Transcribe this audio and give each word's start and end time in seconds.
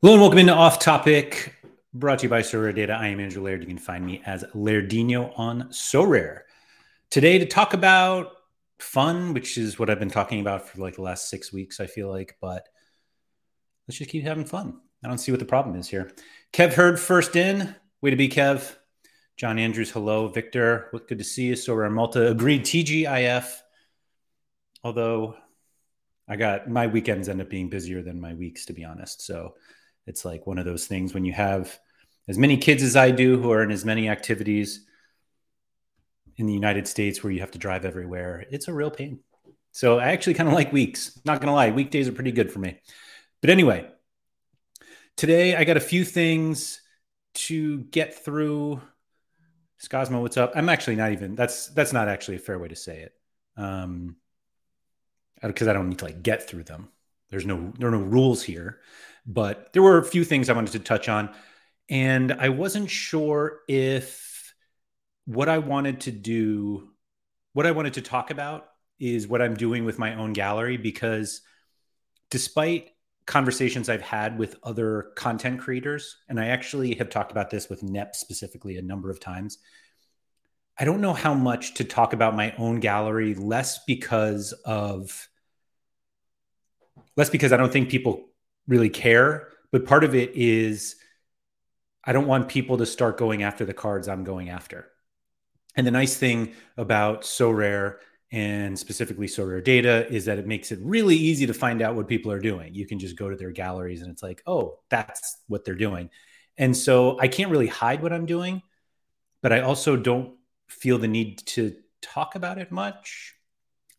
Hello 0.00 0.12
and 0.12 0.20
welcome 0.20 0.38
into 0.38 0.54
Off 0.54 0.78
Topic, 0.78 1.56
brought 1.92 2.20
to 2.20 2.26
you 2.26 2.28
by 2.28 2.40
Sorare 2.40 2.72
Data. 2.72 2.92
I 2.92 3.08
am 3.08 3.18
Andrew 3.18 3.42
Laird. 3.42 3.62
You 3.62 3.66
can 3.66 3.78
find 3.78 4.06
me 4.06 4.22
as 4.24 4.44
Lairdinho 4.54 5.36
on 5.36 5.64
Sorare. 5.70 6.42
Today 7.10 7.36
to 7.40 7.44
talk 7.44 7.74
about 7.74 8.30
fun, 8.78 9.34
which 9.34 9.58
is 9.58 9.76
what 9.76 9.90
I've 9.90 9.98
been 9.98 10.08
talking 10.08 10.40
about 10.40 10.68
for 10.68 10.80
like 10.80 10.94
the 10.94 11.02
last 11.02 11.28
six 11.28 11.52
weeks, 11.52 11.80
I 11.80 11.88
feel 11.88 12.08
like, 12.08 12.36
but 12.40 12.68
let's 13.88 13.98
just 13.98 14.08
keep 14.08 14.22
having 14.22 14.44
fun. 14.44 14.80
I 15.04 15.08
don't 15.08 15.18
see 15.18 15.32
what 15.32 15.40
the 15.40 15.44
problem 15.44 15.74
is 15.74 15.88
here. 15.88 16.12
Kev 16.52 16.74
Heard 16.74 17.00
first 17.00 17.34
in. 17.34 17.74
Way 18.00 18.10
to 18.10 18.16
be, 18.16 18.28
Kev. 18.28 18.76
John 19.36 19.58
Andrews, 19.58 19.90
hello. 19.90 20.28
Victor, 20.28 20.90
good 21.08 21.18
to 21.18 21.24
see 21.24 21.46
you. 21.46 21.54
Sorare 21.54 21.90
Malta 21.90 22.28
agreed 22.28 22.62
TGIF. 22.62 23.52
Although 24.84 25.34
I 26.28 26.36
got 26.36 26.70
my 26.70 26.86
weekends 26.86 27.28
end 27.28 27.40
up 27.40 27.50
being 27.50 27.68
busier 27.68 28.00
than 28.00 28.20
my 28.20 28.34
weeks, 28.34 28.64
to 28.66 28.72
be 28.72 28.84
honest. 28.84 29.22
So 29.22 29.54
it's 30.08 30.24
like 30.24 30.46
one 30.46 30.58
of 30.58 30.64
those 30.64 30.86
things 30.86 31.12
when 31.12 31.24
you 31.24 31.32
have 31.32 31.78
as 32.28 32.38
many 32.38 32.56
kids 32.56 32.82
as 32.82 32.96
I 32.96 33.10
do 33.10 33.40
who 33.40 33.52
are 33.52 33.62
in 33.62 33.70
as 33.70 33.84
many 33.84 34.08
activities 34.08 34.86
in 36.36 36.46
the 36.46 36.52
United 36.52 36.88
States 36.88 37.22
where 37.22 37.32
you 37.32 37.40
have 37.40 37.50
to 37.50 37.58
drive 37.58 37.84
everywhere, 37.84 38.46
it's 38.50 38.68
a 38.68 38.72
real 38.72 38.90
pain. 38.90 39.20
So 39.72 39.98
I 39.98 40.08
actually 40.08 40.34
kind 40.34 40.48
of 40.48 40.54
like 40.54 40.72
weeks. 40.72 41.20
Not 41.24 41.40
going 41.40 41.48
to 41.48 41.54
lie, 41.54 41.70
weekdays 41.70 42.08
are 42.08 42.12
pretty 42.12 42.32
good 42.32 42.50
for 42.50 42.58
me. 42.58 42.80
But 43.40 43.50
anyway, 43.50 43.88
today 45.16 45.56
I 45.56 45.64
got 45.64 45.76
a 45.76 45.80
few 45.80 46.04
things 46.04 46.80
to 47.34 47.80
get 47.82 48.24
through. 48.24 48.80
Scosmo, 49.78 50.22
what's 50.22 50.36
up? 50.36 50.52
I'm 50.54 50.68
actually 50.68 50.96
not 50.96 51.12
even. 51.12 51.34
That's 51.34 51.68
that's 51.68 51.92
not 51.92 52.08
actually 52.08 52.36
a 52.36 52.40
fair 52.40 52.58
way 52.58 52.68
to 52.68 52.76
say 52.76 53.02
it, 53.02 53.12
um, 53.56 54.16
because 55.40 55.68
I 55.68 55.72
don't 55.72 55.88
need 55.88 55.98
to 55.98 56.06
like 56.06 56.22
get 56.22 56.48
through 56.48 56.64
them. 56.64 56.88
There's 57.30 57.46
no 57.46 57.72
there 57.78 57.88
are 57.88 57.92
no 57.92 57.98
rules 57.98 58.42
here. 58.42 58.80
But 59.28 59.72
there 59.72 59.82
were 59.82 59.98
a 59.98 60.04
few 60.04 60.24
things 60.24 60.48
I 60.48 60.54
wanted 60.54 60.72
to 60.72 60.80
touch 60.80 61.08
on. 61.08 61.30
And 61.88 62.32
I 62.32 62.48
wasn't 62.48 62.90
sure 62.90 63.60
if 63.68 64.54
what 65.26 65.48
I 65.48 65.58
wanted 65.58 66.00
to 66.02 66.10
do, 66.10 66.88
what 67.52 67.66
I 67.66 67.70
wanted 67.70 67.94
to 67.94 68.02
talk 68.02 68.30
about 68.30 68.66
is 68.98 69.28
what 69.28 69.42
I'm 69.42 69.54
doing 69.54 69.84
with 69.84 69.98
my 69.98 70.14
own 70.16 70.32
gallery 70.32 70.76
because 70.76 71.42
despite 72.30 72.90
conversations 73.28 73.90
I've 73.90 74.02
had 74.02 74.38
with 74.38 74.56
other 74.62 75.12
content 75.14 75.60
creators, 75.60 76.16
and 76.28 76.40
I 76.40 76.46
actually 76.46 76.94
have 76.94 77.10
talked 77.10 77.30
about 77.30 77.50
this 77.50 77.68
with 77.68 77.82
NEP 77.82 78.16
specifically 78.16 78.78
a 78.78 78.82
number 78.82 79.10
of 79.10 79.20
times. 79.20 79.58
I 80.78 80.84
don't 80.84 81.02
know 81.02 81.12
how 81.12 81.34
much 81.34 81.74
to 81.74 81.84
talk 81.84 82.14
about 82.14 82.34
my 82.34 82.54
own 82.56 82.80
gallery, 82.80 83.34
less 83.34 83.84
because 83.84 84.52
of 84.64 85.28
less 87.16 87.28
because 87.28 87.52
I 87.52 87.58
don't 87.58 87.72
think 87.72 87.90
people 87.90 88.28
really 88.68 88.90
care. 88.90 89.48
But 89.72 89.86
part 89.86 90.04
of 90.04 90.14
it 90.14 90.36
is 90.36 90.96
I 92.04 92.12
don't 92.12 92.26
want 92.26 92.48
people 92.48 92.78
to 92.78 92.86
start 92.86 93.18
going 93.18 93.42
after 93.42 93.64
the 93.64 93.74
cards 93.74 94.06
I'm 94.06 94.24
going 94.24 94.48
after. 94.50 94.88
And 95.74 95.86
the 95.86 95.90
nice 95.90 96.16
thing 96.16 96.54
about 96.76 97.22
Sorare 97.22 97.96
and 98.30 98.78
specifically 98.78 99.26
Sorare 99.26 99.64
Data 99.64 100.06
is 100.12 100.26
that 100.26 100.38
it 100.38 100.46
makes 100.46 100.70
it 100.70 100.78
really 100.82 101.16
easy 101.16 101.46
to 101.46 101.54
find 101.54 101.82
out 101.82 101.94
what 101.94 102.08
people 102.08 102.30
are 102.30 102.40
doing. 102.40 102.74
You 102.74 102.86
can 102.86 102.98
just 102.98 103.16
go 103.16 103.28
to 103.28 103.36
their 103.36 103.50
galleries 103.50 104.02
and 104.02 104.10
it's 104.10 104.22
like, 104.22 104.42
oh, 104.46 104.78
that's 104.90 105.38
what 105.48 105.64
they're 105.64 105.74
doing. 105.74 106.10
And 106.56 106.76
so 106.76 107.18
I 107.20 107.28
can't 107.28 107.50
really 107.50 107.68
hide 107.68 108.02
what 108.02 108.12
I'm 108.12 108.26
doing, 108.26 108.62
but 109.42 109.52
I 109.52 109.60
also 109.60 109.96
don't 109.96 110.36
feel 110.68 110.98
the 110.98 111.08
need 111.08 111.38
to 111.46 111.76
talk 112.02 112.34
about 112.34 112.58
it 112.58 112.70
much. 112.70 113.34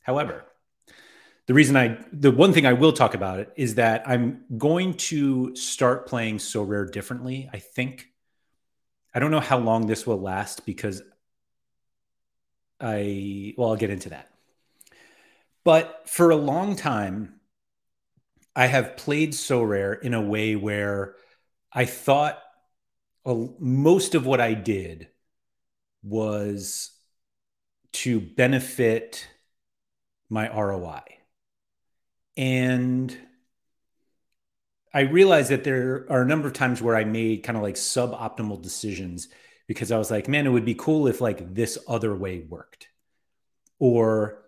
However, 0.02 0.46
the 1.50 1.56
reason 1.56 1.76
I, 1.76 1.98
the 2.14 2.30
one 2.30 2.54
thing 2.54 2.68
I 2.68 2.74
will 2.74 2.94
talk 2.94 3.16
about 3.16 3.40
it 3.40 3.52
is 3.56 3.74
that 3.74 4.08
I'm 4.08 4.44
going 4.56 4.94
to 5.10 5.56
start 5.56 6.06
playing 6.06 6.38
Sorare 6.38 6.92
differently. 6.92 7.50
I 7.52 7.58
think. 7.58 8.06
I 9.16 9.20
don't 9.20 9.32
know 9.32 9.40
how 9.40 9.58
long 9.58 9.88
this 9.88 10.06
will 10.06 10.22
last 10.22 10.64
because 10.68 11.02
I, 12.80 13.56
well, 13.58 13.70
I'll 13.70 13.78
get 13.78 13.90
into 13.90 14.10
that. 14.10 14.30
But 15.64 16.08
for 16.08 16.30
a 16.30 16.36
long 16.36 16.76
time, 16.76 17.40
I 18.56 18.68
have 18.68 18.96
played 18.96 19.32
Sorare 19.32 20.00
in 20.00 20.14
a 20.14 20.22
way 20.22 20.56
where 20.56 21.16
I 21.74 21.86
thought 21.86 22.40
most 23.26 24.14
of 24.14 24.24
what 24.24 24.40
I 24.40 24.54
did 24.54 25.08
was 26.04 26.92
to 27.94 28.20
benefit 28.20 29.28
my 30.30 30.48
ROI. 30.56 31.19
And 32.40 33.16
I 34.94 35.02
realized 35.02 35.52
that 35.52 35.66
there 35.66 36.06
are 36.10 36.22
a 36.22 36.26
number 36.26 36.48
of 36.48 36.54
times 36.54 36.82
where 36.82 36.96
I 36.96 37.04
made 37.04 37.44
kind 37.44 37.58
of 37.58 37.64
like 37.64 37.76
suboptimal 37.76 38.62
decisions 38.62 39.28
because 39.68 39.92
I 39.92 39.98
was 39.98 40.10
like, 40.10 40.30
man, 40.30 40.48
it 40.48 40.50
would 40.50 40.64
be 40.64 40.74
cool 40.74 41.08
if 41.08 41.20
like 41.20 41.54
this 41.54 41.78
other 41.86 42.16
way 42.16 42.40
worked. 42.40 42.88
Or, 43.78 44.42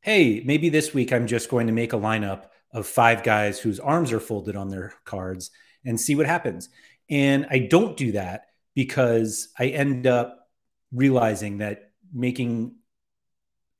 hey, 0.00 0.42
maybe 0.44 0.70
this 0.70 0.92
week 0.92 1.12
I'm 1.12 1.28
just 1.28 1.48
going 1.48 1.68
to 1.68 1.72
make 1.72 1.92
a 1.92 1.98
lineup 1.98 2.46
of 2.72 2.84
five 2.84 3.22
guys 3.22 3.60
whose 3.60 3.78
arms 3.78 4.10
are 4.10 4.18
folded 4.18 4.56
on 4.56 4.68
their 4.68 4.92
cards 5.04 5.52
and 5.84 6.00
see 6.00 6.16
what 6.16 6.26
happens. 6.26 6.68
And 7.08 7.46
I 7.48 7.60
don't 7.60 7.96
do 7.96 8.10
that 8.12 8.46
because 8.74 9.50
I 9.56 9.66
end 9.66 10.08
up 10.08 10.48
realizing 10.90 11.58
that 11.58 11.92
making 12.12 12.74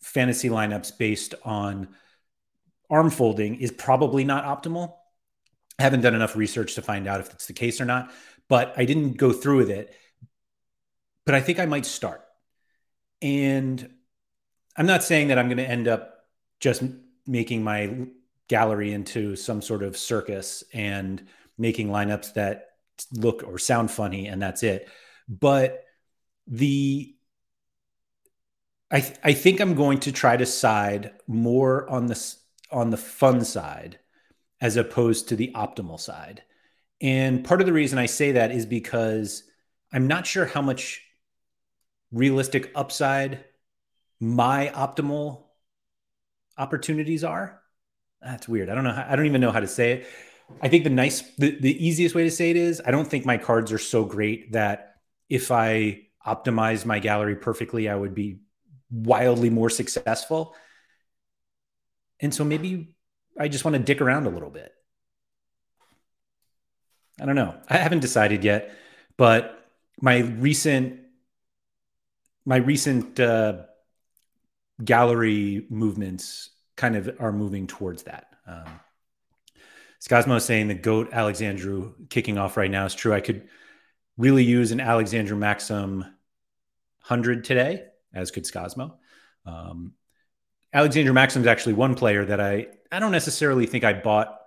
fantasy 0.00 0.50
lineups 0.50 0.96
based 0.96 1.34
on 1.44 1.88
arm 2.90 3.10
folding 3.10 3.56
is 3.56 3.70
probably 3.70 4.24
not 4.24 4.44
optimal. 4.44 4.94
I 5.78 5.82
haven't 5.82 6.00
done 6.00 6.14
enough 6.14 6.36
research 6.36 6.74
to 6.76 6.82
find 6.82 7.06
out 7.06 7.20
if 7.20 7.30
it's 7.30 7.46
the 7.46 7.52
case 7.52 7.80
or 7.80 7.84
not, 7.84 8.10
but 8.48 8.72
I 8.76 8.84
didn't 8.84 9.16
go 9.16 9.32
through 9.32 9.58
with 9.58 9.70
it. 9.70 9.94
But 11.24 11.34
I 11.34 11.40
think 11.40 11.58
I 11.58 11.66
might 11.66 11.86
start. 11.86 12.22
And 13.20 13.90
I'm 14.76 14.86
not 14.86 15.02
saying 15.02 15.28
that 15.28 15.38
I'm 15.38 15.48
going 15.48 15.56
to 15.58 15.68
end 15.68 15.88
up 15.88 16.14
just 16.60 16.82
making 17.26 17.64
my 17.64 18.06
gallery 18.48 18.92
into 18.92 19.36
some 19.36 19.60
sort 19.60 19.82
of 19.82 19.96
circus 19.96 20.62
and 20.72 21.26
making 21.58 21.88
lineups 21.88 22.34
that 22.34 22.68
look 23.12 23.42
or 23.46 23.58
sound 23.58 23.90
funny 23.90 24.26
and 24.28 24.40
that's 24.40 24.62
it. 24.62 24.88
But 25.28 25.84
the 26.46 27.12
I, 28.90 29.00
th- 29.00 29.18
I 29.24 29.32
think 29.32 29.60
I'm 29.60 29.74
going 29.74 29.98
to 30.00 30.12
try 30.12 30.36
to 30.36 30.46
side 30.46 31.12
more 31.26 31.90
on 31.90 32.06
this 32.06 32.38
on 32.70 32.90
the 32.90 32.96
fun 32.96 33.44
side 33.44 33.98
as 34.60 34.76
opposed 34.76 35.28
to 35.28 35.36
the 35.36 35.52
optimal 35.54 36.00
side. 36.00 36.42
And 37.00 37.44
part 37.44 37.60
of 37.60 37.66
the 37.66 37.72
reason 37.72 37.98
I 37.98 38.06
say 38.06 38.32
that 38.32 38.50
is 38.50 38.66
because 38.66 39.44
I'm 39.92 40.06
not 40.06 40.26
sure 40.26 40.46
how 40.46 40.62
much 40.62 41.02
realistic 42.10 42.72
upside 42.74 43.44
my 44.20 44.70
optimal 44.74 45.44
opportunities 46.56 47.22
are. 47.22 47.60
That's 48.22 48.48
weird. 48.48 48.70
I 48.70 48.74
don't 48.74 48.84
know. 48.84 48.92
How, 48.92 49.06
I 49.08 49.16
don't 49.16 49.26
even 49.26 49.40
know 49.40 49.52
how 49.52 49.60
to 49.60 49.66
say 49.66 49.92
it. 49.92 50.06
I 50.62 50.68
think 50.68 50.84
the 50.84 50.90
nice, 50.90 51.22
the, 51.36 51.58
the 51.60 51.86
easiest 51.86 52.14
way 52.14 52.24
to 52.24 52.30
say 52.30 52.50
it 52.50 52.56
is 52.56 52.80
I 52.84 52.90
don't 52.92 53.06
think 53.06 53.26
my 53.26 53.36
cards 53.36 53.72
are 53.72 53.78
so 53.78 54.04
great 54.04 54.52
that 54.52 54.96
if 55.28 55.50
I 55.50 56.02
optimize 56.26 56.86
my 56.86 56.98
gallery 56.98 57.36
perfectly, 57.36 57.88
I 57.88 57.94
would 57.94 58.14
be 58.14 58.38
wildly 58.90 59.50
more 59.50 59.70
successful. 59.70 60.54
And 62.20 62.34
so 62.34 62.44
maybe 62.44 62.94
I 63.38 63.48
just 63.48 63.64
want 63.64 63.76
to 63.76 63.82
dick 63.82 64.00
around 64.00 64.26
a 64.26 64.30
little 64.30 64.50
bit. 64.50 64.72
I 67.20 67.26
don't 67.26 67.34
know. 67.34 67.54
I 67.68 67.78
haven't 67.78 68.00
decided 68.00 68.44
yet, 68.44 68.74
but 69.16 69.66
my 70.00 70.18
recent 70.18 71.00
my 72.44 72.56
recent 72.56 73.18
uh, 73.18 73.62
gallery 74.84 75.66
movements 75.68 76.50
kind 76.76 76.94
of 76.94 77.16
are 77.18 77.32
moving 77.32 77.66
towards 77.66 78.04
that. 78.04 78.28
Um, 78.46 78.80
Scosmo 79.98 80.36
is 80.36 80.44
saying 80.44 80.68
the 80.68 80.74
goat 80.74 81.08
Alexandru 81.12 81.94
kicking 82.08 82.38
off 82.38 82.56
right 82.56 82.70
now 82.70 82.84
is 82.84 82.94
true. 82.94 83.12
I 83.12 83.20
could 83.20 83.48
really 84.16 84.44
use 84.44 84.70
an 84.70 84.80
Alexandru 84.80 85.36
Maxim 85.36 86.04
hundred 87.00 87.44
today, 87.44 87.84
as 88.14 88.30
could 88.30 88.44
Scosmo. 88.44 88.94
Um, 89.44 89.94
Alexandru 90.76 91.14
Maxim 91.14 91.40
is 91.40 91.48
actually 91.48 91.72
one 91.72 91.94
player 91.94 92.22
that 92.26 92.38
I 92.38 92.66
I 92.92 92.98
don't 92.98 93.10
necessarily 93.10 93.64
think 93.64 93.82
I 93.82 93.94
bought 93.94 94.38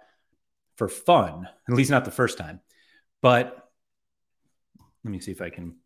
for 0.75 0.87
fun, 0.87 1.49
at 1.67 1.73
least 1.73 1.89
not 1.89 2.05
the 2.05 2.11
first 2.11 2.37
time. 2.37 2.61
But 3.23 3.67
let 5.03 5.09
me 5.09 5.19
see 5.19 5.31
if 5.31 5.41
I 5.41 5.49
can 5.49 5.77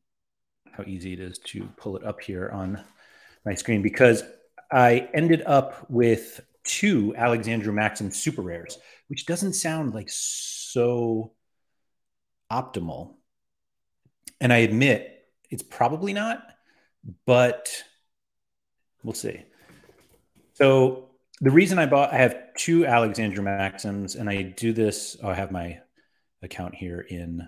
how 0.74 0.84
easy 0.84 1.13
it 1.13 1.22
is 1.22 1.38
to 1.45 1.69
pull 1.78 1.95
it 1.95 2.04
up 2.04 2.19
here 2.19 2.50
on 2.50 2.84
my 3.45 3.54
screen 3.54 3.81
because 3.81 4.22
I 4.69 5.07
ended 5.13 5.44
up 5.45 5.90
with 5.90 6.42
two 6.66 7.16
Alexandru 7.16 7.72
Maxim 7.72 8.12
super 8.12 8.42
rares, 8.42 8.78
which 9.07 9.25
doesn't 9.25 9.54
sound 9.54 9.94
like 9.94 10.10
so 10.10 11.31
optimal. 12.51 13.16
And 14.42 14.51
I 14.51 14.57
admit 14.57 15.25
it's 15.50 15.63
probably 15.63 16.12
not, 16.12 16.44
but 17.25 17.72
we'll 19.04 19.13
see. 19.13 19.45
So 20.53 21.09
the 21.41 21.51
reason 21.51 21.79
I 21.79 21.85
bought, 21.85 22.13
I 22.13 22.17
have 22.17 22.35
two 22.57 22.85
Alexandru 22.85 23.44
Maxims, 23.44 24.15
and 24.15 24.29
I 24.29 24.41
do 24.44 24.71
this. 24.71 25.17
Oh, 25.21 25.29
I 25.29 25.33
have 25.33 25.51
my 25.51 25.79
account 26.41 26.75
here 26.75 27.00
in 27.00 27.47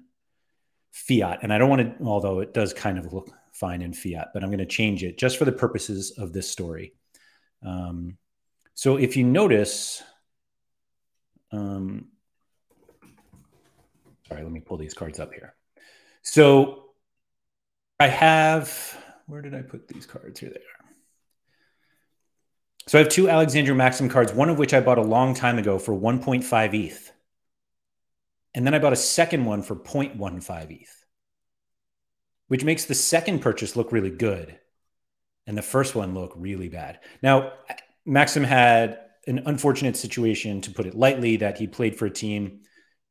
fiat. 0.92 1.40
And 1.44 1.54
I 1.54 1.58
don't 1.58 1.70
want 1.70 1.82
to, 1.82 2.06
although 2.06 2.40
it 2.40 2.54
does 2.54 2.74
kind 2.74 2.98
of 2.98 3.14
look 3.14 3.30
fine 3.54 3.82
in 3.82 3.94
fiat, 3.94 4.30
but 4.34 4.44
I'm 4.44 4.50
going 4.50 4.60
to 4.60 4.66
change 4.66 5.04
it 5.04 5.18
just 5.18 5.38
for 5.38 5.46
the 5.46 5.52
purposes 5.52 6.12
of 6.18 6.34
this 6.34 6.50
story. 6.50 6.94
Um, 7.66 8.18
so 8.74 8.98
if 8.98 9.16
you 9.16 9.24
notice, 9.24 10.04
um, 11.52 12.10
sorry, 14.28 14.44
let 14.44 14.52
me 14.52 14.60
pull 14.60 14.78
these 14.78 14.94
cards 14.94 15.20
up 15.20 15.34
here. 15.34 15.56
So 16.22 16.86
I 18.00 18.08
have, 18.08 18.98
where 19.28 19.42
did 19.42 19.56
I 19.56 19.62
put 19.62 19.88
these 19.88 20.06
cards? 20.06 20.40
Here 20.40 20.50
they 20.50 20.56
are. 20.56 20.75
So 22.88 23.00
I 23.00 23.02
have 23.02 23.12
two 23.12 23.30
Alexandru 23.30 23.74
Maxim 23.74 24.10
cards, 24.10 24.32
one 24.32 24.50
of 24.50 24.60
which 24.60 24.74
I 24.74 24.80
bought 24.80 25.00
a 25.00 25.04
long 25.04 25.34
time 25.34 25.58
ago 25.58 25.80
for 25.80 25.94
1.5 25.94 26.74
ETH. 26.74 27.12
And 28.54 28.66
then 28.66 28.76
I 28.76 28.80
bought 28.80 28.94
a 28.94 28.98
second 28.98 29.46
one 29.46 29.64
for 29.64 29.76
0.15 29.76 30.72
ETH, 30.82 31.06
which 32.48 32.64
makes 32.64 32.86
the 32.86 32.94
second 32.94 33.40
purchase 33.40 33.76
look 33.76 33.92
really 33.92 34.12
good 34.12 34.60
and 35.48 35.58
the 35.58 35.64
first 35.64 35.96
one 35.96 36.14
look 36.14 36.34
really 36.36 36.70
bad. 36.70 37.00
Now, 37.22 37.54
Maxim 38.06 38.44
had 38.44 39.00
an 39.28 39.42
unfortunate 39.48 39.98
situation, 39.98 40.62
to 40.62 40.72
put 40.72 40.86
it 40.86 40.96
lightly, 40.96 41.38
that 41.38 41.58
he 41.58 41.68
played 41.68 41.98
for 41.98 42.06
a 42.06 42.12
team 42.12 42.62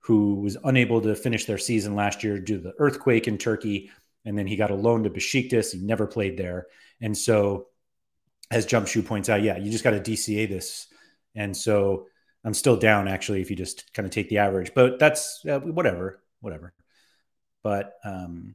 who 0.01 0.37
was 0.37 0.57
unable 0.65 1.01
to 1.01 1.17
finish 1.17 1.47
their 1.47 1.59
season 1.59 1.97
last 1.97 2.23
year 2.23 2.39
due 2.39 2.59
to 2.59 2.63
the 2.63 2.75
earthquake 2.79 3.27
in 3.27 3.39
Turkey. 3.39 3.91
And 4.25 4.39
then 4.39 4.47
he 4.47 4.57
got 4.57 4.71
a 4.71 4.77
loan 4.77 5.03
to 5.03 5.11
Besiktas. 5.11 5.73
He 5.73 5.81
never 5.81 6.07
played 6.07 6.37
there. 6.37 6.69
And 7.01 7.17
so, 7.17 7.67
as 8.51 8.67
Jumpshoe 8.67 9.03
points 9.03 9.29
out, 9.29 9.43
yeah, 9.43 9.57
you 9.57 9.71
just 9.71 9.85
got 9.85 9.91
to 9.91 10.01
DCA 10.01 10.49
this. 10.49 10.87
And 11.35 11.57
so 11.57 12.07
I'm 12.45 12.55
still 12.55 12.77
down 12.77 13.09
actually 13.09 13.41
if 13.41 13.51
you 13.51 13.57
just 13.57 13.93
kind 13.95 14.07
of 14.07 14.13
take 14.13 14.29
the 14.29 14.39
average, 14.39 14.73
but 14.75 14.99
that's 14.99 15.45
uh, 15.49 15.61
whatever, 15.61 16.23
whatever. 16.41 16.75
But 17.63 17.95
um, 18.05 18.55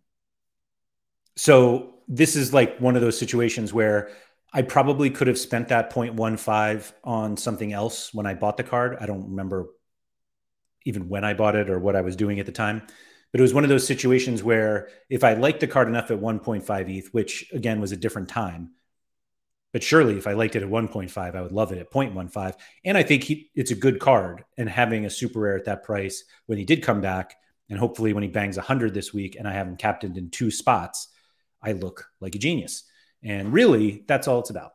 so 1.36 1.96
this 2.08 2.36
is 2.36 2.54
like 2.54 2.80
one 2.80 2.96
of 2.96 3.02
those 3.02 3.18
situations 3.18 3.74
where 3.74 4.12
I 4.54 4.62
probably 4.62 5.10
could 5.10 5.28
have 5.28 5.38
spent 5.38 5.70
that 5.70 5.92
0.15 5.92 6.92
on 7.04 7.38
something 7.38 7.74
else 7.74 8.14
when 8.14 8.26
I 8.26 8.34
bought 8.34 8.58
the 8.58 8.64
card. 8.64 8.98
I 9.00 9.06
don't 9.06 9.30
remember 9.30 9.68
even 10.86 11.10
when 11.10 11.24
I 11.24 11.34
bought 11.34 11.56
it 11.56 11.70
or 11.70 11.80
what 11.80 11.96
I 11.96 12.02
was 12.02 12.16
doing 12.16 12.40
at 12.40 12.46
the 12.46 12.52
time. 12.52 12.82
But 13.32 13.40
it 13.40 13.44
was 13.44 13.54
one 13.54 13.64
of 13.64 13.70
those 13.70 13.86
situations 13.86 14.44
where 14.44 14.90
if 15.10 15.24
I 15.24 15.34
liked 15.34 15.60
the 15.60 15.68
card 15.68 15.88
enough 15.88 16.10
at 16.10 16.20
1.5 16.20 16.90
ETH, 16.90 17.14
which 17.14 17.50
again 17.54 17.80
was 17.80 17.92
a 17.92 17.98
different 17.98 18.30
time, 18.30 18.72
but 19.72 19.84
surely 19.84 20.18
if 20.18 20.28
I 20.28 20.34
liked 20.34 20.56
it 20.56 20.64
at 20.64 20.70
1.5, 20.70 21.36
I 21.36 21.42
would 21.42 21.52
love 21.52 21.72
it 21.72 21.78
at 21.78 21.92
0.15. 21.92 22.54
And 22.86 22.98
I 22.98 23.04
think 23.04 23.24
he, 23.24 23.52
it's 23.56 23.72
a 23.72 23.76
good 23.76 24.00
card. 24.00 24.44
And 24.58 24.70
having 24.70 25.06
a 25.06 25.10
super 25.10 25.40
rare 25.40 25.58
at 25.58 25.66
that 25.66 25.84
price 25.84 26.24
when 26.48 26.58
he 26.58 26.66
did 26.66 26.84
come 26.84 27.02
back, 27.02 27.36
and 27.70 27.78
hopefully 27.78 28.14
when 28.14 28.24
he 28.24 28.30
bangs 28.30 28.58
100 28.58 28.94
this 28.94 29.14
week 29.14 29.36
and 29.36 29.48
I 29.48 29.54
have 29.54 29.68
him 29.68 29.78
captained 29.78 30.18
in 30.18 30.32
two 30.32 30.50
spots, 30.50 31.10
I 31.62 31.74
look 31.74 32.08
like 32.20 32.36
a 32.36 32.40
genius. 32.40 32.84
And 33.22 33.54
really, 33.54 34.04
that's 34.08 34.28
all 34.28 34.40
it's 34.40 34.50
about. 34.50 34.72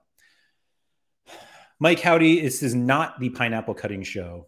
Mike 1.80 2.00
Howdy, 2.00 2.40
this 2.40 2.62
is 2.62 2.74
not 2.74 3.18
the 3.18 3.30
pineapple 3.30 3.74
cutting 3.74 4.04
show, 4.04 4.46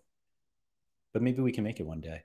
but 1.13 1.23
maybe 1.23 1.43
we 1.43 1.51
can 1.51 1.65
make 1.65 1.81
it 1.81 1.87
one 1.87 2.01
day. 2.01 2.23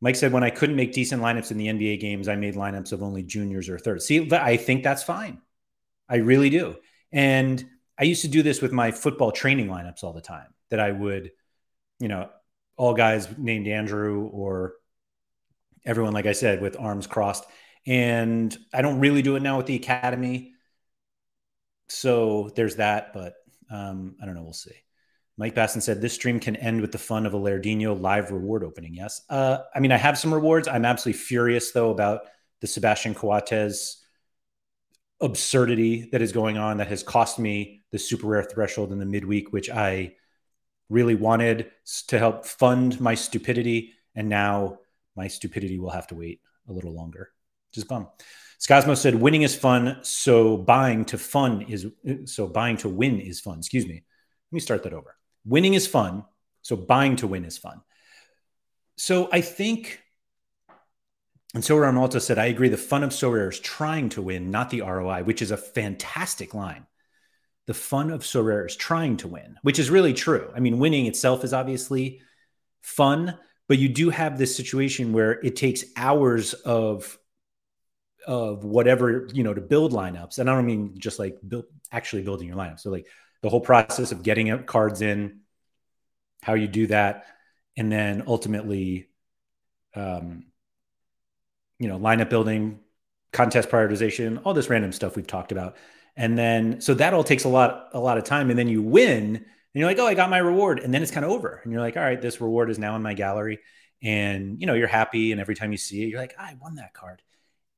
Mike 0.00 0.16
said, 0.16 0.32
when 0.32 0.42
I 0.42 0.50
couldn't 0.50 0.74
make 0.74 0.92
decent 0.92 1.22
lineups 1.22 1.52
in 1.52 1.58
the 1.58 1.68
NBA 1.68 2.00
games, 2.00 2.26
I 2.26 2.34
made 2.34 2.56
lineups 2.56 2.92
of 2.92 3.04
only 3.04 3.22
juniors 3.22 3.68
or 3.68 3.78
thirds. 3.78 4.04
See, 4.04 4.28
I 4.32 4.56
think 4.56 4.82
that's 4.82 5.04
fine. 5.04 5.40
I 6.08 6.16
really 6.16 6.50
do. 6.50 6.74
And 7.12 7.64
I 7.98 8.04
used 8.04 8.22
to 8.22 8.28
do 8.28 8.42
this 8.42 8.62
with 8.62 8.72
my 8.72 8.90
football 8.90 9.32
training 9.32 9.68
lineups 9.68 10.02
all 10.02 10.12
the 10.12 10.20
time 10.20 10.48
that 10.70 10.80
I 10.80 10.90
would, 10.90 11.32
you 12.00 12.08
know, 12.08 12.30
all 12.76 12.94
guys 12.94 13.28
named 13.36 13.68
Andrew 13.68 14.28
or 14.32 14.74
everyone, 15.84 16.14
like 16.14 16.26
I 16.26 16.32
said, 16.32 16.60
with 16.60 16.78
arms 16.78 17.06
crossed. 17.06 17.44
And 17.86 18.56
I 18.72 18.82
don't 18.82 19.00
really 19.00 19.22
do 19.22 19.36
it 19.36 19.42
now 19.42 19.56
with 19.56 19.66
the 19.66 19.76
academy. 19.76 20.52
So 21.88 22.50
there's 22.56 22.76
that, 22.76 23.12
but 23.12 23.34
um, 23.70 24.16
I 24.22 24.26
don't 24.26 24.34
know. 24.34 24.42
We'll 24.42 24.52
see. 24.52 24.72
Mike 25.36 25.54
Basson 25.54 25.82
said 25.82 26.00
this 26.00 26.14
stream 26.14 26.40
can 26.40 26.56
end 26.56 26.80
with 26.80 26.92
the 26.92 26.98
fun 26.98 27.26
of 27.26 27.34
a 27.34 27.38
Lairdinho 27.38 27.98
live 27.98 28.30
reward 28.30 28.64
opening. 28.64 28.94
Yes. 28.94 29.22
Uh, 29.28 29.58
I 29.74 29.80
mean, 29.80 29.92
I 29.92 29.96
have 29.96 30.18
some 30.18 30.32
rewards. 30.32 30.68
I'm 30.68 30.84
absolutely 30.84 31.18
furious 31.18 31.72
though 31.72 31.90
about 31.90 32.22
the 32.60 32.66
Sebastian 32.66 33.14
Coates 33.14 34.01
absurdity 35.22 36.08
that 36.12 36.20
is 36.20 36.32
going 36.32 36.58
on 36.58 36.78
that 36.78 36.88
has 36.88 37.02
cost 37.02 37.38
me 37.38 37.80
the 37.90 37.98
super 37.98 38.26
rare 38.26 38.42
threshold 38.42 38.92
in 38.92 38.98
the 38.98 39.06
midweek, 39.06 39.52
which 39.52 39.70
I 39.70 40.16
really 40.88 41.14
wanted 41.14 41.70
to 42.08 42.18
help 42.18 42.44
fund 42.44 43.00
my 43.00 43.14
stupidity. 43.14 43.94
And 44.14 44.28
now 44.28 44.80
my 45.16 45.28
stupidity 45.28 45.78
will 45.78 45.90
have 45.90 46.06
to 46.08 46.14
wait 46.14 46.40
a 46.68 46.72
little 46.72 46.92
longer. 46.92 47.30
Just 47.72 47.88
bum. 47.88 48.08
Scosmo 48.58 48.94
said, 48.94 49.14
winning 49.14 49.42
is 49.42 49.56
fun. 49.56 49.98
So 50.02 50.56
buying 50.56 51.04
to 51.06 51.18
fun 51.18 51.62
is, 51.62 51.86
so 52.26 52.46
buying 52.46 52.76
to 52.78 52.88
win 52.88 53.20
is 53.20 53.40
fun. 53.40 53.58
Excuse 53.58 53.86
me. 53.86 53.94
Let 53.94 54.52
me 54.52 54.60
start 54.60 54.82
that 54.82 54.92
over. 54.92 55.16
Winning 55.44 55.74
is 55.74 55.86
fun. 55.86 56.24
So 56.60 56.76
buying 56.76 57.16
to 57.16 57.26
win 57.26 57.44
is 57.44 57.58
fun. 57.58 57.80
So 58.96 59.28
I 59.32 59.40
think, 59.40 60.01
and 61.54 61.64
so 61.64 61.92
Malta 61.92 62.20
said, 62.20 62.38
I 62.38 62.46
agree. 62.46 62.70
The 62.70 62.78
fun 62.78 63.02
of 63.02 63.10
Sorare 63.10 63.50
is 63.50 63.60
trying 63.60 64.08
to 64.10 64.22
win, 64.22 64.50
not 64.50 64.70
the 64.70 64.80
ROI, 64.80 65.24
which 65.24 65.42
is 65.42 65.50
a 65.50 65.56
fantastic 65.56 66.54
line. 66.54 66.86
The 67.66 67.74
fun 67.74 68.10
of 68.10 68.22
Sorare 68.22 68.66
is 68.66 68.74
trying 68.74 69.18
to 69.18 69.28
win, 69.28 69.56
which 69.62 69.78
is 69.78 69.90
really 69.90 70.14
true. 70.14 70.50
I 70.54 70.60
mean, 70.60 70.78
winning 70.78 71.06
itself 71.06 71.44
is 71.44 71.52
obviously 71.52 72.22
fun, 72.80 73.38
but 73.68 73.78
you 73.78 73.88
do 73.88 74.08
have 74.10 74.38
this 74.38 74.56
situation 74.56 75.12
where 75.12 75.32
it 75.32 75.56
takes 75.56 75.84
hours 75.96 76.54
of 76.54 77.18
of 78.26 78.64
whatever 78.64 79.28
you 79.32 79.42
know 79.42 79.52
to 79.52 79.60
build 79.60 79.92
lineups 79.92 80.38
and 80.38 80.48
i 80.48 80.54
don't 80.54 80.64
mean 80.64 80.94
just 80.96 81.18
like 81.18 81.38
build 81.46 81.64
actually 81.90 82.22
building 82.22 82.46
your 82.46 82.56
lineup 82.56 82.78
so 82.78 82.88
like 82.88 83.04
the 83.40 83.48
whole 83.48 83.60
process 83.60 84.12
of 84.12 84.22
getting 84.22 84.48
out 84.48 84.64
cards 84.64 85.02
in 85.02 85.40
how 86.40 86.54
you 86.54 86.68
do 86.68 86.86
that 86.86 87.26
and 87.76 87.90
then 87.90 88.22
ultimately 88.28 89.08
um 89.96 90.44
you 91.82 91.88
know 91.88 91.98
lineup 91.98 92.30
building 92.30 92.78
contest 93.32 93.68
prioritization 93.68 94.40
all 94.44 94.54
this 94.54 94.70
random 94.70 94.92
stuff 94.92 95.16
we've 95.16 95.26
talked 95.26 95.52
about 95.52 95.76
and 96.16 96.38
then 96.38 96.80
so 96.80 96.94
that 96.94 97.14
all 97.14 97.24
takes 97.24 97.44
a 97.44 97.48
lot 97.48 97.88
a 97.92 98.00
lot 98.00 98.18
of 98.18 98.24
time 98.24 98.50
and 98.50 98.58
then 98.58 98.68
you 98.68 98.82
win 98.82 99.36
and 99.36 99.44
you're 99.74 99.86
like 99.86 99.98
oh 99.98 100.06
i 100.06 100.14
got 100.14 100.30
my 100.30 100.38
reward 100.38 100.78
and 100.80 100.92
then 100.92 101.02
it's 101.02 101.10
kind 101.10 101.24
of 101.24 101.32
over 101.32 101.60
and 101.62 101.72
you're 101.72 101.80
like 101.80 101.96
all 101.96 102.02
right 102.02 102.20
this 102.20 102.40
reward 102.40 102.70
is 102.70 102.78
now 102.78 102.96
in 102.96 103.02
my 103.02 103.14
gallery 103.14 103.58
and 104.02 104.60
you 104.60 104.66
know 104.66 104.74
you're 104.74 104.86
happy 104.86 105.32
and 105.32 105.40
every 105.40 105.54
time 105.54 105.72
you 105.72 105.78
see 105.78 106.02
it 106.02 106.08
you're 106.08 106.20
like 106.20 106.34
i 106.38 106.56
won 106.60 106.74
that 106.76 106.92
card 106.94 107.22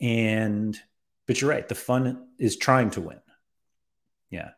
and, 0.00 0.78
but 1.26 1.40
you're 1.40 1.50
right. 1.50 1.66
The 1.66 1.74
fun 1.74 2.28
is 2.38 2.56
trying 2.56 2.90
to 2.90 3.00
win. 3.00 3.20
Yeah. 4.30 4.50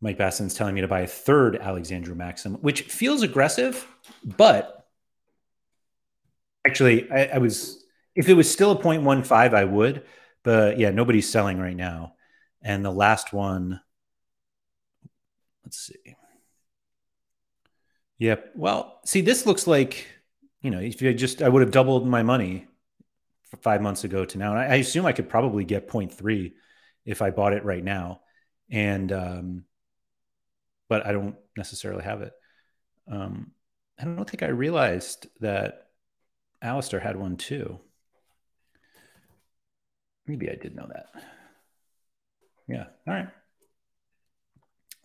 Mike 0.00 0.18
Basson's 0.18 0.54
telling 0.54 0.74
me 0.74 0.80
to 0.82 0.88
buy 0.88 1.00
a 1.00 1.06
third 1.06 1.56
Alexandru 1.56 2.14
Maxim, 2.14 2.54
which 2.54 2.82
feels 2.82 3.22
aggressive, 3.22 3.86
but 4.24 4.86
actually, 6.66 7.10
I, 7.10 7.24
I 7.34 7.38
was, 7.38 7.83
if 8.14 8.28
it 8.28 8.34
was 8.34 8.50
still 8.50 8.72
a 8.72 8.76
0.15, 8.76 9.54
I 9.54 9.64
would. 9.64 10.04
But 10.42 10.78
yeah, 10.78 10.90
nobody's 10.90 11.28
selling 11.28 11.58
right 11.58 11.76
now. 11.76 12.14
And 12.62 12.84
the 12.84 12.90
last 12.90 13.32
one, 13.32 13.80
let's 15.64 15.78
see. 15.78 16.16
Yep. 18.18 18.52
Well, 18.54 19.00
see, 19.04 19.20
this 19.20 19.46
looks 19.46 19.66
like, 19.66 20.06
you 20.60 20.70
know, 20.70 20.80
if 20.80 21.02
you 21.02 21.12
just, 21.14 21.42
I 21.42 21.48
would 21.48 21.62
have 21.62 21.72
doubled 21.72 22.06
my 22.06 22.22
money 22.22 22.66
five 23.62 23.82
months 23.82 24.04
ago 24.04 24.24
to 24.24 24.38
now. 24.38 24.50
And 24.50 24.60
I, 24.60 24.76
assume 24.76 25.06
I 25.06 25.12
could 25.12 25.28
probably 25.28 25.64
get 25.64 25.88
0.3 25.88 26.52
if 27.04 27.22
I 27.22 27.30
bought 27.30 27.52
it 27.52 27.64
right 27.64 27.82
now. 27.82 28.20
And, 28.70 29.12
um, 29.12 29.64
but 30.88 31.06
I 31.06 31.12
don't 31.12 31.36
necessarily 31.56 32.04
have 32.04 32.22
it. 32.22 32.32
Um, 33.10 33.52
I 33.98 34.04
don't 34.04 34.28
think 34.28 34.42
I 34.42 34.48
realized 34.48 35.26
that 35.40 35.88
Alistair 36.62 37.00
had 37.00 37.16
one 37.16 37.36
too. 37.36 37.80
Maybe 40.26 40.50
I 40.50 40.54
did 40.54 40.74
know 40.74 40.88
that. 40.88 41.06
Yeah. 42.68 42.86
All 43.06 43.14
right. 43.14 43.28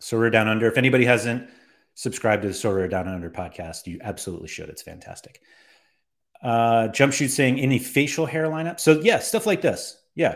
Sorare 0.02 0.32
Down 0.32 0.48
Under. 0.48 0.68
If 0.68 0.78
anybody 0.78 1.06
hasn't 1.06 1.50
subscribed 1.96 2.44
to 2.44 2.48
the 2.48 2.54
Sorare 2.54 2.90
Down 2.90 3.08
Under 3.08 3.30
podcast, 3.30 3.86
you 3.88 4.00
absolutely 4.02 4.48
should. 4.48 4.70
It's 4.70 4.82
fantastic. 4.82 5.42
Uh, 6.42 6.88
jump 6.88 7.12
shoot 7.12 7.28
saying 7.28 7.60
any 7.60 7.80
facial 7.80 8.26
hair 8.26 8.46
lineup. 8.46 8.80
So 8.80 9.02
yeah, 9.02 9.20
stuff 9.20 9.46
like 9.46 9.62
this. 9.62 10.02
Yeah, 10.16 10.36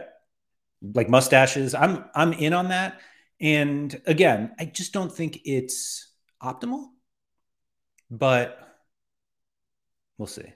like 0.94 1.10
mustaches. 1.10 1.74
I'm 1.74 2.04
I'm 2.14 2.34
in 2.34 2.52
on 2.54 2.70
that. 2.70 3.00
And 3.40 4.02
again, 4.06 4.54
I 4.60 4.66
just 4.66 4.94
don't 4.94 5.12
think 5.12 5.40
it's 5.46 6.12
optimal, 6.42 6.88
but 8.12 8.60
we'll 10.18 10.28
see. 10.28 10.54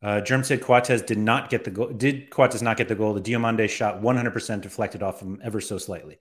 Uh, 0.00 0.20
Germ 0.20 0.44
said 0.44 0.62
Coates 0.62 1.02
did 1.02 1.18
not 1.18 1.50
get 1.50 1.64
the 1.64 1.70
goal. 1.70 1.88
Did 1.88 2.30
Coates 2.30 2.62
not 2.62 2.76
get 2.76 2.88
the 2.88 2.94
goal? 2.94 3.14
The 3.14 3.20
Diomande 3.20 3.68
shot 3.68 4.00
100% 4.00 4.60
deflected 4.60 5.02
off 5.02 5.20
him 5.20 5.40
ever 5.42 5.60
so 5.60 5.78
slightly. 5.78 6.18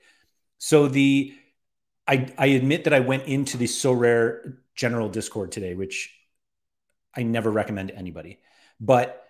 So 0.57 0.87
the 0.87 1.33
I 2.07 2.33
I 2.37 2.47
admit 2.47 2.85
that 2.85 2.93
I 2.93 3.01
went 3.01 3.25
into 3.25 3.57
the 3.57 3.65
Sorare 3.65 4.57
general 4.75 5.09
Discord 5.09 5.51
today, 5.51 5.75
which 5.75 6.13
I 7.15 7.23
never 7.23 7.51
recommend 7.51 7.89
to 7.89 7.95
anybody. 7.95 8.39
But 8.79 9.23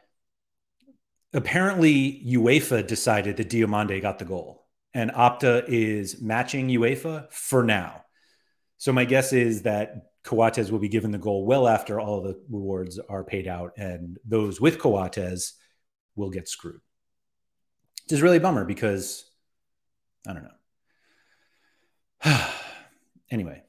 apparently, 1.34 2.22
UEFA 2.26 2.86
decided 2.86 3.38
that 3.38 3.50
Diomande 3.50 4.02
got 4.02 4.20
the 4.20 4.26
goal, 4.26 4.66
and 4.94 5.12
Opta 5.12 5.66
is 5.68 6.22
matching 6.22 6.68
UEFA 6.68 7.32
for 7.32 7.64
now. 7.64 8.06
So 8.78 8.94
my 8.94 9.06
guess 9.06 9.34
is 9.34 9.64
that 9.64 10.07
Coates 10.28 10.70
will 10.70 10.80
be 10.80 10.90
given 10.90 11.12
the 11.12 11.18
goal 11.18 11.46
well 11.46 11.70
after 11.70 12.02
all 12.02 12.22
the 12.22 12.38
rewards 12.50 13.00
are 13.00 13.24
paid 13.24 13.48
out, 13.48 13.72
and 13.78 14.18
those 14.26 14.60
with 14.60 14.78
Coates 14.78 15.54
will 16.18 16.30
get 16.30 16.50
screwed. 16.50 16.82
Which 18.04 18.12
is 18.12 18.22
really 18.22 18.36
a 18.36 18.42
bummer 18.42 18.66
because 18.66 19.24
I 20.28 20.34
don't 20.34 20.44
know. 22.26 22.48
anyway, 23.32 23.64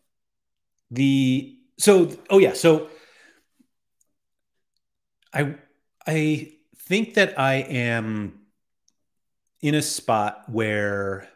the 0.91 1.57
so 1.79 2.11
oh 2.29 2.39
yeah, 2.39 2.55
so 2.55 2.89
I 5.33 5.55
I 6.09 6.55
think 6.77 7.15
that 7.15 7.39
I 7.39 7.55
am 7.55 8.41
in 9.63 9.77
a 9.77 9.83
spot 9.83 10.43
where 10.49 11.29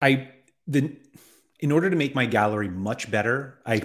I 0.00 0.28
the 0.68 0.96
in 1.60 1.72
order 1.72 1.90
to 1.90 1.96
make 1.96 2.14
my 2.14 2.26
gallery 2.26 2.68
much 2.68 3.10
better, 3.10 3.60
I 3.64 3.82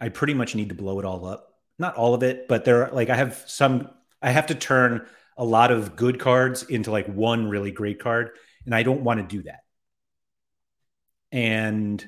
I 0.00 0.10
pretty 0.10 0.34
much 0.34 0.54
need 0.54 0.68
to 0.68 0.74
blow 0.74 0.98
it 0.98 1.04
all 1.04 1.26
up. 1.26 1.54
Not 1.78 1.96
all 1.96 2.14
of 2.14 2.22
it, 2.22 2.48
but 2.48 2.64
there 2.64 2.86
are 2.86 2.94
like 2.94 3.10
I 3.10 3.16
have 3.16 3.42
some 3.46 3.90
I 4.22 4.30
have 4.30 4.46
to 4.46 4.54
turn 4.54 5.06
a 5.36 5.44
lot 5.44 5.70
of 5.70 5.96
good 5.96 6.18
cards 6.18 6.62
into 6.62 6.90
like 6.90 7.06
one 7.06 7.48
really 7.48 7.70
great 7.70 7.98
card 7.98 8.30
and 8.64 8.74
I 8.74 8.82
don't 8.82 9.02
want 9.02 9.20
to 9.20 9.36
do 9.36 9.42
that. 9.44 9.60
And 11.32 12.04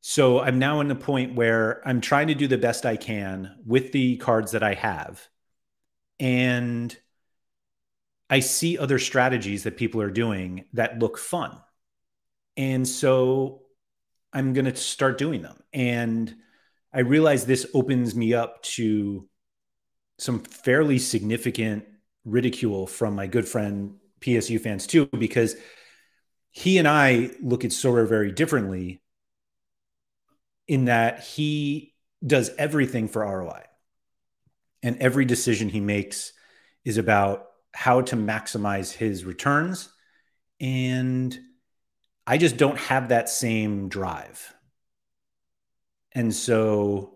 so 0.00 0.40
I'm 0.40 0.58
now 0.58 0.80
in 0.80 0.88
the 0.88 0.94
point 0.94 1.34
where 1.34 1.86
I'm 1.86 2.00
trying 2.00 2.28
to 2.28 2.34
do 2.34 2.46
the 2.46 2.58
best 2.58 2.86
I 2.86 2.96
can 2.96 3.56
with 3.66 3.92
the 3.92 4.16
cards 4.16 4.52
that 4.52 4.62
I 4.62 4.74
have. 4.74 5.26
And 6.18 6.96
I 8.28 8.40
see 8.40 8.78
other 8.78 8.98
strategies 8.98 9.64
that 9.64 9.76
people 9.76 10.00
are 10.00 10.10
doing 10.10 10.64
that 10.74 10.98
look 10.98 11.18
fun. 11.18 11.56
And 12.56 12.86
so 12.86 13.62
I'm 14.32 14.52
going 14.52 14.66
to 14.66 14.76
start 14.76 15.18
doing 15.18 15.42
them. 15.42 15.58
And 15.72 16.34
I 16.92 17.00
realize 17.00 17.44
this 17.44 17.66
opens 17.74 18.14
me 18.14 18.34
up 18.34 18.62
to 18.62 19.28
some 20.18 20.40
fairly 20.40 20.98
significant 20.98 21.84
ridicule 22.24 22.86
from 22.86 23.14
my 23.14 23.26
good 23.26 23.48
friend 23.48 23.96
PSU 24.20 24.60
fans 24.60 24.86
too, 24.86 25.06
because 25.06 25.56
he 26.50 26.78
and 26.78 26.86
I 26.86 27.30
look 27.40 27.64
at 27.64 27.70
Sorare 27.70 28.08
very 28.08 28.32
differently 28.32 29.02
in 30.68 30.86
that 30.86 31.20
he 31.20 31.94
does 32.24 32.50
everything 32.58 33.08
for 33.08 33.22
ROI. 33.22 33.62
And 34.82 34.98
every 34.98 35.24
decision 35.24 35.68
he 35.68 35.80
makes 35.80 36.32
is 36.84 36.96
about 36.96 37.46
how 37.72 38.02
to 38.02 38.16
maximize 38.16 38.92
his 38.92 39.24
returns. 39.24 39.88
And 40.60 41.38
I 42.30 42.38
just 42.38 42.56
don't 42.56 42.78
have 42.78 43.08
that 43.08 43.28
same 43.28 43.88
drive. 43.88 44.54
And 46.12 46.32
so 46.32 47.14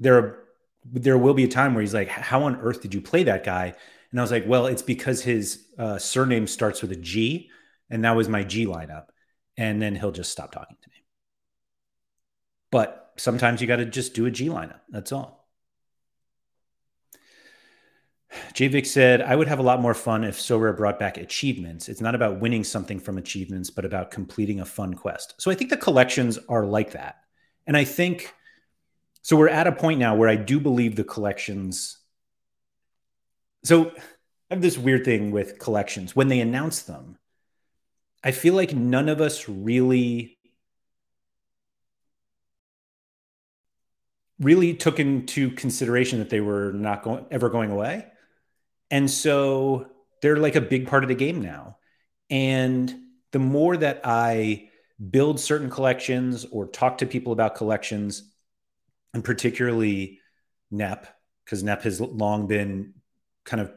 there 0.00 0.40
there 0.84 1.16
will 1.16 1.34
be 1.34 1.44
a 1.44 1.48
time 1.48 1.74
where 1.74 1.82
he's 1.82 1.94
like, 1.94 2.08
"How 2.08 2.42
on 2.42 2.56
earth 2.56 2.82
did 2.82 2.92
you 2.92 3.00
play 3.00 3.22
that 3.22 3.44
guy?" 3.44 3.72
And 4.10 4.18
I 4.18 4.22
was 4.24 4.32
like, 4.32 4.46
"Well, 4.48 4.66
it's 4.66 4.82
because 4.82 5.22
his 5.22 5.68
uh, 5.78 5.96
surname 5.96 6.48
starts 6.48 6.82
with 6.82 6.90
a 6.90 6.96
G, 6.96 7.50
and 7.88 8.04
that 8.04 8.16
was 8.16 8.28
my 8.28 8.42
G 8.42 8.66
lineup." 8.66 9.10
And 9.56 9.80
then 9.80 9.94
he'll 9.94 10.10
just 10.10 10.32
stop 10.32 10.50
talking 10.50 10.76
to 10.82 10.90
me. 10.90 11.04
But 12.72 13.12
sometimes 13.16 13.60
you 13.60 13.68
got 13.68 13.76
to 13.76 13.84
just 13.84 14.12
do 14.12 14.26
a 14.26 14.30
G 14.32 14.48
lineup. 14.48 14.80
That's 14.88 15.12
all. 15.12 15.37
JVIC 18.30 18.86
said, 18.86 19.22
I 19.22 19.34
would 19.34 19.48
have 19.48 19.58
a 19.58 19.62
lot 19.62 19.80
more 19.80 19.94
fun 19.94 20.24
if 20.24 20.36
Sorare 20.36 20.76
brought 20.76 20.98
back 20.98 21.16
achievements. 21.16 21.88
It's 21.88 22.00
not 22.00 22.14
about 22.14 22.40
winning 22.40 22.64
something 22.64 23.00
from 23.00 23.18
achievements, 23.18 23.70
but 23.70 23.84
about 23.84 24.10
completing 24.10 24.60
a 24.60 24.64
fun 24.64 24.94
quest. 24.94 25.34
So 25.38 25.50
I 25.50 25.54
think 25.54 25.70
the 25.70 25.76
collections 25.76 26.38
are 26.48 26.66
like 26.66 26.92
that. 26.92 27.20
And 27.66 27.76
I 27.76 27.84
think 27.84 28.34
so. 29.22 29.36
We're 29.36 29.48
at 29.48 29.66
a 29.66 29.72
point 29.72 29.98
now 29.98 30.14
where 30.14 30.28
I 30.28 30.36
do 30.36 30.60
believe 30.60 30.96
the 30.96 31.04
collections. 31.04 31.98
So 33.64 33.90
I 33.90 34.54
have 34.54 34.62
this 34.62 34.78
weird 34.78 35.04
thing 35.04 35.30
with 35.30 35.58
collections. 35.58 36.14
When 36.14 36.28
they 36.28 36.40
announce 36.40 36.82
them, 36.82 37.16
I 38.22 38.32
feel 38.32 38.54
like 38.54 38.74
none 38.74 39.08
of 39.08 39.20
us 39.20 39.48
really 39.48 40.38
really 44.40 44.72
took 44.72 45.00
into 45.00 45.50
consideration 45.50 46.20
that 46.20 46.30
they 46.30 46.40
were 46.40 46.72
not 46.72 47.02
going 47.02 47.26
ever 47.30 47.48
going 47.48 47.70
away. 47.70 48.06
And 48.90 49.10
so 49.10 49.90
they're 50.22 50.36
like 50.36 50.56
a 50.56 50.60
big 50.60 50.86
part 50.86 51.04
of 51.04 51.08
the 51.08 51.14
game 51.14 51.42
now. 51.42 51.76
And 52.30 52.94
the 53.32 53.38
more 53.38 53.76
that 53.76 54.00
I 54.04 54.70
build 55.10 55.38
certain 55.38 55.70
collections 55.70 56.44
or 56.50 56.66
talk 56.66 56.98
to 56.98 57.06
people 57.06 57.32
about 57.32 57.54
collections, 57.54 58.30
and 59.14 59.24
particularly 59.24 60.20
NEP, 60.70 61.06
because 61.44 61.62
NEP 61.62 61.82
has 61.82 62.00
long 62.00 62.46
been 62.46 62.94
kind 63.44 63.60
of, 63.60 63.72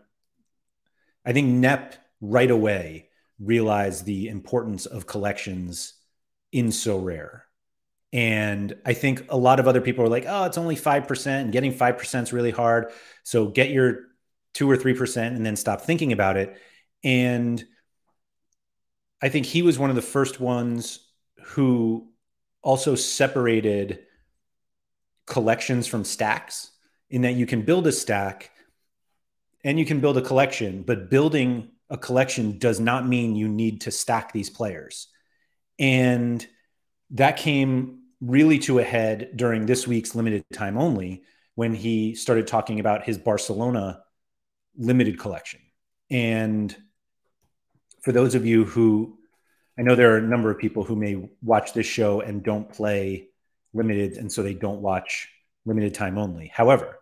I 1.25 1.33
think 1.33 1.47
NEP 1.47 1.95
right 2.21 2.51
away 2.51 3.09
realized 3.39 4.05
the 4.05 4.27
importance 4.27 4.85
of 4.85 5.07
collections 5.07 5.93
in 6.51 6.67
Sorare. 6.67 7.41
And 8.13 8.75
I 8.85 8.93
think 8.93 9.25
a 9.29 9.37
lot 9.37 9.59
of 9.59 9.67
other 9.67 9.79
people 9.79 10.03
are 10.03 10.09
like, 10.09 10.25
oh, 10.27 10.43
it's 10.43 10.57
only 10.57 10.75
5%, 10.75 11.27
and 11.27 11.51
getting 11.51 11.73
5% 11.73 12.23
is 12.23 12.33
really 12.33 12.51
hard. 12.51 12.91
So 13.23 13.47
get 13.47 13.69
your 13.69 13.99
two 14.53 14.69
or 14.69 14.77
3% 14.77 15.17
and 15.17 15.45
then 15.45 15.55
stop 15.55 15.81
thinking 15.81 16.11
about 16.11 16.37
it. 16.37 16.57
And 17.03 17.63
I 19.21 19.29
think 19.29 19.45
he 19.45 19.61
was 19.61 19.79
one 19.79 19.89
of 19.89 19.95
the 19.95 20.01
first 20.01 20.39
ones 20.39 20.99
who 21.43 22.09
also 22.61 22.95
separated 22.95 23.99
collections 25.25 25.87
from 25.87 26.03
stacks 26.03 26.71
in 27.09 27.21
that 27.21 27.33
you 27.33 27.45
can 27.45 27.61
build 27.61 27.87
a 27.87 27.91
stack 27.91 28.51
and 29.63 29.77
you 29.77 29.85
can 29.85 29.99
build 29.99 30.17
a 30.17 30.21
collection, 30.21 30.81
but 30.83 31.09
building 31.09 31.69
a 31.89 31.97
collection 31.97 32.57
does 32.57 32.79
not 32.79 33.07
mean 33.07 33.35
you 33.35 33.47
need 33.47 33.81
to 33.81 33.91
stack 33.91 34.31
these 34.31 34.49
players. 34.49 35.07
And 35.77 36.45
that 37.11 37.37
came 37.37 37.99
really 38.21 38.59
to 38.59 38.79
a 38.79 38.83
head 38.83 39.31
during 39.35 39.65
this 39.65 39.87
week's 39.87 40.15
limited 40.15 40.45
time 40.53 40.77
only 40.77 41.23
when 41.55 41.73
he 41.73 42.15
started 42.15 42.47
talking 42.47 42.79
about 42.79 43.03
his 43.03 43.17
Barcelona 43.17 44.01
limited 44.77 45.19
collection. 45.19 45.61
And 46.09 46.75
for 48.01 48.11
those 48.11 48.35
of 48.35 48.45
you 48.45 48.65
who 48.65 49.17
I 49.77 49.83
know 49.83 49.95
there 49.95 50.13
are 50.13 50.17
a 50.17 50.21
number 50.21 50.51
of 50.51 50.59
people 50.59 50.83
who 50.83 50.95
may 50.95 51.29
watch 51.41 51.73
this 51.73 51.85
show 51.85 52.21
and 52.21 52.43
don't 52.43 52.69
play 52.69 53.29
limited, 53.73 54.13
and 54.13 54.31
so 54.31 54.43
they 54.43 54.53
don't 54.53 54.81
watch 54.81 55.29
limited 55.65 55.93
time 55.93 56.17
only. 56.17 56.51
However, 56.53 56.99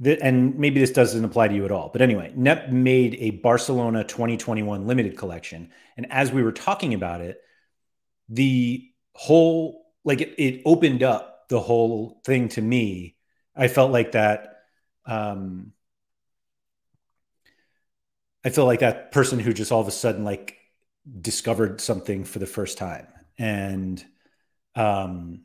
the, 0.00 0.20
and 0.20 0.58
maybe 0.58 0.80
this 0.80 0.90
doesn't 0.90 1.24
apply 1.24 1.48
to 1.48 1.54
you 1.54 1.64
at 1.64 1.70
all, 1.70 1.90
but 1.92 2.02
anyway, 2.02 2.32
NEP 2.34 2.70
made 2.70 3.14
a 3.20 3.30
Barcelona 3.30 4.04
2021 4.04 4.86
limited 4.86 5.16
collection. 5.16 5.70
And 5.96 6.10
as 6.10 6.32
we 6.32 6.42
were 6.42 6.52
talking 6.52 6.92
about 6.94 7.20
it, 7.20 7.40
the 8.28 8.90
whole, 9.12 9.86
like 10.04 10.20
it, 10.20 10.34
it 10.38 10.62
opened 10.64 11.02
up 11.02 11.48
the 11.48 11.60
whole 11.60 12.20
thing 12.24 12.48
to 12.50 12.62
me. 12.62 13.16
I 13.54 13.68
felt 13.68 13.92
like 13.92 14.12
that. 14.12 14.55
Um, 15.06 15.72
I 18.44 18.50
feel 18.50 18.64
like 18.66 18.80
that 18.80 19.12
person 19.12 19.38
who 19.38 19.52
just 19.52 19.72
all 19.72 19.80
of 19.80 19.88
a 19.88 19.92
sudden 19.92 20.24
like 20.24 20.56
discovered 21.20 21.80
something 21.80 22.24
for 22.24 22.38
the 22.38 22.46
first 22.46 22.78
time. 22.78 23.06
And 23.38 24.04
um, 24.74 25.42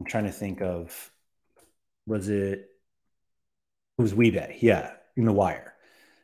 I'm 0.00 0.06
trying 0.06 0.24
to 0.24 0.32
think 0.32 0.60
of 0.60 1.10
was 2.06 2.28
it 2.28 2.68
it 3.98 4.02
was 4.02 4.14
Wee-Bey, 4.14 4.58
yeah, 4.60 4.92
in 5.16 5.24
the 5.24 5.32
wire. 5.32 5.74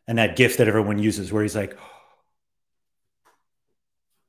And 0.08 0.18
that 0.18 0.36
gift 0.36 0.58
that 0.58 0.68
everyone 0.68 0.98
uses 0.98 1.32
where 1.32 1.42
he's 1.42 1.54
like, 1.54 1.78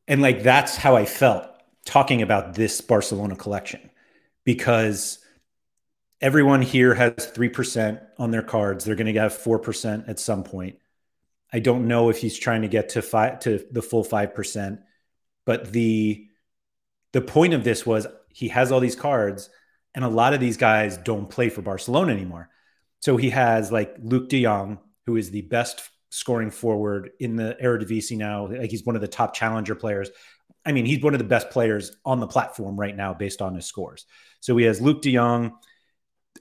and 0.07 0.21
like 0.21 0.43
that's 0.43 0.75
how 0.75 0.95
I 0.95 1.05
felt 1.05 1.45
talking 1.85 2.21
about 2.21 2.53
this 2.53 2.81
Barcelona 2.81 3.35
collection 3.35 3.89
because 4.43 5.20
everyone 6.21 6.61
here 6.61 6.93
has 6.93 7.13
3% 7.13 8.01
on 8.17 8.31
their 8.31 8.43
cards. 8.43 8.85
They're 8.85 8.95
going 8.95 9.13
to 9.13 9.19
have 9.19 9.33
4% 9.33 10.07
at 10.07 10.19
some 10.19 10.43
point. 10.43 10.77
I 11.51 11.59
don't 11.59 11.87
know 11.87 12.09
if 12.09 12.17
he's 12.17 12.37
trying 12.37 12.61
to 12.61 12.67
get 12.67 12.89
to 12.89 13.01
five 13.01 13.39
to 13.41 13.65
the 13.71 13.81
full 13.81 14.05
5%, 14.05 14.79
but 15.45 15.71
the 15.71 16.27
the 17.13 17.21
point 17.21 17.53
of 17.53 17.65
this 17.65 17.85
was 17.85 18.07
he 18.29 18.47
has 18.47 18.71
all 18.71 18.79
these 18.79 18.95
cards 18.95 19.49
and 19.93 20.05
a 20.05 20.09
lot 20.09 20.33
of 20.33 20.39
these 20.39 20.55
guys 20.55 20.95
don't 20.95 21.29
play 21.29 21.49
for 21.49 21.61
Barcelona 21.61 22.13
anymore. 22.13 22.49
So 23.01 23.17
he 23.17 23.31
has 23.31 23.69
like 23.69 24.01
Luuk 24.01 24.29
de 24.29 24.43
Jong, 24.43 24.79
who 25.05 25.17
is 25.17 25.29
the 25.29 25.41
best 25.41 25.89
scoring 26.09 26.51
forward 26.51 27.11
in 27.19 27.35
the 27.35 27.57
Eredivisie 27.61 28.17
now. 28.17 28.47
Like 28.47 28.71
he's 28.71 28.85
one 28.85 28.95
of 28.95 29.01
the 29.01 29.09
top 29.09 29.33
challenger 29.33 29.75
players. 29.75 30.09
I 30.65 30.71
mean, 30.71 30.85
he's 30.85 31.03
one 31.03 31.13
of 31.13 31.17
the 31.17 31.25
best 31.25 31.49
players 31.49 31.91
on 32.05 32.21
the 32.21 32.27
platform 32.27 32.79
right 32.79 32.95
now 32.95 33.13
based 33.13 33.41
on 33.41 33.55
his 33.55 33.65
scores. 33.65 34.05
So 34.39 34.55
he 34.55 34.63
has 34.65 34.79
Luuk 34.79 35.01
de 35.01 35.15
Jong. 35.15 35.57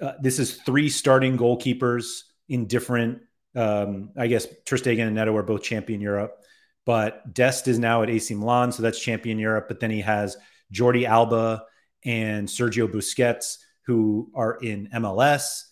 Uh, 0.01 0.13
this 0.21 0.39
is 0.39 0.57
three 0.57 0.89
starting 0.89 1.37
goalkeepers 1.37 2.23
in 2.49 2.67
different. 2.67 3.21
Um, 3.55 4.11
I 4.17 4.29
guess 4.29 4.47
Ter 4.65 4.77
Stegen 4.77 5.07
and 5.07 5.15
Neto 5.15 5.37
are 5.37 5.43
both 5.43 5.63
champion 5.63 6.01
Europe, 6.01 6.39
but 6.87 7.35
Dest 7.35 7.69
is 7.69 7.79
now 7.79 8.03
at 8.03 8.11
AC 8.11 8.35
Milan, 8.35 8.73
so 8.73 8.83
that's 8.83 9.01
champion 9.01 9.39
Europe. 9.39 9.67
But 9.69 9.81
then 9.81 9.91
he 9.91 10.01
has 10.01 10.37
Jordi 10.73 11.05
Alba 11.05 11.65
and 12.05 12.49
Sergio 12.49 12.89
Busquets, 12.91 13.59
who 13.87 14.31
are 14.35 14.55
in 14.55 14.89
MLS. 14.95 15.65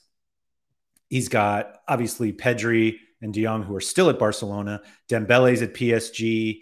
He's 1.09 1.29
got 1.29 1.77
obviously 1.87 2.33
Pedri 2.33 2.97
and 3.23 3.33
De 3.33 3.43
Jong, 3.45 3.63
who 3.63 3.75
are 3.75 3.81
still 3.81 4.11
at 4.11 4.19
Barcelona. 4.19 4.83
Dembele's 5.09 5.63
at 5.63 5.75
PSG. 5.75 6.61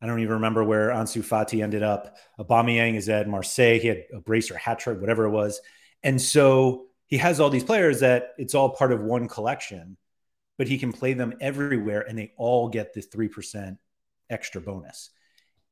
I 0.00 0.06
don't 0.06 0.20
even 0.20 0.34
remember 0.34 0.64
where 0.64 0.90
Ansu 0.90 1.22
Fati 1.22 1.62
ended 1.62 1.82
up. 1.82 2.16
Aubameyang 2.38 2.96
is 2.96 3.08
at 3.08 3.28
Marseille. 3.28 3.78
He 3.78 3.88
had 3.88 4.04
a 4.14 4.20
brace 4.20 4.50
or 4.50 4.56
hat 4.56 4.78
trick, 4.78 5.00
whatever 5.00 5.24
it 5.24 5.30
was. 5.30 5.60
And 6.02 6.20
so 6.20 6.85
he 7.06 7.18
has 7.18 7.40
all 7.40 7.50
these 7.50 7.64
players 7.64 8.00
that 8.00 8.34
it's 8.38 8.54
all 8.54 8.70
part 8.70 8.92
of 8.92 9.00
one 9.00 9.28
collection, 9.28 9.96
but 10.58 10.68
he 10.68 10.78
can 10.78 10.92
play 10.92 11.12
them 11.12 11.34
everywhere 11.40 12.00
and 12.00 12.18
they 12.18 12.32
all 12.36 12.68
get 12.68 12.94
the 12.94 13.00
3% 13.00 13.78
extra 14.28 14.60
bonus. 14.60 15.10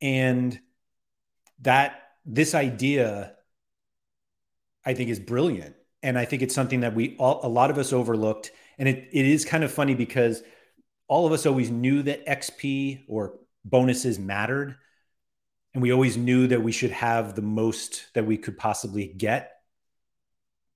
And 0.00 0.58
that 1.62 2.02
this 2.24 2.54
idea, 2.54 3.34
I 4.84 4.94
think, 4.94 5.10
is 5.10 5.18
brilliant. 5.18 5.74
And 6.02 6.18
I 6.18 6.24
think 6.24 6.42
it's 6.42 6.54
something 6.54 6.80
that 6.80 6.94
we 6.94 7.16
all, 7.18 7.40
a 7.42 7.48
lot 7.48 7.70
of 7.70 7.78
us 7.78 7.92
overlooked. 7.92 8.52
And 8.78 8.88
it, 8.88 9.08
it 9.12 9.26
is 9.26 9.44
kind 9.44 9.64
of 9.64 9.72
funny 9.72 9.94
because 9.94 10.42
all 11.08 11.26
of 11.26 11.32
us 11.32 11.46
always 11.46 11.70
knew 11.70 12.02
that 12.02 12.26
XP 12.26 13.04
or 13.08 13.38
bonuses 13.64 14.18
mattered. 14.18 14.76
And 15.72 15.82
we 15.82 15.92
always 15.92 16.16
knew 16.16 16.46
that 16.48 16.62
we 16.62 16.72
should 16.72 16.92
have 16.92 17.34
the 17.34 17.42
most 17.42 18.06
that 18.14 18.26
we 18.26 18.36
could 18.36 18.56
possibly 18.56 19.06
get. 19.08 19.53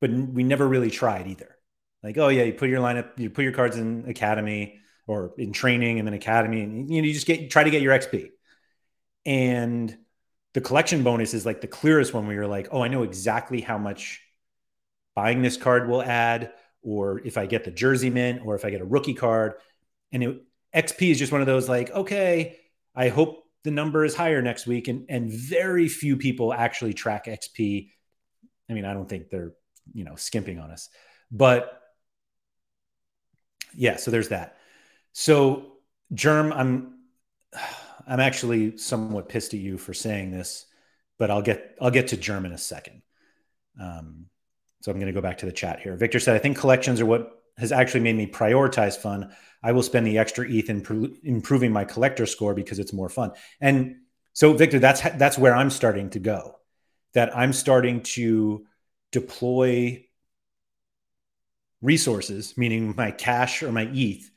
But 0.01 0.11
we 0.11 0.45
never 0.45 0.67
really 0.67 0.91
tried 0.91 1.27
either. 1.27 1.57
Like, 2.03 2.17
oh, 2.19 2.29
yeah, 2.29 2.45
you 2.45 2.53
put 2.53 2.69
your 2.69 2.81
lineup, 2.81 3.19
you 3.19 3.31
put 3.31 3.43
your 3.43 3.53
cards 3.53 3.77
in 3.77 4.05
academy 4.09 4.79
or 5.07 5.33
in 5.39 5.53
training 5.53 5.99
and 5.99 6.07
then 6.07 6.15
academy, 6.15 6.63
and 6.63 6.93
you 6.93 7.03
know, 7.03 7.07
you 7.07 7.15
just 7.15 7.27
get 7.27 7.51
try 7.51 7.65
to 7.65 7.71
get 7.71 7.83
your 7.83 7.99
XP. 7.99 8.29
And 9.27 9.97
the 10.55 10.61
collection 10.61 11.03
bonus 11.03 11.35
is 11.35 11.45
like 11.45 11.61
the 11.61 11.67
clearest 11.67 12.15
one 12.15 12.27
where 12.27 12.35
you're 12.35 12.47
like, 12.47 12.69
oh, 12.71 12.83
I 12.83 12.89
know 12.89 13.03
exactly 13.03 13.61
how 13.61 13.79
much 13.79 14.23
buying 15.15 15.43
this 15.43 15.57
card 15.57 15.89
will 15.89 16.03
add, 16.03 16.53
or 16.83 17.21
if 17.25 17.37
I 17.37 17.47
get 17.47 17.65
the 17.65 17.71
jersey 17.71 18.11
mint, 18.11 18.43
or 18.45 18.55
if 18.55 18.65
I 18.65 18.71
get 18.71 18.81
a 18.81 18.85
rookie 18.85 19.15
card. 19.15 19.55
And 20.13 20.23
it, 20.23 20.43
XP 20.75 21.11
is 21.11 21.19
just 21.19 21.33
one 21.33 21.41
of 21.41 21.47
those 21.47 21.69
like, 21.69 21.91
okay, 21.91 22.59
I 22.95 23.09
hope 23.09 23.45
the 23.65 23.71
number 23.71 24.05
is 24.05 24.15
higher 24.15 24.41
next 24.43 24.67
week. 24.67 24.89
And 24.89 25.07
and 25.09 25.31
very 25.31 25.89
few 25.89 26.17
people 26.17 26.53
actually 26.53 26.95
track 26.95 27.27
XP. 27.27 27.91
I 28.71 28.73
mean, 28.75 28.85
I 28.85 28.93
don't 28.93 29.09
think 29.09 29.31
they're 29.31 29.53
you 29.95 30.05
know 30.05 30.17
skimping 30.17 30.59
on 30.59 30.71
us, 30.71 30.89
but 31.31 31.81
yeah. 33.75 33.97
So 33.97 34.11
there's 34.11 34.29
that. 34.29 34.57
So 35.13 35.73
Germ, 36.13 36.53
I'm 36.53 36.99
I'm 38.07 38.21
actually 38.21 38.79
somewhat 38.79 39.29
pissed 39.29 39.55
at 39.55 39.61
you 39.61 39.77
for 39.77 39.93
saying 39.93 40.31
this, 40.31 40.67
but 41.19 41.31
I'll 41.31 41.43
get 41.43 41.77
I'll 41.81 41.91
get 41.91 42.09
to 42.09 42.17
Germ 42.17 42.47
in 42.47 42.53
a 42.53 42.59
second. 42.59 43.03
Um, 43.81 44.27
so 44.81 44.91
I'm 44.91 44.99
going 44.99 45.13
to 45.13 45.13
go 45.13 45.21
back 45.21 45.39
to 45.39 45.47
the 45.47 45.53
chat 45.53 45.81
here. 45.81 45.97
Victor 45.97 46.19
said, 46.19 46.35
"I 46.35 46.39
think 46.39 46.57
collections 46.59 47.01
are 47.01 47.07
what 47.07 47.43
has 47.59 47.73
actually 47.73 48.01
made 48.01 48.17
me 48.17 48.27
prioritize 48.27 48.97
fun. 48.97 49.35
I 49.63 49.73
will 49.73 49.83
spend 49.83 50.07
the 50.07 50.19
extra 50.19 50.49
ETH 50.49 50.71
in 50.71 50.81
pr- 50.83 51.07
improving 51.25 51.73
my 51.73 51.85
collector 51.85 52.27
score 52.27 52.55
because 52.55 52.79
it's 52.79 52.93
more 52.93 53.09
fun." 53.09 53.33
And 53.61 53.97
so, 54.33 54.53
Victor, 54.55 54.79
that's 54.79 55.03
that's 55.17 55.37
where 55.37 55.55
I'm 55.55 55.71
starting 55.71 56.11
to 56.11 56.19
go. 56.21 56.57
That 57.15 57.37
I'm 57.37 57.53
starting 57.53 58.03
to 58.15 58.67
deploy 59.13 60.05
resources, 61.81 62.57
meaning 62.57 62.95
my 62.97 63.11
cash 63.11 63.63
or 63.63 63.73
my 63.73 63.89
ETH, 63.93 64.31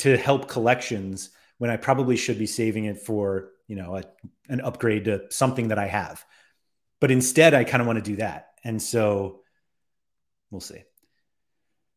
to 0.00 0.16
help 0.16 0.48
collections 0.48 1.30
when 1.58 1.70
I 1.70 1.76
probably 1.76 2.16
should 2.16 2.38
be 2.38 2.46
saving 2.46 2.84
it 2.84 2.98
for, 2.98 3.50
you 3.66 3.76
know, 3.76 3.96
a, 3.96 4.04
an 4.48 4.60
upgrade 4.60 5.06
to 5.06 5.30
something 5.30 5.68
that 5.68 5.78
I 5.78 5.86
have. 5.86 6.24
But 7.00 7.10
instead, 7.10 7.54
I 7.54 7.64
kind 7.64 7.80
of 7.80 7.86
want 7.86 7.98
to 8.02 8.10
do 8.10 8.16
that. 8.16 8.50
And 8.64 8.80
so 8.80 9.40
we'll 10.50 10.60
see. 10.60 10.82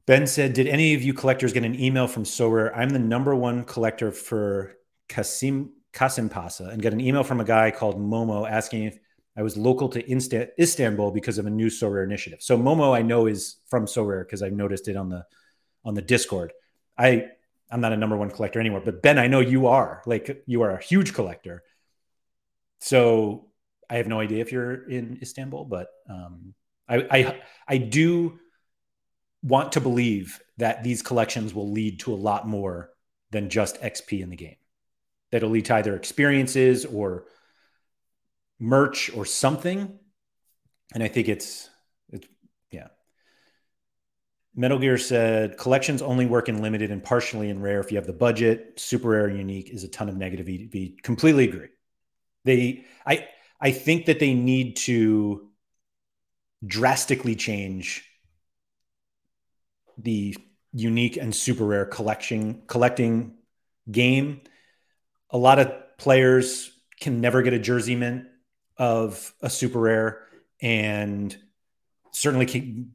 Ben 0.06 0.28
said, 0.28 0.54
Did 0.54 0.68
any 0.68 0.94
of 0.94 1.04
you 1.04 1.14
collectors 1.14 1.54
get 1.54 1.64
an 1.64 1.80
email 1.80 2.08
from 2.08 2.24
Sorare? 2.24 2.76
I'm 2.76 2.90
the 2.90 3.00
number 3.00 3.36
one 3.36 3.64
collector 3.64 4.12
for 4.12 4.74
Kasim 5.08 5.72
Kasimpasa 5.94 6.70
and 6.72 6.82
got 6.82 6.94
an 6.94 7.02
email 7.02 7.24
from 7.24 7.42
a 7.42 7.46
guy 7.46 7.72
called 7.72 8.00
Momo 8.00 8.50
asking 8.50 8.84
if 8.84 8.98
I 9.38 9.44
was 9.44 9.56
local 9.56 9.90
to 9.90 10.04
Insta- 10.04 10.50
Istanbul 10.60 11.12
because 11.12 11.38
of 11.38 11.46
a 11.46 11.50
new 11.50 11.68
Sorare 11.68 12.04
initiative. 12.04 12.42
So 12.42 12.58
Momo 12.58 12.94
I 12.96 13.02
know 13.02 13.28
is 13.28 13.58
from 13.68 13.86
Sorare 13.86 14.26
because 14.26 14.42
I've 14.42 14.54
noticed 14.54 14.88
it 14.88 14.98
on 14.98 15.10
the 15.10 15.26
on 15.86 15.94
the 15.94 16.02
Discord. 16.02 16.54
I 16.98 17.28
I'm 17.72 17.82
not 17.82 17.94
a 17.94 17.98
number 17.98 18.18
one 18.18 18.30
collector 18.30 18.60
anymore, 18.60 18.82
but 18.84 19.02
Ben, 19.02 19.18
I 19.18 19.28
know 19.28 19.40
you 19.40 19.68
are. 19.68 20.02
Like 20.06 20.44
you 20.46 20.62
are 20.64 20.72
a 20.72 20.84
huge 20.84 21.14
collector. 21.14 21.64
So 22.80 23.48
I 23.90 23.96
have 23.96 24.08
no 24.08 24.20
idea 24.20 24.42
if 24.42 24.52
you're 24.52 24.90
in 24.90 25.20
Istanbul, 25.22 25.66
but 25.66 25.88
um, 26.10 26.54
I, 26.88 27.08
I 27.10 27.42
I 27.68 27.78
do 27.78 28.40
want 29.44 29.72
to 29.74 29.82
believe 29.82 30.40
that 30.58 30.84
these 30.84 31.02
collections 31.02 31.54
will 31.54 31.72
lead 31.72 32.00
to 32.02 32.14
a 32.14 32.16
lot 32.16 32.48
more 32.48 32.90
than 33.32 33.50
just 33.50 33.82
XP 33.82 34.22
in 34.22 34.30
the 34.30 34.36
game. 34.36 34.58
That'll 35.32 35.50
lead 35.50 35.66
to 35.66 35.76
either 35.76 35.96
experiences 35.96 36.86
or 36.86 37.26
merch 38.62 39.12
or 39.14 39.26
something. 39.26 40.00
And 40.94 41.04
I 41.04 41.08
think 41.08 41.28
it's 41.28 41.70
it's 42.10 42.28
yeah. 42.70 42.88
Metal 44.56 44.80
Gear 44.80 44.98
said 44.98 45.58
collections 45.58 46.02
only 46.02 46.26
work 46.26 46.48
in 46.48 46.62
limited 46.62 46.92
and 46.92 47.04
partially 47.04 47.50
in 47.50 47.62
rare 47.62 47.80
if 47.80 47.92
you 47.92 47.98
have 47.98 48.08
the 48.08 48.14
budget. 48.14 48.74
Super 48.80 49.10
rare 49.10 49.28
and 49.28 49.38
unique 49.38 49.70
is 49.72 49.84
a 49.84 49.88
ton 49.88 50.10
of 50.10 50.16
negative 50.16 50.48
EV. 50.48 51.02
Completely 51.02 51.46
agree. 51.46 51.70
They, 52.44 52.86
I, 53.06 53.28
I 53.60 53.72
think 53.72 54.08
that 54.08 54.20
they 54.20 54.34
need 54.34 54.76
to 54.78 55.50
drastically 56.66 57.36
change 57.36 58.04
the 59.98 60.36
unique 60.74 61.18
and 61.18 61.34
super 61.34 61.66
rare 61.66 61.86
collection 61.86 62.64
collecting 62.68 63.36
game. 63.90 64.42
A 65.30 65.38
lot 65.38 65.60
of 65.60 65.72
players 65.98 66.72
can 67.00 67.22
never 67.22 67.42
get 67.42 67.54
a 67.54 67.60
jersey 67.60 67.96
mint 67.96 68.26
of 68.82 69.32
a 69.42 69.50
super 69.50 69.80
rare, 69.80 70.24
and 70.60 71.38
certainly 72.14 72.48
can, 72.48 72.94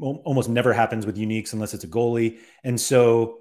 almost 0.00 0.48
never 0.48 0.72
happens 0.72 1.06
with 1.06 1.16
uniques 1.16 1.52
unless 1.52 1.72
it's 1.72 1.84
a 1.84 1.88
goalie. 1.88 2.38
And 2.64 2.80
so 2.80 3.38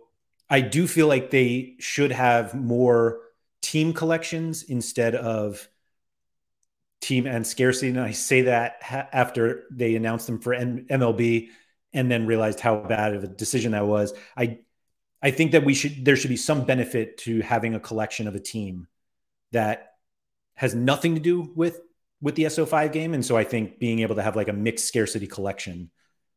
I 0.52 0.62
do 0.62 0.86
feel 0.86 1.08
like 1.08 1.32
they 1.32 1.74
should 1.80 2.12
have 2.12 2.54
more 2.54 3.22
team 3.64 3.92
collections 3.92 4.62
instead 4.62 5.16
of 5.16 5.68
team 7.02 7.26
and 7.26 7.46
scarcity. 7.46 7.90
And 7.90 8.00
I 8.00 8.12
say 8.12 8.44
that 8.44 8.78
ha- 8.84 9.08
after 9.12 9.64
they 9.72 9.96
announced 9.96 10.28
them 10.28 10.40
for 10.40 10.54
M- 10.54 10.86
MLB 10.92 11.50
and 11.92 12.12
then 12.12 12.28
realized 12.28 12.60
how 12.60 12.76
bad 12.82 13.16
of 13.16 13.24
a 13.24 13.28
decision 13.28 13.72
that 13.72 13.88
was. 13.88 14.14
I 14.38 14.60
I 15.24 15.32
think 15.32 15.54
that 15.54 15.66
we 15.66 15.74
should 15.74 16.06
there 16.06 16.18
should 16.18 16.30
be 16.30 16.38
some 16.38 16.66
benefit 16.66 17.18
to 17.20 17.42
having 17.42 17.74
a 17.74 17.80
collection 17.80 18.28
of 18.28 18.36
a 18.36 18.40
team 18.40 18.88
that 19.54 19.93
has 20.56 20.76
nothing 20.76 21.16
to 21.16 21.22
do 21.22 21.52
with 21.56 21.80
with 22.22 22.36
the 22.36 22.44
SO5 22.44 22.92
game. 22.94 23.13
And 23.13 23.26
so 23.26 23.36
I 23.36 23.44
think 23.44 23.80
being 23.80 24.00
able 24.00 24.16
to 24.16 24.22
have 24.22 24.36
like 24.36 24.48
a 24.48 24.54
mixed 24.54 24.86
scarcity 24.86 25.28
collection 25.28 25.92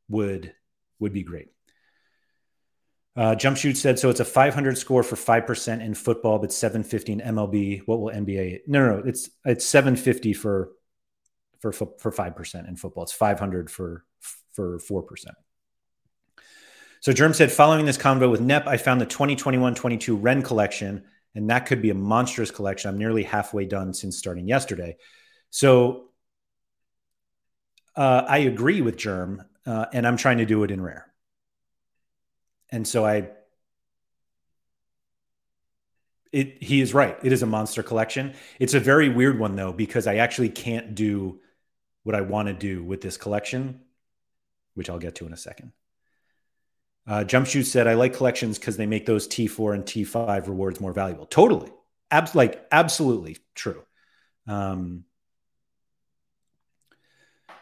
would 0.09 0.53
would 0.99 1.13
be 1.13 1.23
great. 1.23 1.49
Uh, 3.15 3.35
Jump 3.35 3.57
Shoot 3.57 3.79
said 3.79 3.99
so. 3.99 4.11
It's 4.11 4.21
a 4.21 4.25
500 4.25 4.77
score 4.77 5.03
for 5.03 5.17
five 5.17 5.47
percent 5.47 5.81
in 5.81 5.95
football, 5.95 6.39
but 6.39 6.53
750 6.53 7.13
in 7.13 7.21
MLB. 7.21 7.83
What 7.87 8.01
will 8.01 8.13
NBA? 8.13 8.61
No, 8.67 8.87
no, 8.87 8.97
no. 8.97 9.03
It's 9.07 9.31
it's 9.45 9.65
750 9.65 10.35
for 10.35 10.73
for 11.61 11.73
for 11.73 12.13
five 12.13 12.37
percent 12.37 12.69
in 12.69 12.77
football. 12.77 13.05
It's 13.05 13.13
500 13.13 13.71
for 13.71 14.05
for 14.53 14.79
four 14.81 15.03
percent. 15.03 15.37
So 17.01 17.13
Germ 17.13 17.35
said, 17.35 17.53
following 17.53 17.87
this 17.87 17.99
convo 17.99 18.31
with 18.31 18.41
Nep, 18.41 18.67
I 18.67 18.79
found 18.79 19.01
the 19.01 19.07
2021-22 19.07 20.19
Rennes 20.21 20.45
collection, 20.45 21.05
and 21.37 21.51
that 21.51 21.67
could 21.67 21.83
be 21.83 21.91
a 21.91 21.95
monstrous 21.95 22.51
collection. 22.51 22.89
I'm 22.89 22.99
nearly 22.99 23.23
halfway 23.23 23.67
done 23.67 23.93
since 23.93 24.17
starting 24.17 24.49
yesterday. 24.49 24.97
So 25.51 26.11
uh, 27.95 28.25
I 28.27 28.39
agree 28.39 28.81
with 28.81 28.97
Germ, 28.97 29.43
uh, 29.67 29.87
and 29.93 30.07
I'm 30.07 30.17
trying 30.17 30.39
to 30.39 30.47
do 30.47 30.65
it 30.65 30.71
in 30.71 30.83
rare. 30.83 31.07
And 32.71 32.87
so 32.87 33.05
I, 33.05 33.29
it 36.33 36.63
he 36.63 36.81
is 36.81 36.93
right. 36.93 37.17
It 37.23 37.33
is 37.33 37.43
a 37.43 37.47
monster 37.47 37.83
collection. 37.83 38.35
It's 38.59 38.75
a 38.75 38.81
very 38.81 39.09
weird 39.09 39.39
one 39.39 39.57
though 39.57 39.73
because 39.73 40.07
I 40.07 40.17
actually 40.17 40.49
can't 40.49 40.95
do 40.95 41.41
what 42.03 42.15
I 42.15 42.23
want 42.23 42.49
to 42.49 42.55
do 42.55 42.83
with 42.83 43.01
this 43.01 43.17
collection, 43.17 43.81
which 44.75 44.91
I'll 44.91 44.99
get 44.99 45.17
to 45.17 45.27
in 45.27 45.33
a 45.33 45.37
second. 45.37 45.73
Uh, 47.07 47.25
Jumpshoot 47.25 47.65
said, 47.65 47.87
"I 47.87 47.95
like 47.95 48.15
collections 48.15 48.59
because 48.59 48.77
they 48.77 48.87
make 48.87 49.07
those 49.07 49.29
T4 49.29 49.75
and 49.75 49.85
T5 49.85 50.49
rewards 50.49 50.81
more 50.81 50.93
valuable." 50.93 51.27
Totally, 51.27 51.73
Abs- 52.11 52.35
like 52.35 52.67
absolutely 52.73 53.39
true. 53.55 53.83
Um, 54.47 55.05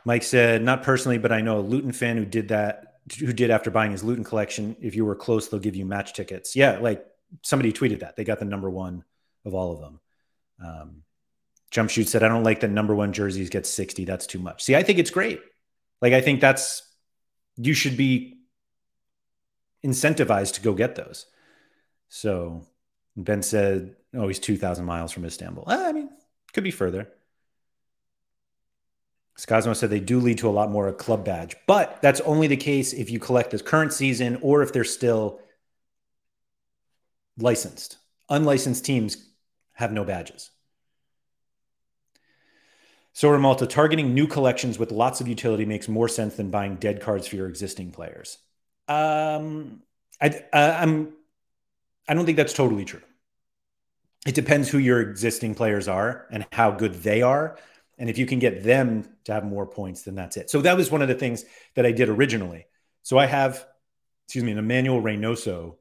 Mike 0.04 0.22
said, 0.22 0.62
not 0.62 0.82
personally, 0.82 1.18
but 1.18 1.32
I 1.32 1.40
know 1.40 1.58
a 1.58 1.60
Luton 1.60 1.92
fan 1.92 2.16
who 2.16 2.26
did 2.26 2.48
that, 2.48 2.98
who 3.18 3.32
did 3.32 3.50
after 3.50 3.70
buying 3.70 3.92
his 3.92 4.04
Luton 4.04 4.24
collection. 4.24 4.76
If 4.80 4.94
you 4.94 5.04
were 5.04 5.16
close, 5.16 5.48
they'll 5.48 5.60
give 5.60 5.76
you 5.76 5.86
match 5.86 6.12
tickets. 6.12 6.54
Yeah, 6.54 6.78
like 6.78 7.04
somebody 7.42 7.72
tweeted 7.72 8.00
that. 8.00 8.16
They 8.16 8.24
got 8.24 8.38
the 8.38 8.44
number 8.44 8.68
one 8.68 9.04
of 9.44 9.54
all 9.54 9.72
of 9.72 9.80
them. 9.80 10.00
Um, 10.62 11.02
Jump 11.70 11.90
Shoot 11.90 12.08
said, 12.08 12.22
I 12.22 12.28
don't 12.28 12.44
like 12.44 12.60
that 12.60 12.70
number 12.70 12.94
one 12.94 13.12
jerseys 13.12 13.50
get 13.50 13.66
60. 13.66 14.04
That's 14.04 14.26
too 14.26 14.38
much. 14.38 14.62
See, 14.62 14.76
I 14.76 14.82
think 14.82 14.98
it's 14.98 15.10
great. 15.10 15.40
Like, 16.00 16.12
I 16.12 16.20
think 16.20 16.40
that's, 16.40 16.82
you 17.56 17.74
should 17.74 17.96
be 17.96 18.38
incentivized 19.84 20.54
to 20.54 20.62
go 20.62 20.72
get 20.72 20.94
those. 20.94 21.26
So 22.08 22.66
Ben 23.16 23.42
said, 23.42 23.96
oh, 24.14 24.28
he's 24.28 24.38
2,000 24.38 24.84
miles 24.84 25.12
from 25.12 25.24
Istanbul. 25.24 25.64
Eh, 25.68 25.88
I 25.88 25.92
mean, 25.92 26.10
could 26.52 26.64
be 26.64 26.70
further. 26.70 27.08
Scosmo 29.36 29.74
said 29.74 29.90
they 29.90 30.00
do 30.00 30.20
lead 30.20 30.38
to 30.38 30.48
a 30.48 30.50
lot 30.50 30.70
more 30.70 30.86
a 30.88 30.92
club 30.92 31.24
badge, 31.24 31.56
but 31.66 32.00
that's 32.00 32.20
only 32.20 32.46
the 32.46 32.56
case 32.56 32.92
if 32.92 33.10
you 33.10 33.18
collect 33.18 33.50
the 33.50 33.58
current 33.58 33.92
season 33.92 34.38
or 34.42 34.62
if 34.62 34.72
they're 34.72 34.84
still 34.84 35.40
licensed. 37.36 37.98
Unlicensed 38.28 38.84
teams 38.84 39.28
have 39.72 39.92
no 39.92 40.04
badges. 40.04 40.50
So 43.12 43.28
Ramalta, 43.28 43.68
targeting 43.68 44.14
new 44.14 44.26
collections 44.26 44.78
with 44.78 44.92
lots 44.92 45.20
of 45.20 45.28
utility 45.28 45.64
makes 45.64 45.88
more 45.88 46.08
sense 46.08 46.36
than 46.36 46.50
buying 46.50 46.76
dead 46.76 47.00
cards 47.00 47.26
for 47.26 47.36
your 47.36 47.48
existing 47.48 47.90
players. 47.90 48.38
Um, 48.88 49.82
I, 50.20 50.28
uh, 50.52 50.78
I'm, 50.80 51.12
I 52.08 52.14
don't 52.14 52.26
think 52.26 52.36
that's 52.36 52.52
totally 52.52 52.84
true. 52.84 53.02
It 54.26 54.34
depends 54.34 54.68
who 54.68 54.78
your 54.78 55.00
existing 55.00 55.54
players 55.54 55.86
are 55.88 56.26
and 56.30 56.46
how 56.52 56.70
good 56.70 56.94
they 56.94 57.22
are 57.22 57.58
and 57.98 58.10
if 58.10 58.18
you 58.18 58.26
can 58.26 58.38
get 58.38 58.64
them 58.64 59.08
to 59.24 59.32
have 59.32 59.44
more 59.44 59.66
points, 59.66 60.02
then 60.02 60.14
that's 60.14 60.36
it. 60.36 60.50
So 60.50 60.60
that 60.62 60.76
was 60.76 60.90
one 60.90 61.02
of 61.02 61.08
the 61.08 61.14
things 61.14 61.44
that 61.74 61.86
I 61.86 61.92
did 61.92 62.08
originally. 62.08 62.66
So 63.02 63.18
I 63.18 63.26
have, 63.26 63.64
excuse 64.26 64.44
me, 64.44 64.52
an 64.52 64.58
Emmanuel 64.58 65.00
Reynoso 65.00 65.76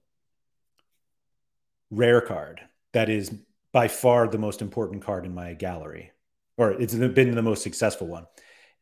rare 1.89 2.21
card 2.21 2.61
that 2.93 3.09
is 3.09 3.33
by 3.71 3.87
far 3.87 4.27
the 4.27 4.37
most 4.37 4.61
important 4.61 5.03
card 5.03 5.25
in 5.25 5.33
my 5.33 5.53
gallery, 5.53 6.11
or 6.57 6.71
it's 6.71 6.93
been 6.93 7.35
the 7.35 7.41
most 7.41 7.63
successful 7.63 8.07
one. 8.07 8.27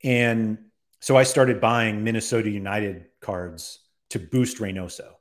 And 0.03 0.57
so 0.99 1.15
I 1.15 1.23
started 1.23 1.61
buying 1.61 2.03
Minnesota 2.03 2.49
United 2.49 3.05
cards 3.21 3.79
to 4.11 4.19
boost 4.19 4.57
Reynoso. 4.57 5.11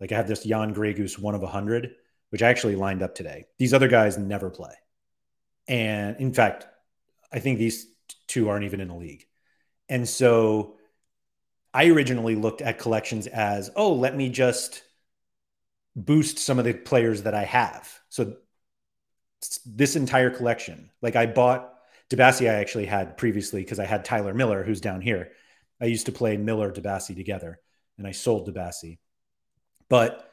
Like 0.00 0.12
I 0.12 0.16
have 0.16 0.28
this 0.28 0.44
Jan 0.44 0.74
Gregus 0.74 1.18
one 1.18 1.34
of 1.34 1.42
a 1.42 1.48
hundred, 1.48 1.94
which 2.30 2.42
I 2.42 2.48
actually 2.48 2.76
lined 2.76 3.02
up 3.02 3.14
today. 3.14 3.46
These 3.58 3.74
other 3.74 3.88
guys 3.88 4.16
never 4.16 4.50
play. 4.50 4.74
And 5.66 6.16
in 6.18 6.32
fact, 6.32 6.66
I 7.32 7.40
think 7.40 7.58
these 7.58 7.86
two 8.26 8.48
aren't 8.48 8.64
even 8.64 8.80
in 8.80 8.88
the 8.88 8.94
league. 8.94 9.26
And 9.88 10.08
so 10.08 10.76
I 11.74 11.88
originally 11.88 12.34
looked 12.34 12.62
at 12.62 12.78
collections 12.78 13.26
as, 13.26 13.70
oh, 13.76 13.92
let 13.92 14.16
me 14.16 14.28
just 14.30 14.82
boost 15.96 16.38
some 16.38 16.58
of 16.58 16.64
the 16.64 16.74
players 16.74 17.22
that 17.22 17.34
I 17.34 17.44
have. 17.44 17.98
So 18.08 18.36
this 19.66 19.96
entire 19.96 20.30
collection, 20.30 20.90
like 21.02 21.16
I 21.16 21.26
bought 21.26 21.74
Dibassy, 22.10 22.50
I 22.50 22.54
actually 22.54 22.86
had 22.86 23.16
previously 23.16 23.62
because 23.62 23.78
I 23.78 23.84
had 23.84 24.04
Tyler 24.04 24.32
Miller, 24.32 24.62
who's 24.62 24.80
down 24.80 25.00
here. 25.00 25.30
I 25.80 25.84
used 25.84 26.06
to 26.06 26.12
play 26.12 26.36
Miller 26.36 26.72
Dibassy 26.72 27.14
together, 27.14 27.60
and 27.98 28.06
I 28.06 28.12
sold 28.12 28.48
Dibassy. 28.48 28.98
But 29.88 30.32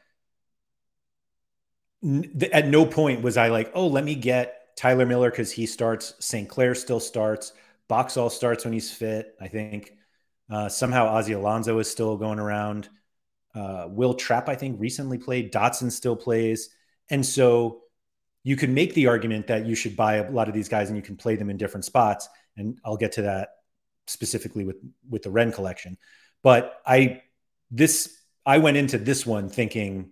at 2.51 2.67
no 2.67 2.85
point 2.85 3.21
was 3.21 3.37
I 3.37 3.49
like, 3.49 3.71
oh, 3.73 3.87
let 3.87 4.03
me 4.03 4.15
get 4.15 4.75
Tyler 4.77 5.05
Miller 5.05 5.29
because 5.31 5.51
he 5.51 5.65
starts. 5.65 6.13
St. 6.19 6.47
Clair 6.47 6.75
still 6.75 6.99
starts. 6.99 7.53
Boxall 7.87 8.29
starts 8.29 8.63
when 8.63 8.73
he's 8.73 8.91
fit. 8.91 9.35
I 9.39 9.47
think 9.47 9.93
uh, 10.49 10.69
somehow 10.69 11.07
Ozzie 11.07 11.33
Alonso 11.33 11.79
is 11.79 11.89
still 11.89 12.17
going 12.17 12.39
around. 12.39 12.89
Uh, 13.53 13.87
Wil 13.89 14.13
Trapp, 14.13 14.49
I 14.49 14.55
think, 14.55 14.79
recently 14.79 15.17
played. 15.17 15.53
Dotson 15.53 15.91
still 15.91 16.15
plays, 16.15 16.69
and 17.09 17.25
so 17.25 17.83
you 18.43 18.55
can 18.55 18.73
make 18.73 18.93
the 18.93 19.07
argument 19.07 19.47
that 19.47 19.65
you 19.65 19.75
should 19.75 19.95
buy 19.95 20.15
a 20.15 20.29
lot 20.29 20.47
of 20.47 20.53
these 20.53 20.69
guys 20.69 20.89
and 20.89 20.97
you 20.97 21.01
can 21.01 21.15
play 21.15 21.35
them 21.35 21.49
in 21.49 21.57
different 21.57 21.85
spots. 21.85 22.27
And 22.57 22.77
I'll 22.85 22.97
get 22.97 23.13
to 23.13 23.23
that 23.23 23.49
specifically 24.07 24.65
with 24.65 24.77
with 25.09 25.23
the 25.23 25.31
Rennes 25.31 25.55
collection. 25.55 25.97
But 26.43 26.81
I 26.85 27.21
this 27.75 28.17
I 28.45 28.59
went 28.59 28.77
into 28.77 28.97
this 28.97 29.25
one 29.25 29.49
thinking 29.49 30.11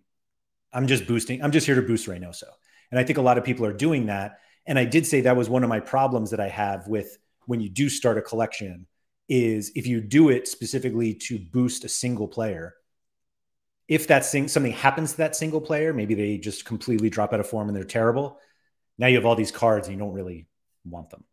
I'm 0.72 0.88
just 0.88 1.08
boosting. 1.08 1.44
I'm 1.44 1.52
just 1.52 1.66
here 1.66 1.76
to 1.76 1.82
boost 1.82 2.08
Reynoso, 2.08 2.50
and 2.92 3.00
I 3.00 3.04
think 3.04 3.18
a 3.18 3.22
lot 3.22 3.38
of 3.38 3.44
people 3.44 3.66
are 3.66 3.74
doing 3.74 4.08
that. 4.08 4.40
And 4.66 4.80
I 4.80 4.86
did 4.86 5.06
say 5.06 5.22
that 5.22 5.36
was 5.36 5.50
one 5.50 5.64
of 5.64 5.70
my 5.70 5.80
problems 5.80 6.32
that 6.32 6.40
I 6.40 6.48
have 6.48 6.88
with 6.88 7.18
when 7.46 7.60
you 7.60 7.70
do 7.70 7.90
start 7.90 8.18
a 8.18 8.22
collection 8.22 8.88
is 9.28 9.72
if 9.76 9.88
you 9.88 10.02
do 10.02 10.30
it 10.30 10.48
specifically 10.48 11.14
to 11.14 11.40
boost 11.40 11.84
a 11.84 11.90
single 11.90 12.28
player, 12.28 12.74
if 13.88 14.08
that 14.08 14.26
thing, 14.26 14.48
something 14.48 14.72
happens 14.72 15.12
to 15.12 15.18
that 15.18 15.36
single 15.36 15.62
player, 15.62 15.94
maybe 15.94 16.14
they 16.14 16.38
just 16.38 16.66
completely 16.66 17.10
drop 17.10 17.34
out 17.34 17.40
of 17.40 17.48
form 17.48 17.68
and 17.68 17.76
they're 17.76 17.84
terrible. 17.84 18.40
Now 18.98 19.08
you 19.08 19.16
have 19.16 19.26
all 19.26 19.36
these 19.36 19.52
cards 19.52 19.88
and 19.88 19.98
you 19.98 20.04
don't 20.04 20.14
really 20.14 20.48
want 20.86 21.10
them. 21.10 21.24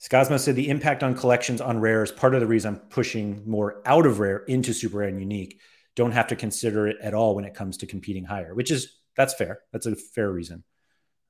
Scosmo 0.00 0.38
said 0.38 0.56
the 0.56 0.70
impact 0.70 1.02
on 1.02 1.14
collections 1.14 1.60
on 1.60 1.78
rare 1.78 2.02
is 2.02 2.10
part 2.10 2.34
of 2.34 2.40
the 2.40 2.46
reason 2.46 2.74
I'm 2.74 2.80
pushing 2.80 3.42
more 3.46 3.82
out 3.84 4.06
of 4.06 4.18
rare 4.18 4.38
into 4.38 4.72
super 4.72 4.98
rare 4.98 5.08
and 5.08 5.20
unique. 5.20 5.60
Don't 5.94 6.12
have 6.12 6.28
to 6.28 6.36
consider 6.36 6.88
it 6.88 6.96
at 7.02 7.12
all 7.12 7.34
when 7.34 7.44
it 7.44 7.54
comes 7.54 7.76
to 7.78 7.86
competing 7.86 8.24
higher, 8.24 8.54
which 8.54 8.70
is 8.70 8.96
that's 9.14 9.34
fair. 9.34 9.60
That's 9.72 9.84
a 9.84 9.94
fair 9.94 10.30
reason. 10.30 10.64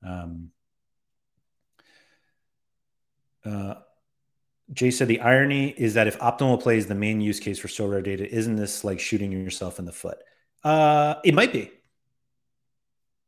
Um, 0.07 0.51
uh, 3.43 3.75
Jay 4.71 4.91
said 4.91 5.09
the 5.09 5.19
irony 5.19 5.69
is 5.69 5.95
that 5.95 6.07
if 6.07 6.17
optimal 6.19 6.61
play 6.61 6.77
is 6.77 6.87
the 6.87 6.95
main 6.95 7.19
use 7.19 7.41
case 7.41 7.59
for 7.59 7.67
Sorare 7.67 8.01
data, 8.01 8.29
isn't 8.33 8.55
this 8.55 8.85
like 8.85 9.01
shooting 9.01 9.33
yourself 9.33 9.79
in 9.79 9.85
the 9.85 9.91
foot? 9.91 10.19
Uh, 10.63 11.15
it 11.25 11.33
might 11.33 11.51
be. 11.51 11.69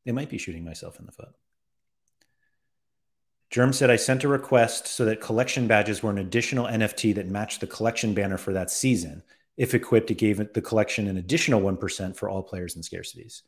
It 0.05 0.13
might 0.13 0.29
be 0.29 0.37
shooting 0.37 0.63
myself 0.63 0.99
in 0.99 1.05
the 1.05 1.11
foot. 1.11 1.33
Germ 3.53 3.71
said 3.71 3.91
I 3.91 3.97
sent 3.97 4.23
a 4.23 4.27
request 4.27 4.87
so 4.87 5.05
that 5.05 5.21
collection 5.21 5.67
badges 5.67 6.01
were 6.01 6.09
an 6.09 6.17
additional 6.17 6.65
NFT 6.65 7.13
that 7.13 7.29
matched 7.29 7.61
the 7.61 7.67
collection 7.67 8.15
banner 8.15 8.39
for 8.39 8.51
that 8.53 8.71
season. 8.71 9.21
If 9.57 9.75
equipped, 9.75 10.09
it 10.09 10.17
gave 10.17 10.37
the 10.37 10.61
collection 10.61 11.05
an 11.07 11.17
additional 11.17 11.61
1% 11.61 12.15
for 12.15 12.29
all 12.29 12.41
players 12.41 12.75
and 12.75 12.83
scarcities. 12.83 13.43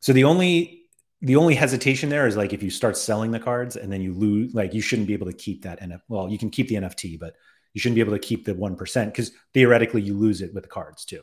So 0.00 0.12
the 0.12 0.24
only 0.24 0.86
the 1.20 1.36
only 1.36 1.54
hesitation 1.54 2.08
there 2.08 2.26
is 2.26 2.36
like 2.36 2.52
if 2.52 2.64
you 2.64 2.70
start 2.70 2.96
selling 2.96 3.30
the 3.30 3.38
cards 3.38 3.76
and 3.76 3.92
then 3.92 4.02
you 4.02 4.12
lose, 4.12 4.54
like 4.54 4.74
you 4.74 4.80
shouldn't 4.80 5.06
be 5.06 5.14
able 5.14 5.28
to 5.28 5.32
keep 5.32 5.62
that 5.62 5.80
NFT. 5.80 6.00
Well, 6.08 6.28
you 6.28 6.36
can 6.36 6.50
keep 6.50 6.66
the 6.66 6.74
NFT, 6.74 7.20
but 7.20 7.36
you 7.74 7.80
shouldn't 7.80 7.94
be 7.94 8.00
able 8.00 8.14
to 8.14 8.18
keep 8.18 8.44
the 8.44 8.56
1% 8.56 9.06
because 9.06 9.30
theoretically 9.54 10.02
you 10.02 10.18
lose 10.18 10.42
it 10.42 10.52
with 10.52 10.64
the 10.64 10.68
cards 10.68 11.04
too. 11.04 11.22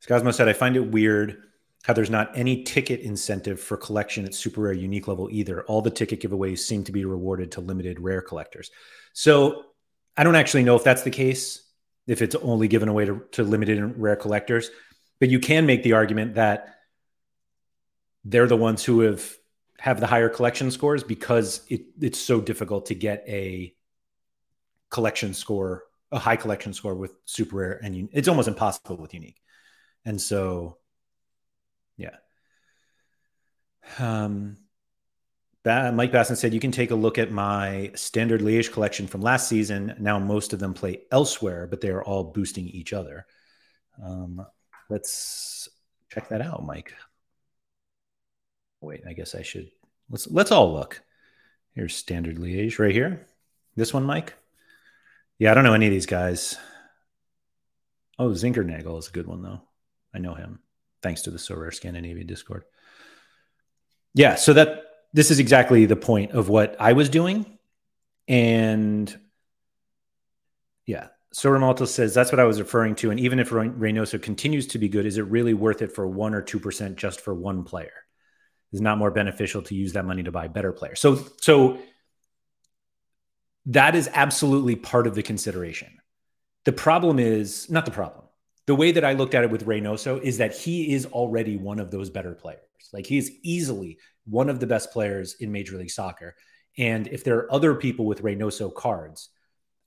Scosmo 0.00 0.32
said, 0.32 0.48
I 0.48 0.52
find 0.52 0.74
it 0.74 0.90
weird 0.90 1.40
how 1.84 1.92
there's 1.92 2.10
not 2.10 2.32
any 2.34 2.62
ticket 2.62 3.00
incentive 3.00 3.60
for 3.60 3.76
collection 3.76 4.24
at 4.24 4.34
super 4.34 4.62
rare 4.62 4.72
unique 4.72 5.06
level 5.06 5.28
either. 5.30 5.64
All 5.64 5.82
the 5.82 5.90
ticket 5.90 6.20
giveaways 6.20 6.60
seem 6.60 6.82
to 6.84 6.92
be 6.92 7.04
rewarded 7.04 7.52
to 7.52 7.60
limited 7.60 8.00
rare 8.00 8.22
collectors. 8.22 8.70
So 9.12 9.66
I 10.16 10.24
don't 10.24 10.34
actually 10.34 10.62
know 10.64 10.76
if 10.76 10.84
that's 10.84 11.02
the 11.02 11.10
case 11.10 11.62
if 12.06 12.22
it's 12.22 12.34
only 12.36 12.68
given 12.68 12.88
away 12.88 13.04
to, 13.04 13.22
to 13.32 13.42
limited 13.42 13.78
and 13.78 14.00
rare 14.00 14.16
collectors. 14.16 14.70
But 15.20 15.28
you 15.28 15.38
can 15.38 15.66
make 15.66 15.82
the 15.82 15.92
argument 15.92 16.34
that 16.36 16.74
they're 18.24 18.46
the 18.46 18.56
ones 18.56 18.82
who 18.82 19.00
have 19.00 19.36
have 19.78 20.00
the 20.00 20.06
higher 20.06 20.30
collection 20.30 20.70
scores 20.70 21.04
because 21.04 21.60
it, 21.68 21.82
it's 22.00 22.18
so 22.18 22.40
difficult 22.40 22.86
to 22.86 22.94
get 22.94 23.24
a 23.28 23.74
collection 24.88 25.34
score, 25.34 25.84
a 26.12 26.18
high 26.18 26.36
collection 26.36 26.72
score 26.72 26.94
with 26.94 27.12
super 27.26 27.56
rare, 27.56 27.80
and 27.82 28.08
it's 28.12 28.28
almost 28.28 28.48
impossible 28.48 28.96
with 28.96 29.12
unique. 29.12 29.40
And 30.06 30.18
so, 30.20 30.78
yeah. 31.96 32.16
Um, 33.98 34.56
Mike 35.64 36.12
Basson 36.12 36.36
said, 36.36 36.52
You 36.52 36.60
can 36.60 36.72
take 36.72 36.90
a 36.90 36.96
look 36.96 37.18
at 37.18 37.30
my 37.30 37.90
standard 37.94 38.42
Liège 38.42 38.72
collection 38.72 39.06
from 39.06 39.22
last 39.22 39.48
season. 39.48 39.94
Now, 39.98 40.18
most 40.18 40.52
of 40.52 40.58
them 40.58 40.74
play 40.74 41.02
elsewhere, 41.10 41.66
but 41.66 41.80
they 41.80 41.88
are 41.88 42.04
all 42.04 42.24
boosting 42.24 42.68
each 42.68 42.92
other. 42.92 43.26
Um, 44.02 44.44
let's 44.90 45.68
check 46.10 46.28
that 46.28 46.42
out, 46.42 46.64
Mike. 46.64 46.92
Wait, 48.80 49.02
I 49.08 49.14
guess 49.14 49.34
I 49.34 49.42
should. 49.42 49.70
Let's 50.10 50.26
let's 50.26 50.52
all 50.52 50.74
look. 50.74 51.00
Here's 51.74 51.96
standard 51.96 52.36
Liège 52.36 52.78
right 52.78 52.92
here. 52.92 53.26
This 53.74 53.94
one, 53.94 54.04
Mike. 54.04 54.34
Yeah, 55.38 55.50
I 55.50 55.54
don't 55.54 55.64
know 55.64 55.72
any 55.72 55.86
of 55.86 55.92
these 55.92 56.06
guys. 56.06 56.56
Oh, 58.18 58.28
Zinckernagel 58.28 58.98
is 58.98 59.08
a 59.08 59.12
good 59.12 59.26
one 59.26 59.42
though. 59.42 59.62
I 60.14 60.18
know 60.18 60.34
him 60.34 60.60
thanks 61.04 61.22
to 61.22 61.30
the 61.30 61.38
Sorare 61.38 61.72
Scandinavia 61.72 62.24
Discord. 62.24 62.64
Yeah, 64.14 64.34
so 64.34 64.54
that 64.54 64.82
this 65.12 65.30
is 65.30 65.38
exactly 65.38 65.86
the 65.86 65.94
point 65.94 66.32
of 66.32 66.48
what 66.48 66.74
I 66.80 66.94
was 66.94 67.08
doing. 67.08 67.58
And 68.26 69.16
yeah, 70.86 71.08
Soramato 71.32 71.86
says 71.86 72.14
that's 72.14 72.32
what 72.32 72.40
I 72.40 72.44
was 72.44 72.58
referring 72.58 72.94
to. 72.96 73.10
And 73.10 73.20
even 73.20 73.38
if 73.38 73.50
Reynoso 73.50 74.20
continues 74.20 74.66
to 74.68 74.78
be 74.78 74.88
good, 74.88 75.06
is 75.06 75.18
it 75.18 75.22
really 75.22 75.54
worth 75.54 75.82
it 75.82 75.92
for 75.92 76.06
one 76.06 76.34
or 76.34 76.42
two 76.42 76.58
percent 76.58 76.96
just 76.96 77.20
for 77.20 77.34
one 77.34 77.62
player? 77.64 77.92
Is 78.72 78.80
not 78.80 78.98
more 78.98 79.12
beneficial 79.12 79.62
to 79.62 79.74
use 79.76 79.92
that 79.92 80.04
money 80.04 80.24
to 80.24 80.32
buy 80.32 80.48
better 80.48 80.72
players. 80.72 80.98
So, 80.98 81.24
so 81.40 81.78
that 83.66 83.94
is 83.94 84.10
absolutely 84.12 84.74
part 84.74 85.06
of 85.06 85.14
the 85.14 85.22
consideration. 85.22 85.98
The 86.64 86.72
problem 86.72 87.20
is 87.20 87.70
not 87.70 87.84
the 87.84 87.92
problem. 87.92 88.23
The 88.66 88.74
way 88.74 88.92
that 88.92 89.04
I 89.04 89.12
looked 89.12 89.34
at 89.34 89.44
it 89.44 89.50
with 89.50 89.66
Reynoso 89.66 90.20
is 90.20 90.38
that 90.38 90.56
he 90.56 90.94
is 90.94 91.06
already 91.06 91.56
one 91.56 91.78
of 91.78 91.90
those 91.90 92.10
better 92.10 92.34
players. 92.34 92.60
Like 92.92 93.06
he 93.06 93.18
is 93.18 93.30
easily 93.42 93.98
one 94.24 94.48
of 94.48 94.60
the 94.60 94.66
best 94.66 94.90
players 94.90 95.34
in 95.40 95.52
Major 95.52 95.76
League 95.76 95.90
Soccer. 95.90 96.34
And 96.78 97.06
if 97.08 97.24
there 97.24 97.36
are 97.38 97.52
other 97.52 97.74
people 97.74 98.06
with 98.06 98.22
Reynoso 98.22 98.74
cards, 98.74 99.28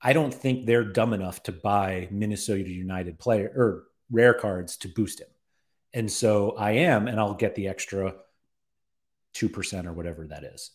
I 0.00 0.12
don't 0.12 0.32
think 0.32 0.64
they're 0.64 0.84
dumb 0.84 1.12
enough 1.12 1.42
to 1.44 1.52
buy 1.52 2.08
Minnesota 2.10 2.70
United 2.70 3.18
player 3.18 3.52
or 3.54 3.84
rare 4.10 4.34
cards 4.34 4.76
to 4.78 4.88
boost 4.88 5.20
him. 5.20 5.28
And 5.92 6.10
so 6.10 6.52
I 6.52 6.72
am, 6.72 7.08
and 7.08 7.18
I'll 7.18 7.34
get 7.34 7.54
the 7.54 7.68
extra 7.68 8.14
2% 9.34 9.86
or 9.86 9.92
whatever 9.92 10.26
that 10.28 10.44
is. 10.44 10.70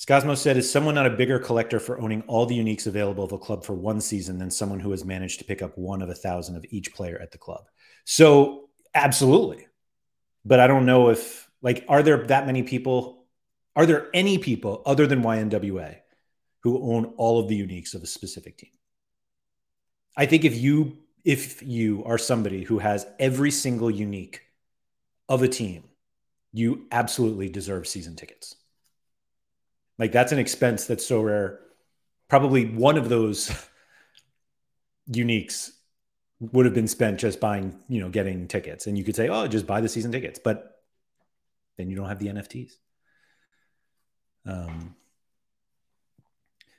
Scosmo 0.00 0.34
said, 0.34 0.56
Is 0.56 0.72
someone 0.72 0.94
not 0.94 1.04
a 1.04 1.10
bigger 1.10 1.38
collector 1.38 1.78
for 1.78 2.00
owning 2.00 2.22
all 2.22 2.46
the 2.46 2.58
uniques 2.58 2.86
available 2.86 3.22
of 3.22 3.32
a 3.32 3.38
club 3.38 3.66
for 3.66 3.74
one 3.74 4.00
season 4.00 4.38
than 4.38 4.50
someone 4.50 4.80
who 4.80 4.92
has 4.92 5.04
managed 5.04 5.40
to 5.40 5.44
pick 5.44 5.60
up 5.60 5.76
one 5.76 6.00
of 6.00 6.08
a 6.08 6.14
thousand 6.14 6.56
of 6.56 6.64
each 6.70 6.94
player 6.94 7.18
at 7.20 7.32
the 7.32 7.36
club? 7.36 7.66
So, 8.06 8.70
absolutely. 8.94 9.66
But 10.42 10.58
I 10.58 10.68
don't 10.68 10.86
know 10.86 11.10
if, 11.10 11.50
like, 11.60 11.84
are 11.86 12.02
there 12.02 12.16
that 12.28 12.46
many 12.46 12.62
people? 12.62 13.26
Are 13.76 13.84
there 13.84 14.08
any 14.14 14.38
people 14.38 14.82
other 14.86 15.06
than 15.06 15.22
YNWA 15.22 15.96
who 16.60 16.94
own 16.94 17.12
all 17.18 17.38
of 17.38 17.48
the 17.48 17.60
uniques 17.60 17.94
of 17.94 18.02
a 18.02 18.06
specific 18.06 18.56
team? 18.56 18.70
I 20.16 20.24
think 20.24 20.46
if 20.46 20.56
you 20.56 20.96
if 21.26 21.62
you 21.62 22.04
are 22.06 22.16
somebody 22.16 22.64
who 22.64 22.78
has 22.78 23.06
every 23.18 23.50
single 23.50 23.90
unique 23.90 24.40
of 25.28 25.42
a 25.42 25.48
team, 25.48 25.84
you 26.54 26.86
absolutely 26.90 27.50
deserve 27.50 27.86
season 27.86 28.16
tickets. 28.16 28.56
Like 30.00 30.12
that's 30.12 30.32
an 30.32 30.38
expense 30.38 30.86
that's 30.86 31.06
so 31.06 31.20
rare. 31.20 31.60
Probably 32.28 32.64
one 32.64 32.96
of 32.96 33.10
those 33.10 33.52
uniques 35.10 35.72
would 36.40 36.64
have 36.64 36.74
been 36.74 36.88
spent 36.88 37.20
just 37.20 37.38
buying, 37.38 37.78
you 37.86 38.00
know, 38.00 38.08
getting 38.08 38.48
tickets. 38.48 38.86
And 38.86 38.96
you 38.96 39.04
could 39.04 39.14
say, 39.14 39.28
oh, 39.28 39.46
just 39.46 39.66
buy 39.66 39.82
the 39.82 39.90
season 39.90 40.10
tickets, 40.10 40.40
but 40.42 40.80
then 41.76 41.90
you 41.90 41.96
don't 41.96 42.08
have 42.08 42.18
the 42.18 42.28
NFTs. 42.28 42.72
Um, 44.46 44.94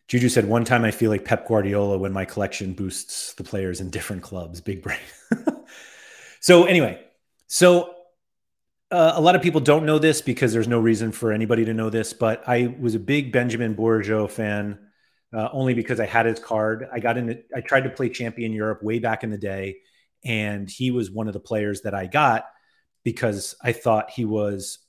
Juju 0.08 0.28
said, 0.28 0.48
one 0.48 0.66
time 0.66 0.84
I 0.84 0.90
feel 0.90 1.12
like 1.12 1.24
Pep 1.24 1.48
Guardiola 1.48 2.00
when 2.00 2.12
my 2.12 2.26
collection 2.26 2.74
boosts 2.74 3.34
the 3.34 3.44
players 3.44 3.82
in 3.82 3.92
different 3.92 4.24
clubs. 4.24 4.62
Big 4.62 4.82
brain. 4.82 4.98
so, 6.40 6.64
anyway, 6.64 7.00
so 7.46 7.94
uh, 8.92 9.14
a 9.16 9.22
lot 9.22 9.36
of 9.36 9.42
people 9.42 9.62
don't 9.62 9.86
know 9.86 10.00
this 10.00 10.22
because 10.22 10.52
there's 10.52 10.68
no 10.68 10.80
reason 10.80 11.12
for 11.12 11.32
anybody 11.32 11.64
to 11.66 11.74
know 11.74 11.90
this, 11.90 12.12
but 12.14 12.44
I 12.48 12.76
was 12.80 12.94
a 12.94 13.00
big 13.00 13.32
Benjamin 13.32 13.76
Bourigeaud 13.76 14.30
fan 14.32 14.80
uh, 15.34 15.48
only 15.54 15.74
because 15.74 16.00
I 16.00 16.06
had 16.06 16.26
his 16.26 16.40
card. 16.40 16.88
I 16.92 17.00
got 17.00 17.18
in, 17.18 17.42
I 17.56 17.62
tried 17.62 17.86
to 17.86 17.90
play 17.90 18.10
Champion 18.10 18.52
Europe 18.52 18.84
way 18.84 19.00
back 19.00 19.24
in 19.24 19.30
the 19.30 19.38
day, 19.38 19.78
and 20.26 20.70
he 20.70 20.92
was 20.92 21.10
one 21.10 21.28
of 21.28 21.34
the 21.34 21.40
players 21.40 21.82
that 21.82 21.94
I 21.94 22.08
got 22.08 22.46
because 23.04 23.56
I 23.64 23.72
thought 23.72 24.12
he 24.12 24.26
was 24.26 24.80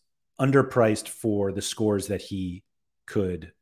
underpriced 0.40 1.08
for 1.08 1.52
the 1.52 1.62
scores 1.62 2.08
that 2.08 2.20
he 2.20 2.64
could 3.06 3.52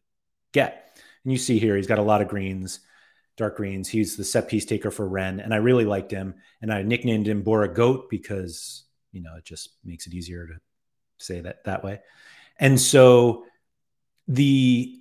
get. 0.53 0.99
And 1.25 1.33
you 1.33 1.39
see 1.39 1.59
here, 1.59 1.77
he's 1.77 1.87
got 1.87 1.99
a 1.99 2.03
lot 2.03 2.23
of 2.23 2.29
greens, 2.29 2.81
dark 3.37 3.59
greens. 3.59 3.89
He's 3.89 4.17
the 4.17 4.25
set 4.25 4.49
piece 4.49 4.65
taker 4.65 4.91
for 4.91 5.07
Rennes, 5.07 5.41
and 5.41 5.53
I 5.53 5.59
really 5.59 5.85
liked 5.85 6.11
him. 6.11 6.37
And 6.63 6.73
I 6.73 6.83
nicknamed 6.83 7.29
him 7.29 7.43
Bora 7.43 7.73
Goat 7.73 8.09
because 8.09 8.85
you 9.13 9.23
know, 9.23 9.37
it 9.37 9.45
just 9.45 9.71
makes 9.85 10.07
it 10.07 10.15
easier 10.15 10.47
to 10.47 10.55
say 11.19 11.41
that 11.41 11.65
that 11.65 11.85
way. 11.85 12.01
And 12.59 12.81
so 12.81 13.45
the 14.29 14.97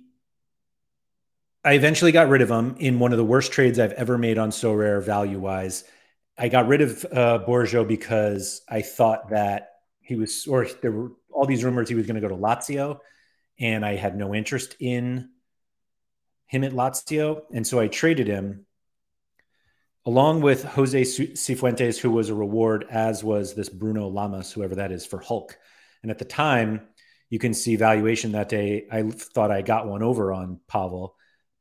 I 1.64 1.74
eventually 1.74 2.12
got 2.12 2.28
rid 2.28 2.40
of 2.40 2.50
him 2.50 2.76
in 2.78 2.98
one 2.98 3.12
of 3.12 3.18
the 3.18 3.24
worst 3.24 3.52
trades 3.52 3.78
I've 3.78 3.92
ever 3.92 4.16
made 4.16 4.38
on 4.38 4.50
Sorare 4.50 5.02
value 5.02 5.38
wise. 5.38 5.84
I 6.38 6.48
got 6.48 6.68
rid 6.68 6.80
of 6.80 7.04
uh, 7.04 7.44
Bourigeaud 7.46 7.86
because 7.86 8.62
I 8.66 8.80
thought 8.80 9.28
that 9.28 9.68
he 10.00 10.16
was, 10.16 10.46
or 10.46 10.66
there 10.80 10.90
were 10.90 11.12
all 11.30 11.44
these 11.44 11.62
rumors 11.62 11.88
he 11.88 11.94
was 11.94 12.06
going 12.06 12.14
to 12.14 12.26
go 12.26 12.34
to 12.34 12.40
Lazio, 12.40 13.00
and 13.58 13.84
I 13.84 13.96
had 13.96 14.16
no 14.16 14.34
interest 14.34 14.74
in 14.80 15.28
him 16.46 16.64
at 16.64 16.72
Lazio, 16.72 17.42
and 17.52 17.66
so 17.66 17.78
I 17.78 17.88
traded 17.88 18.26
him 18.26 18.64
along 20.06 20.40
with 20.40 20.64
Jose 20.64 21.02
Cifuentes, 21.02 21.98
who 21.98 22.10
was 22.10 22.30
a 22.30 22.34
reward, 22.34 22.86
as 22.90 23.22
was 23.22 23.54
this 23.54 23.68
Bruno 23.68 24.08
Lamas, 24.08 24.50
whoever 24.52 24.74
that 24.76 24.92
is, 24.92 25.04
for 25.04 25.20
Hulk. 25.20 25.58
And 26.02 26.10
at 26.10 26.18
the 26.18 26.24
time, 26.24 26.88
you 27.28 27.38
can 27.38 27.54
see 27.54 27.76
valuation 27.76 28.32
that 28.32 28.48
day. 28.48 28.86
I 28.90 29.02
thought 29.02 29.50
I 29.50 29.62
got 29.62 29.86
one 29.86 30.02
over 30.02 30.32
on 30.32 30.60
Pavel, 30.68 31.16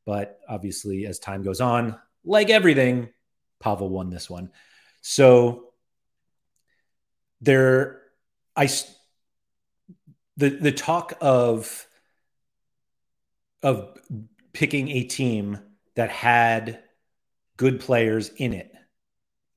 but 0.06 0.40
obviously, 0.48 1.06
as 1.06 1.20
time 1.20 1.44
goes 1.44 1.62
on, 1.62 2.00
like 2.24 2.50
everything, 2.50 3.10
Pavel 3.60 3.90
won 3.90 4.10
this 4.10 4.30
one. 4.30 4.52
So 5.02 5.74
there, 7.42 8.02
I 8.56 8.70
the 10.38 10.50
the 10.50 10.72
talk 10.72 11.14
of 11.22 11.86
of 13.62 13.98
picking 14.54 14.90
a 14.90 15.04
team 15.04 15.60
that 15.96 16.10
had 16.10 16.82
good 17.60 17.82
players 17.82 18.30
in 18.30 18.54
it. 18.54 18.72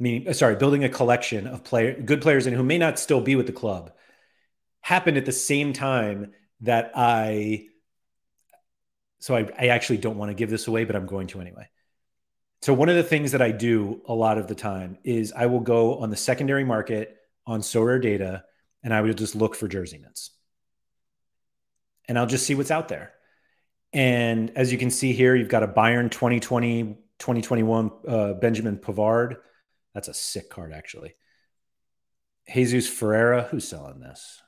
Meaning, 0.00 0.28
uh, 0.28 0.32
sorry, 0.32 0.56
building 0.56 0.82
a 0.82 0.88
collection 0.88 1.46
of 1.46 1.62
player 1.62 1.98
good 1.98 2.20
players 2.20 2.46
in 2.48 2.52
who 2.52 2.64
may 2.64 2.76
not 2.76 2.98
still 2.98 3.20
be 3.20 3.36
with 3.36 3.46
the 3.46 3.52
club 3.52 3.92
happened 4.80 5.16
at 5.16 5.24
the 5.24 5.32
same 5.32 5.72
time 5.72 6.32
that 6.62 6.90
I 6.96 7.66
so 9.20 9.36
I, 9.36 9.48
I 9.56 9.66
actually 9.68 9.98
don't 9.98 10.18
want 10.18 10.30
to 10.30 10.34
give 10.34 10.50
this 10.50 10.66
away, 10.66 10.84
but 10.84 10.96
I'm 10.96 11.06
going 11.06 11.28
to 11.28 11.40
anyway. 11.40 11.68
So 12.62 12.74
one 12.74 12.88
of 12.88 12.96
the 12.96 13.04
things 13.04 13.32
that 13.32 13.42
I 13.42 13.52
do 13.52 14.02
a 14.06 14.14
lot 14.14 14.36
of 14.36 14.48
the 14.48 14.56
time 14.56 14.98
is 15.04 15.32
I 15.32 15.46
will 15.46 15.60
go 15.60 15.98
on 15.98 16.10
the 16.10 16.16
secondary 16.16 16.64
market 16.64 17.16
on 17.46 17.60
Sorare 17.60 18.02
data 18.02 18.42
and 18.82 18.92
I 18.92 19.00
will 19.02 19.14
just 19.14 19.36
look 19.36 19.54
for 19.54 19.68
jersey 19.68 19.98
mints. 19.98 20.30
And 22.08 22.18
I'll 22.18 22.26
just 22.26 22.46
see 22.46 22.56
what's 22.56 22.72
out 22.72 22.88
there. 22.88 23.12
And 23.92 24.50
as 24.56 24.72
you 24.72 24.78
can 24.78 24.90
see 24.90 25.12
here, 25.12 25.36
you've 25.36 25.48
got 25.48 25.62
a 25.62 25.68
Bayern 25.68 26.10
2020 26.10 27.01
2021 27.22 27.90
uh, 28.06 28.32
Benjamin 28.34 28.76
Pavard. 28.76 29.36
That's 29.94 30.08
a 30.08 30.14
sick 30.14 30.50
card, 30.50 30.72
actually. 30.72 31.14
Jesus 32.52 32.88
Ferreira, 32.88 33.44
who's 33.44 33.68
selling 33.68 34.00
this? 34.00 34.42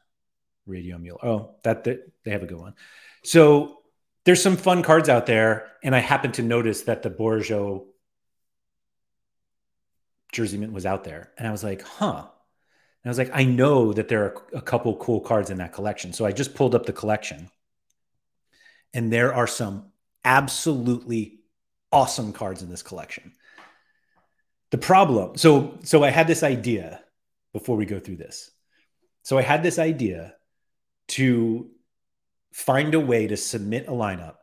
Radio 0.67 0.99
Mule. 0.99 1.21
Oh, 1.23 1.55
that, 1.63 1.85
that 1.85 2.01
they 2.25 2.33
have 2.33 2.43
a 2.43 2.47
good 2.47 2.59
one. 2.59 2.75
So 3.23 3.79
there's 4.25 4.43
some 4.43 4.57
fun 4.57 4.83
cards 4.83 5.09
out 5.09 5.27
there, 5.27 5.71
and 5.85 5.95
I 5.95 6.01
happened 6.01 6.35
to 6.35 6.43
notice 6.43 6.83
that 6.83 7.03
the 7.03 7.11
Bourigeaud 7.11 7.85
jersey 10.33 10.57
mint 10.57 10.73
was 10.73 10.85
out 10.85 11.05
there, 11.05 11.31
and 11.39 11.47
I 11.47 11.53
was 11.53 11.63
like, 11.63 11.83
huh. 11.83 12.27
And 12.27 13.09
I 13.09 13.09
was 13.09 13.19
like, 13.19 13.31
I 13.33 13.45
know 13.45 13.93
that 13.93 14.09
there 14.09 14.25
are 14.25 14.43
a 14.53 14.63
couple 14.63 14.97
cool 14.97 15.21
cards 15.21 15.51
in 15.51 15.59
that 15.59 15.75
collection. 15.75 16.13
So 16.13 16.25
I 16.25 16.33
just 16.33 16.57
pulled 16.57 16.75
up 16.75 16.87
the 16.87 16.93
collection, 16.93 17.51
and 18.93 19.13
there 19.13 19.33
are 19.33 19.47
some 19.47 19.93
absolutely 20.25 21.44
awesome 21.95 22.33
cards 22.33 22.63
in 22.63 22.69
this 22.69 22.83
collection. 22.83 23.33
The 24.71 24.79
problem, 24.79 25.37
so 25.37 25.79
so 25.85 26.03
I 26.03 26.11
had 26.11 26.27
this 26.27 26.43
idea 26.43 27.01
before 27.53 27.77
we 27.77 27.87
go 27.87 28.01
through 28.01 28.17
this. 28.17 28.51
So 29.23 29.39
I 29.39 29.43
had 29.43 29.63
this 29.63 29.79
idea 29.79 30.35
to 31.09 31.71
find 32.53 32.95
a 32.95 33.01
way 33.01 33.27
to 33.29 33.37
submit 33.37 33.89
a 33.89 33.93
lineup 33.93 34.37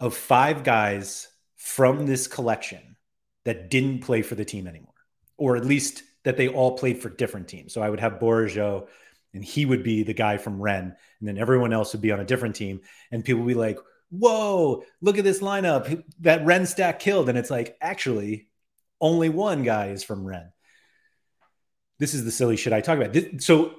of 0.00 0.14
five 0.14 0.64
guys 0.64 1.28
from 1.56 2.06
this 2.06 2.26
collection 2.26 2.96
that 3.44 3.70
didn't 3.70 4.00
play 4.00 4.22
for 4.22 4.34
the 4.34 4.44
team 4.44 4.66
anymore, 4.66 4.92
or 5.36 5.56
at 5.56 5.64
least 5.64 6.02
that 6.24 6.36
they 6.36 6.48
all 6.48 6.76
played 6.76 7.00
for 7.00 7.08
different 7.08 7.48
teams. 7.48 7.72
So 7.72 7.80
I 7.80 7.88
would 7.88 8.00
have 8.00 8.14
Bourigeaud, 8.14 8.88
and 9.32 9.44
he 9.44 9.64
would 9.64 9.84
be 9.84 10.02
the 10.02 10.14
guy 10.14 10.36
from 10.36 10.60
Rennes, 10.60 10.94
and 11.20 11.28
then 11.28 11.38
everyone 11.38 11.72
else 11.72 11.92
would 11.92 12.02
be 12.02 12.12
on 12.12 12.20
a 12.20 12.24
different 12.24 12.56
team, 12.56 12.80
and 13.12 13.24
people 13.24 13.42
would 13.42 13.48
be 13.48 13.54
like, 13.54 13.78
whoa, 14.10 14.84
look 15.00 15.18
at 15.18 15.24
this 15.24 15.40
lineup 15.40 16.02
that 16.20 16.44
Rennes 16.44 16.70
stack 16.70 17.00
killed. 17.00 17.28
And 17.28 17.36
it's 17.38 17.50
like, 17.50 17.76
actually, 17.80 18.48
only 19.00 19.28
one 19.28 19.62
guy 19.62 19.88
is 19.88 20.04
from 20.04 20.24
Rennes. 20.24 20.52
This 21.98 22.14
is 22.14 22.24
the 22.24 22.30
silly 22.30 22.56
shit 22.56 22.72
I 22.72 22.80
talk 22.80 22.98
about. 22.98 23.12
This, 23.12 23.46
so 23.46 23.74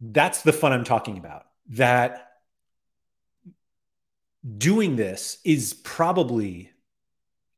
that's 0.00 0.42
the 0.42 0.52
fun 0.52 0.72
I'm 0.72 0.84
talking 0.84 1.18
about. 1.18 1.44
That 1.70 2.28
doing 4.56 4.96
this 4.96 5.38
is 5.44 5.74
probably 5.74 6.70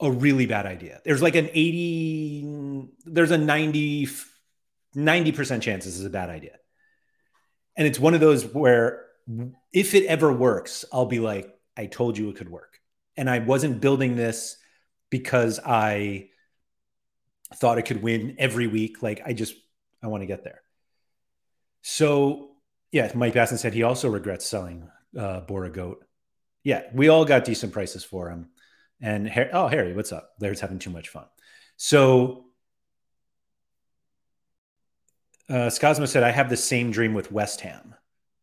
a 0.01 0.11
really 0.11 0.47
bad 0.47 0.67
idea. 0.67 1.01
There's 1.05 1.23
like 1.23 1.37
an 1.37 1.49
80, 1.53 2.89
there's 3.07 3.31
a 3.31 3.39
90, 3.39 4.09
90% 4.97 5.63
chance 5.63 5.85
this 5.85 5.99
is 5.99 6.05
a 6.05 6.11
bad 6.11 6.29
idea. 6.29 6.59
And 7.77 7.87
it's 7.87 8.01
one 8.01 8.15
of 8.15 8.21
those 8.21 8.45
where 8.45 9.07
if 9.73 9.95
it 9.95 10.07
ever 10.07 10.33
works, 10.33 10.85
I'll 10.93 11.07
be 11.07 11.21
like, 11.21 11.52
I 11.77 11.87
told 11.87 12.19
you 12.19 12.29
it 12.29 12.37
could 12.37 12.51
work. 12.51 12.81
And 13.17 13.29
I 13.29 13.41
wasn't 13.41 13.81
building 13.81 14.17
this 14.17 14.57
because 15.11 15.61
I 15.65 16.31
thought 17.55 17.79
it 17.79 17.83
could 17.83 18.03
win 18.03 18.37
every 18.39 18.67
week. 18.67 19.03
Like 19.03 19.23
I 19.25 19.33
just 19.33 19.55
I 20.03 20.07
want 20.07 20.23
to 20.23 20.27
get 20.27 20.45
there. 20.45 20.63
So 21.83 22.53
yeah, 22.91 23.11
Mike 23.15 23.35
Basson 23.35 23.59
said 23.59 23.75
he 23.75 23.83
also 23.83 24.09
regrets 24.09 24.47
selling 24.47 24.89
uh, 25.19 25.43
Bourigeaud. 25.43 25.97
Yeah, 26.65 26.85
we 26.95 27.09
all 27.09 27.25
got 27.25 27.45
decent 27.45 27.73
prices 27.73 28.05
for 28.05 28.31
him. 28.31 28.49
And 29.01 29.31
oh, 29.53 29.67
Harry, 29.69 29.95
what's 29.95 30.13
up? 30.13 30.31
There's 30.39 30.61
having 30.61 30.79
too 30.79 30.91
much 30.91 31.09
fun. 31.09 31.25
So 31.77 32.47
uh, 35.49 35.69
Scosmo 35.71 36.07
said, 36.07 36.23
I 36.23 36.31
have 36.31 36.49
the 36.49 36.57
same 36.57 36.93
dream 36.93 37.15
with 37.15 37.33
West 37.33 37.63
Ham. 37.63 37.95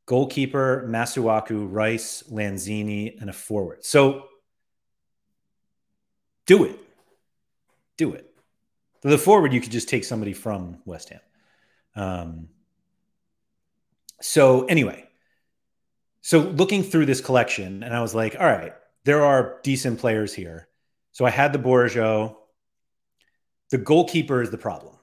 Goalkeeper, 0.09 0.87
Masuaku, 0.89 1.67
Rice, 1.69 2.23
Lanzini, 2.31 3.21
and 3.21 3.29
a 3.29 3.33
forward. 3.33 3.85
So 3.85 4.25
do 6.47 6.63
it. 6.63 6.79
Do 7.95 8.13
it. 8.13 8.33
The 9.03 9.19
forward, 9.19 9.53
you 9.53 9.61
could 9.61 9.71
just 9.71 9.87
take 9.87 10.03
somebody 10.03 10.33
from 10.33 10.79
West 10.83 11.09
Ham. 11.09 11.19
Um, 11.95 12.49
so 14.19 14.65
anyway, 14.65 15.07
so 16.21 16.39
looking 16.39 16.81
through 16.81 17.05
this 17.05 17.21
collection, 17.21 17.83
and 17.83 17.95
I 17.95 18.01
was 18.01 18.15
like, 18.15 18.35
all 18.39 18.47
right, 18.47 18.73
there 19.03 19.23
are 19.23 19.59
decent 19.61 19.99
players 19.99 20.33
here. 20.33 20.69
So 21.11 21.23
I 21.23 21.29
had 21.29 21.53
the 21.53 21.59
Bourigeaud. 21.59 22.35
The 23.69 23.77
goalkeeper 23.77 24.41
is 24.41 24.49
the 24.49 24.57
problem 24.57 24.95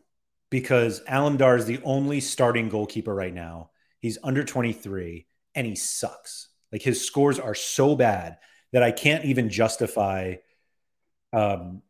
because 0.51 1.01
Alamdar 1.05 1.59
is 1.59 1.67
the 1.67 1.79
only 1.85 2.19
starting 2.19 2.69
goalkeeper 2.69 3.15
right 3.15 3.33
now. 3.33 3.71
He's 4.01 4.19
under 4.23 4.45
23 4.45 5.27
and 5.55 5.67
he 5.67 5.75
sucks. 5.75 6.49
Like 6.73 6.83
his 6.83 7.05
scores 7.05 7.39
are 7.39 7.55
so 7.55 7.97
bad 7.97 8.39
that 8.73 8.83
I 8.83 8.91
can't 8.91 9.25
even 9.25 9.49
justify 9.49 10.37
um, 11.33 11.83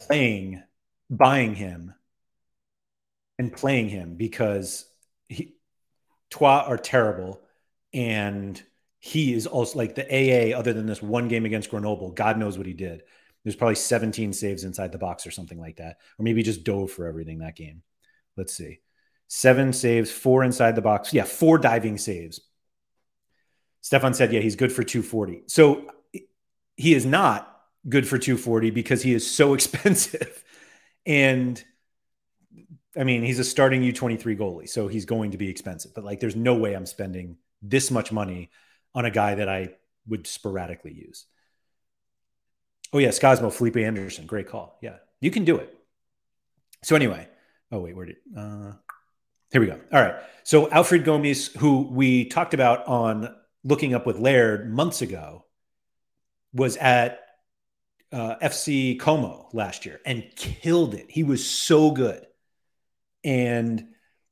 playing, 0.00 0.62
buying 1.08 1.54
him 1.54 1.94
and 3.38 3.52
playing 3.52 3.88
him 3.88 4.16
because 4.16 4.86
he, 5.28 5.54
Troyes 6.30 6.66
are 6.66 6.76
terrible. 6.76 7.40
And 7.92 8.62
he 8.98 9.32
is 9.32 9.46
also 9.46 9.78
like 9.78 9.94
the 9.94 10.04
AA, 10.04 10.56
other 10.56 10.72
than 10.72 10.86
this 10.86 11.02
one 11.02 11.28
game 11.28 11.46
against 11.46 11.70
Grenoble, 11.70 12.10
God 12.10 12.38
knows 12.38 12.58
what 12.58 12.66
he 12.66 12.74
did. 12.74 13.02
There's 13.42 13.56
probably 13.56 13.76
17 13.76 14.32
saves 14.34 14.64
inside 14.64 14.92
the 14.92 14.98
box 14.98 15.26
or 15.26 15.30
something 15.30 15.58
like 15.58 15.76
that. 15.76 15.96
Or 16.18 16.22
maybe 16.22 16.42
just 16.42 16.64
dove 16.64 16.90
for 16.90 17.06
everything 17.06 17.38
that 17.38 17.56
game. 17.56 17.82
Let's 18.36 18.54
see. 18.54 18.80
Seven 19.32 19.72
saves, 19.72 20.10
four 20.10 20.42
inside 20.42 20.74
the 20.74 20.82
box. 20.82 21.14
Yeah, 21.14 21.22
four 21.22 21.56
diving 21.56 21.98
saves. 21.98 22.40
Stefan 23.80 24.12
said, 24.12 24.32
yeah, 24.32 24.40
he's 24.40 24.56
good 24.56 24.72
for 24.72 24.82
240. 24.82 25.44
So 25.46 25.86
he 26.76 26.94
is 26.94 27.06
not 27.06 27.62
good 27.88 28.08
for 28.08 28.18
240 28.18 28.70
because 28.70 29.04
he 29.04 29.14
is 29.14 29.30
so 29.30 29.54
expensive. 29.54 30.42
and 31.06 31.62
I 32.96 33.04
mean, 33.04 33.22
he's 33.22 33.38
a 33.38 33.44
starting 33.44 33.82
U23 33.82 34.36
goalie, 34.36 34.68
so 34.68 34.88
he's 34.88 35.04
going 35.04 35.30
to 35.30 35.38
be 35.38 35.48
expensive. 35.48 35.94
But 35.94 36.02
like, 36.02 36.18
there's 36.18 36.34
no 36.34 36.56
way 36.56 36.74
I'm 36.74 36.84
spending 36.84 37.36
this 37.62 37.92
much 37.92 38.10
money 38.10 38.50
on 38.96 39.04
a 39.04 39.12
guy 39.12 39.36
that 39.36 39.48
I 39.48 39.74
would 40.08 40.26
sporadically 40.26 40.92
use. 40.92 41.26
Oh 42.92 42.98
yeah, 42.98 43.10
Scosmo, 43.10 43.52
Felipe 43.52 43.76
Anderson, 43.76 44.26
great 44.26 44.48
call. 44.48 44.76
Yeah, 44.82 44.96
you 45.20 45.30
can 45.30 45.44
do 45.44 45.58
it. 45.58 45.72
So 46.82 46.96
anyway, 46.96 47.28
oh 47.70 47.78
wait, 47.78 47.94
where 47.94 48.06
did? 48.06 48.16
Uh, 48.36 48.72
here 49.50 49.60
we 49.60 49.66
go. 49.66 49.80
All 49.92 50.00
right. 50.00 50.14
So 50.44 50.70
Alfred 50.70 51.04
Gomis, 51.04 51.56
who 51.56 51.82
we 51.82 52.24
talked 52.24 52.54
about 52.54 52.86
on 52.86 53.34
looking 53.64 53.94
up 53.94 54.06
with 54.06 54.18
Laird 54.18 54.72
months 54.72 55.02
ago, 55.02 55.44
was 56.52 56.76
at 56.76 57.20
uh, 58.12 58.36
FC 58.42 58.98
Como 58.98 59.48
last 59.52 59.86
year 59.86 60.00
and 60.04 60.24
killed 60.36 60.94
it. 60.94 61.06
He 61.10 61.22
was 61.22 61.48
so 61.48 61.90
good. 61.90 62.26
And 63.22 63.88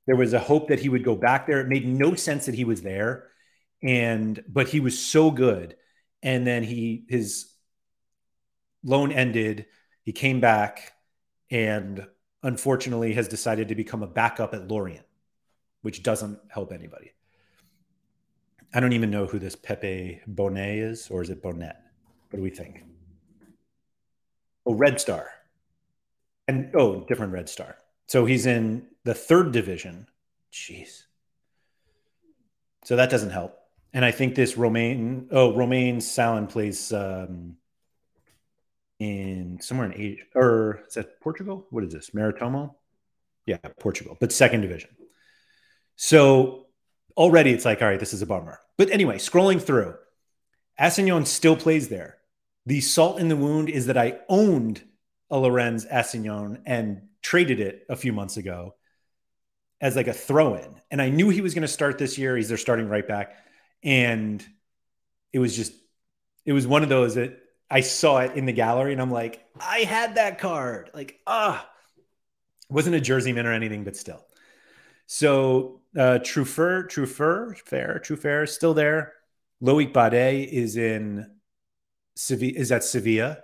there 0.06 0.16
was 0.16 0.32
a 0.32 0.38
hope 0.38 0.68
that 0.68 0.80
he 0.80 0.88
would 0.88 1.04
go 1.04 1.14
back 1.14 1.46
there. 1.46 1.60
It 1.60 1.68
made 1.68 1.86
no 1.86 2.14
sense 2.14 2.46
that 2.46 2.54
he 2.54 2.64
was 2.64 2.82
there. 2.82 3.28
And 3.82 4.42
but 4.48 4.68
he 4.68 4.80
was 4.80 4.98
so 4.98 5.30
good. 5.30 5.76
And 6.22 6.46
then 6.46 6.64
he 6.64 7.04
his 7.08 7.52
loan 8.82 9.12
ended. 9.12 9.66
He 10.02 10.12
came 10.12 10.40
back 10.40 10.92
and 11.50 12.06
unfortunately 12.42 13.14
has 13.14 13.28
decided 13.28 13.68
to 13.68 13.74
become 13.74 14.02
a 14.02 14.06
backup 14.06 14.54
at 14.54 14.68
Lorient, 14.68 15.06
which 15.82 16.02
doesn't 16.02 16.38
help 16.48 16.72
anybody. 16.72 17.12
I 18.74 18.80
don't 18.80 18.92
even 18.92 19.10
know 19.10 19.26
who 19.26 19.38
this 19.38 19.56
Pepe 19.56 20.20
Bonet 20.28 20.82
is, 20.82 21.08
or 21.10 21.22
is 21.22 21.30
it 21.30 21.42
Bonet? 21.42 21.76
What 22.30 22.36
do 22.36 22.42
we 22.42 22.50
think? 22.50 22.84
Oh, 24.66 24.74
Red 24.74 25.00
Star. 25.00 25.30
And 26.46 26.74
oh, 26.74 27.04
different 27.06 27.32
Red 27.32 27.48
Star. 27.48 27.78
So 28.06 28.24
he's 28.24 28.46
in 28.46 28.86
the 29.04 29.14
third 29.14 29.52
division. 29.52 30.06
Jeez. 30.52 31.04
So 32.84 32.96
that 32.96 33.10
doesn't 33.10 33.30
help. 33.30 33.58
And 33.92 34.04
I 34.04 34.10
think 34.10 34.34
this 34.34 34.56
Romain, 34.56 35.28
oh, 35.30 35.54
Romain 35.56 36.00
Salin 36.00 36.46
plays 36.46 36.92
um, 36.92 37.56
in 38.98 39.58
somewhere 39.60 39.90
in 39.90 40.00
Asia, 40.00 40.22
or 40.34 40.82
is 40.88 40.94
that 40.94 41.20
Portugal? 41.20 41.66
What 41.70 41.84
is 41.84 41.92
this? 41.92 42.10
Marítimo? 42.10 42.74
Yeah, 43.46 43.56
Portugal, 43.80 44.16
but 44.20 44.32
second 44.32 44.60
division. 44.60 44.90
So 46.00 46.66
already 47.16 47.50
it's 47.50 47.64
like, 47.64 47.82
all 47.82 47.88
right, 47.88 47.98
this 47.98 48.14
is 48.14 48.22
a 48.22 48.26
bummer. 48.26 48.60
But 48.76 48.90
anyway, 48.90 49.18
scrolling 49.18 49.60
through, 49.60 49.96
Assignon 50.80 51.26
still 51.26 51.56
plays 51.56 51.88
there. 51.88 52.18
The 52.66 52.80
salt 52.80 53.18
in 53.18 53.28
the 53.28 53.36
wound 53.36 53.68
is 53.68 53.86
that 53.86 53.98
I 53.98 54.20
owned 54.28 54.80
a 55.28 55.38
Lorenz 55.38 55.84
Assignon 55.84 56.62
and 56.64 57.02
traded 57.20 57.58
it 57.58 57.84
a 57.88 57.96
few 57.96 58.12
months 58.12 58.36
ago 58.36 58.76
as 59.80 59.96
like 59.96 60.06
a 60.06 60.12
throw 60.12 60.54
in. 60.54 60.80
And 60.92 61.02
I 61.02 61.10
knew 61.10 61.30
he 61.30 61.40
was 61.40 61.52
going 61.52 61.62
to 61.62 61.68
start 61.68 61.98
this 61.98 62.16
year. 62.16 62.36
He's 62.36 62.48
their 62.48 62.56
starting 62.56 62.88
right 62.88 63.06
back. 63.06 63.36
And 63.82 64.44
it 65.32 65.40
was 65.40 65.56
just, 65.56 65.72
it 66.44 66.52
was 66.52 66.66
one 66.66 66.84
of 66.84 66.88
those 66.88 67.16
that 67.16 67.36
I 67.68 67.80
saw 67.80 68.18
it 68.18 68.36
in 68.36 68.46
the 68.46 68.52
gallery 68.52 68.92
and 68.92 69.02
I'm 69.02 69.10
like, 69.10 69.44
I 69.60 69.80
had 69.80 70.14
that 70.14 70.38
card. 70.38 70.90
Like, 70.94 71.18
ah, 71.26 71.68
wasn't 72.70 72.94
a 72.94 73.00
jersey 73.00 73.32
mint 73.32 73.48
or 73.48 73.52
anything, 73.52 73.82
but 73.82 73.96
still. 73.96 74.24
So 75.06 75.77
uh 75.96 76.18
Truffert, 76.20 76.88
Truffert, 76.88 77.58
fair, 77.58 78.00
Truffert 78.04 78.48
still 78.48 78.74
there. 78.74 79.12
Loic 79.62 79.92
Bade 79.92 80.48
is 80.48 80.76
in 80.76 81.30
Sevilla, 82.16 82.52
is 82.56 82.72
at 82.72 82.84
Sevilla. 82.84 83.38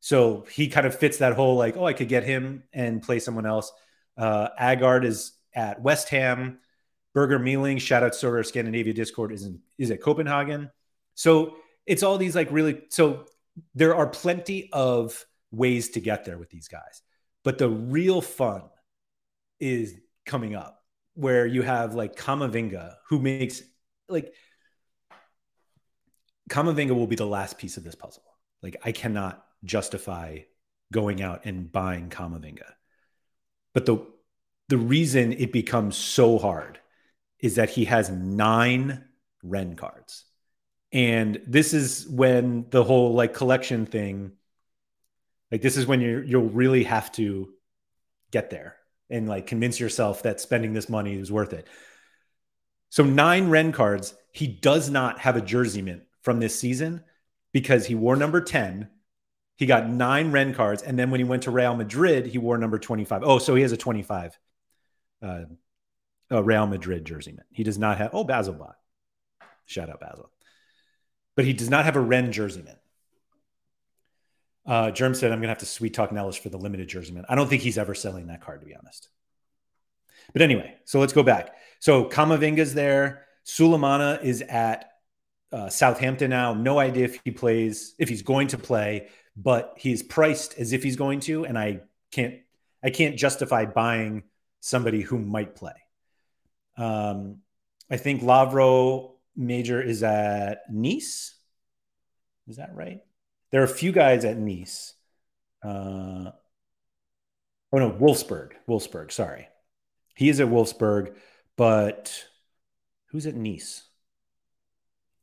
So 0.00 0.46
he 0.50 0.68
kind 0.68 0.86
of 0.86 0.94
fits 0.94 1.18
that 1.18 1.34
whole 1.34 1.56
like, 1.56 1.76
oh, 1.76 1.84
I 1.86 1.92
could 1.92 2.08
get 2.08 2.24
him 2.24 2.64
and 2.72 3.02
play 3.02 3.18
someone 3.18 3.46
else. 3.46 3.72
Uh 4.16 4.48
Aguerd 4.60 5.04
is 5.04 5.32
at 5.54 5.80
West 5.80 6.08
Ham. 6.10 6.58
Birger 7.14 7.38
Meling, 7.38 7.80
shout 7.80 8.02
out 8.02 8.12
Sorare 8.12 8.46
Scandinavia 8.46 8.92
Discord, 8.92 9.32
is 9.32 9.44
in, 9.44 9.60
is 9.78 9.90
at 9.90 10.02
Copenhagen. 10.02 10.70
So 11.14 11.56
it's 11.86 12.02
all 12.02 12.18
these 12.18 12.34
like 12.34 12.50
really 12.50 12.82
so 12.90 13.26
there 13.74 13.96
are 13.96 14.06
plenty 14.06 14.70
of 14.72 15.24
ways 15.50 15.90
to 15.90 16.00
get 16.00 16.24
there 16.24 16.38
with 16.38 16.50
these 16.50 16.68
guys. 16.68 17.02
But 17.44 17.58
the 17.58 17.68
real 17.68 18.20
fun 18.20 18.62
is 19.58 19.94
coming 20.26 20.54
up 20.54 20.77
where 21.18 21.46
you 21.46 21.62
have 21.62 21.94
like 21.94 22.14
Kamavinga, 22.14 22.94
who 23.08 23.18
makes 23.18 23.60
like 24.08 24.32
Kamavinga 26.48 26.94
will 26.94 27.08
be 27.08 27.16
the 27.16 27.26
last 27.26 27.58
piece 27.58 27.76
of 27.76 27.82
this 27.82 27.96
puzzle. 27.96 28.22
Like 28.62 28.76
I 28.84 28.92
cannot 28.92 29.44
justify 29.64 30.38
going 30.92 31.20
out 31.20 31.44
and 31.44 31.72
buying 31.72 32.08
Kamavinga. 32.08 32.70
But 33.74 33.84
the 33.86 34.06
the 34.68 34.78
reason 34.78 35.32
it 35.32 35.52
becomes 35.52 35.96
so 35.96 36.38
hard 36.38 36.78
is 37.40 37.56
that 37.56 37.70
he 37.70 37.86
has 37.86 38.10
nine 38.10 39.04
Rennes 39.42 39.76
cards. 39.76 40.24
And 40.92 41.42
this 41.48 41.74
is 41.74 42.06
when 42.06 42.66
the 42.70 42.84
whole 42.84 43.14
like 43.14 43.34
collection 43.34 43.86
thing, 43.86 44.32
like 45.50 45.62
this 45.62 45.76
is 45.76 45.84
when 45.84 46.00
you 46.00 46.22
you'll 46.24 46.48
really 46.48 46.84
have 46.84 47.10
to 47.12 47.48
get 48.30 48.50
there 48.50 48.77
and 49.10 49.28
like 49.28 49.46
convince 49.46 49.80
yourself 49.80 50.22
that 50.22 50.40
spending 50.40 50.72
this 50.72 50.88
money 50.88 51.18
is 51.18 51.32
worth 51.32 51.52
it. 51.52 51.66
So 52.90 53.04
nine 53.04 53.50
Rennes 53.50 53.74
cards, 53.74 54.14
he 54.32 54.46
does 54.46 54.90
not 54.90 55.20
have 55.20 55.36
a 55.36 55.40
jersey 55.40 55.82
mint 55.82 56.02
from 56.22 56.40
this 56.40 56.58
season 56.58 57.04
because 57.52 57.86
he 57.86 57.94
wore 57.94 58.16
number 58.16 58.40
10. 58.40 58.88
He 59.56 59.66
got 59.66 59.88
nine 59.88 60.30
Rennes 60.30 60.56
cards. 60.56 60.82
And 60.82 60.98
then 60.98 61.10
when 61.10 61.20
he 61.20 61.24
went 61.24 61.44
to 61.44 61.50
Real 61.50 61.74
Madrid, 61.74 62.26
he 62.26 62.38
wore 62.38 62.58
number 62.58 62.78
25. 62.78 63.22
Oh, 63.24 63.38
so 63.38 63.54
he 63.54 63.62
has 63.62 63.72
a 63.72 63.76
25 63.76 64.38
uh, 65.22 65.40
a 66.30 66.42
Real 66.42 66.66
Madrid 66.66 67.04
jersey 67.04 67.32
mint. 67.32 67.46
He 67.50 67.64
does 67.64 67.78
not 67.78 67.98
have, 67.98 68.10
oh, 68.12 68.24
Basil 68.24 68.54
bought. 68.54 68.76
Shout 69.66 69.90
out 69.90 70.00
Basil 70.00 70.30
but 71.38 71.44
he 71.44 71.52
does 71.52 71.70
not 71.70 71.84
have 71.84 71.94
a 71.94 72.00
Rennes 72.00 72.34
jersey 72.34 72.62
mint. 72.62 72.78
Uh, 74.68 74.90
Germ 74.90 75.14
said, 75.14 75.32
I'm 75.32 75.38
going 75.38 75.48
to 75.48 75.48
have 75.48 75.58
to 75.58 75.66
sweet 75.66 75.94
talk 75.94 76.12
Nellis 76.12 76.36
for 76.36 76.50
the 76.50 76.58
limited 76.58 76.88
jersey 76.88 77.12
mint. 77.12 77.24
I 77.26 77.34
don't 77.34 77.48
think 77.48 77.62
he's 77.62 77.78
ever 77.78 77.94
selling 77.94 78.26
that 78.26 78.42
card, 78.42 78.60
to 78.60 78.66
be 78.66 78.76
honest. 78.76 79.08
But 80.34 80.42
anyway, 80.42 80.76
so 80.84 81.00
let's 81.00 81.14
go 81.14 81.22
back. 81.22 81.56
So 81.80 82.04
Kamavinga's 82.04 82.74
there. 82.74 83.24
Sulemana 83.46 84.22
is 84.22 84.42
at 84.42 84.90
uh, 85.52 85.70
Southampton 85.70 86.28
now. 86.28 86.52
No 86.52 86.78
idea 86.78 87.06
if 87.06 87.18
he 87.24 87.30
plays, 87.30 87.94
if 87.98 88.10
he's 88.10 88.20
going 88.20 88.48
to 88.48 88.58
play, 88.58 89.08
but 89.34 89.72
he's 89.78 90.02
priced 90.02 90.58
as 90.58 90.74
if 90.74 90.82
he's 90.82 90.96
going 90.96 91.20
to, 91.20 91.46
and 91.46 91.58
I 91.58 91.80
can't, 92.12 92.34
I 92.84 92.90
can't 92.90 93.16
justify 93.16 93.64
buying 93.64 94.24
somebody 94.60 95.00
who 95.00 95.18
might 95.18 95.54
play. 95.54 95.72
Um, 96.76 97.38
I 97.90 97.96
think 97.96 98.20
Lovro 98.20 99.12
Majer 99.38 99.82
is 99.82 100.02
at 100.02 100.70
Nice. 100.70 101.34
Is 102.48 102.56
that 102.56 102.74
right? 102.74 103.00
There 103.50 103.60
are 103.60 103.64
a 103.64 103.68
few 103.68 103.92
guys 103.92 104.24
at 104.24 104.36
Nice. 104.36 104.94
Uh, 105.64 106.30
oh 107.72 107.78
no, 107.78 107.90
Wolfsburg. 107.90 108.52
Wolfsburg. 108.68 109.10
Sorry, 109.10 109.48
he 110.14 110.28
is 110.28 110.40
at 110.40 110.48
Wolfsburg, 110.48 111.14
but 111.56 112.24
who's 113.10 113.26
at 113.26 113.34
Nice? 113.34 113.84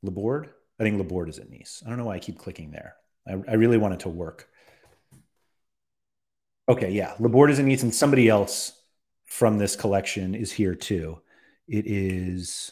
Laborde? 0.01 0.49
I 0.79 0.83
think 0.83 0.97
Laborde 0.97 1.29
is 1.29 1.39
at 1.39 1.49
Nice. 1.49 1.81
I 1.85 1.89
don't 1.89 1.97
know 1.97 2.05
why 2.05 2.15
I 2.15 2.19
keep 2.19 2.37
clicking 2.37 2.71
there. 2.71 2.95
I, 3.27 3.33
I 3.47 3.53
really 3.55 3.77
want 3.77 3.93
it 3.93 4.01
to 4.01 4.09
work. 4.09 4.49
Okay, 6.67 6.91
yeah. 6.91 7.13
Laborde 7.19 7.51
is 7.51 7.59
at 7.59 7.65
Nice, 7.65 7.83
and 7.83 7.93
somebody 7.93 8.27
else 8.27 8.73
from 9.25 9.57
this 9.57 9.75
collection 9.75 10.35
is 10.35 10.51
here 10.51 10.75
too. 10.75 11.21
It 11.67 11.87
is, 11.87 12.71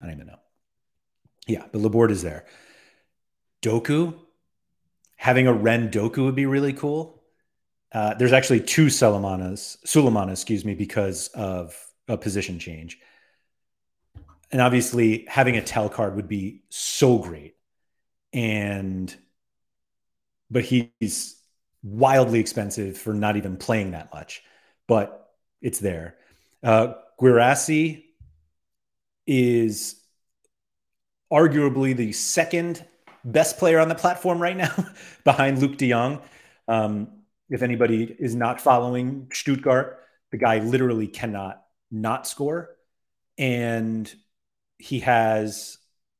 I 0.00 0.06
don't 0.06 0.14
even 0.14 0.26
know. 0.26 0.38
Yeah, 1.46 1.64
but 1.72 1.80
Laborde 1.80 2.10
is 2.10 2.22
there. 2.22 2.46
Doku, 3.62 4.14
having 5.16 5.46
a 5.46 5.52
Rennes 5.52 5.90
Doku 5.90 6.24
would 6.24 6.34
be 6.34 6.46
really 6.46 6.72
cool. 6.72 7.22
Uh, 7.92 8.14
there's 8.14 8.32
actually 8.32 8.60
two 8.60 8.86
Sulemanas, 8.86 9.78
Sulemana, 9.86 10.32
excuse 10.32 10.64
me, 10.64 10.74
because 10.74 11.28
of 11.28 11.74
a 12.06 12.16
position 12.16 12.58
change. 12.58 12.98
And 14.50 14.60
obviously 14.60 15.26
having 15.28 15.56
a 15.56 15.62
Tel 15.62 15.88
card 15.88 16.16
would 16.16 16.28
be 16.28 16.62
so 16.70 17.18
great. 17.18 17.54
And 18.32 19.14
but 20.50 20.64
he's 20.64 21.36
wildly 21.82 22.40
expensive 22.40 22.96
for 22.98 23.12
not 23.12 23.36
even 23.36 23.56
playing 23.56 23.92
that 23.92 24.12
much 24.12 24.42
but 24.88 25.30
it's 25.60 25.78
there. 25.78 26.16
Uh 26.62 26.94
Guirassy 27.20 28.06
is 29.26 30.00
arguably 31.32 31.94
the 31.94 32.12
second 32.12 32.84
best 33.32 33.58
player 33.58 33.78
on 33.78 33.88
the 33.88 33.94
platform 33.94 34.40
right 34.40 34.56
now 34.56 34.74
behind 35.24 35.58
Luuk 35.58 35.76
de 35.76 35.90
Jong 35.90 36.20
um, 36.66 37.08
if 37.48 37.62
anybody 37.62 38.16
is 38.18 38.34
not 38.34 38.60
following 38.60 39.28
Stuttgart 39.32 40.00
the 40.30 40.38
guy 40.38 40.58
literally 40.58 41.06
cannot 41.06 41.62
not 41.90 42.26
score 42.26 42.70
and 43.38 44.12
he 44.78 45.00
has 45.00 45.78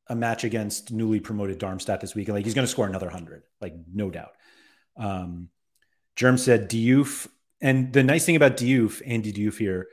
a 0.09 0.15
match 0.15 0.45
against 0.45 0.91
newly 0.91 1.21
promoted 1.21 1.59
Darmstadt 1.59 2.01
this 2.01 2.15
week. 2.15 2.29
Like 2.29 2.45
he's 2.45 2.55
going 2.55 2.67
to 2.67 2.71
score 2.71 2.87
another 2.87 3.11
hundred, 3.11 3.43
like 3.61 3.75
no 3.93 4.11
doubt. 4.11 4.33
Um, 4.97 5.51
Germ 6.17 6.39
said 6.39 6.69
Diouf, 6.69 7.29
and 7.61 7.93
the 7.93 8.03
nice 8.03 8.25
thing 8.25 8.37
about 8.37 8.57
Diouf, 8.57 9.03
Andy 9.07 9.33
Diouf 9.33 9.59
here, 9.59 9.89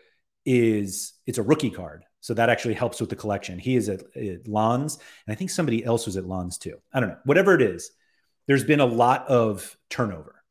is 0.45 1.13
it's 1.25 1.37
a 1.37 1.43
rookie 1.43 1.69
card, 1.69 2.03
so 2.25 2.33
that 2.33 2.49
actually 2.49 2.73
helps 2.73 2.99
with 2.99 3.11
the 3.11 3.15
collection. 3.15 3.59
He 3.59 3.75
is 3.75 3.87
at, 3.87 4.01
at 4.15 4.47
Lens, 4.47 4.97
and 5.27 5.31
I 5.31 5.35
think 5.35 5.51
somebody 5.51 5.85
else 5.85 6.07
was 6.07 6.17
at 6.17 6.27
Lens 6.27 6.57
too. 6.57 6.79
I 6.91 6.99
don't 6.99 7.09
know. 7.09 7.19
Whatever 7.23 7.53
it 7.53 7.61
is, 7.61 7.91
there's 8.47 8.63
been 8.63 8.79
a 8.79 8.85
lot 8.87 9.27
of 9.27 9.77
turnover, 9.91 10.41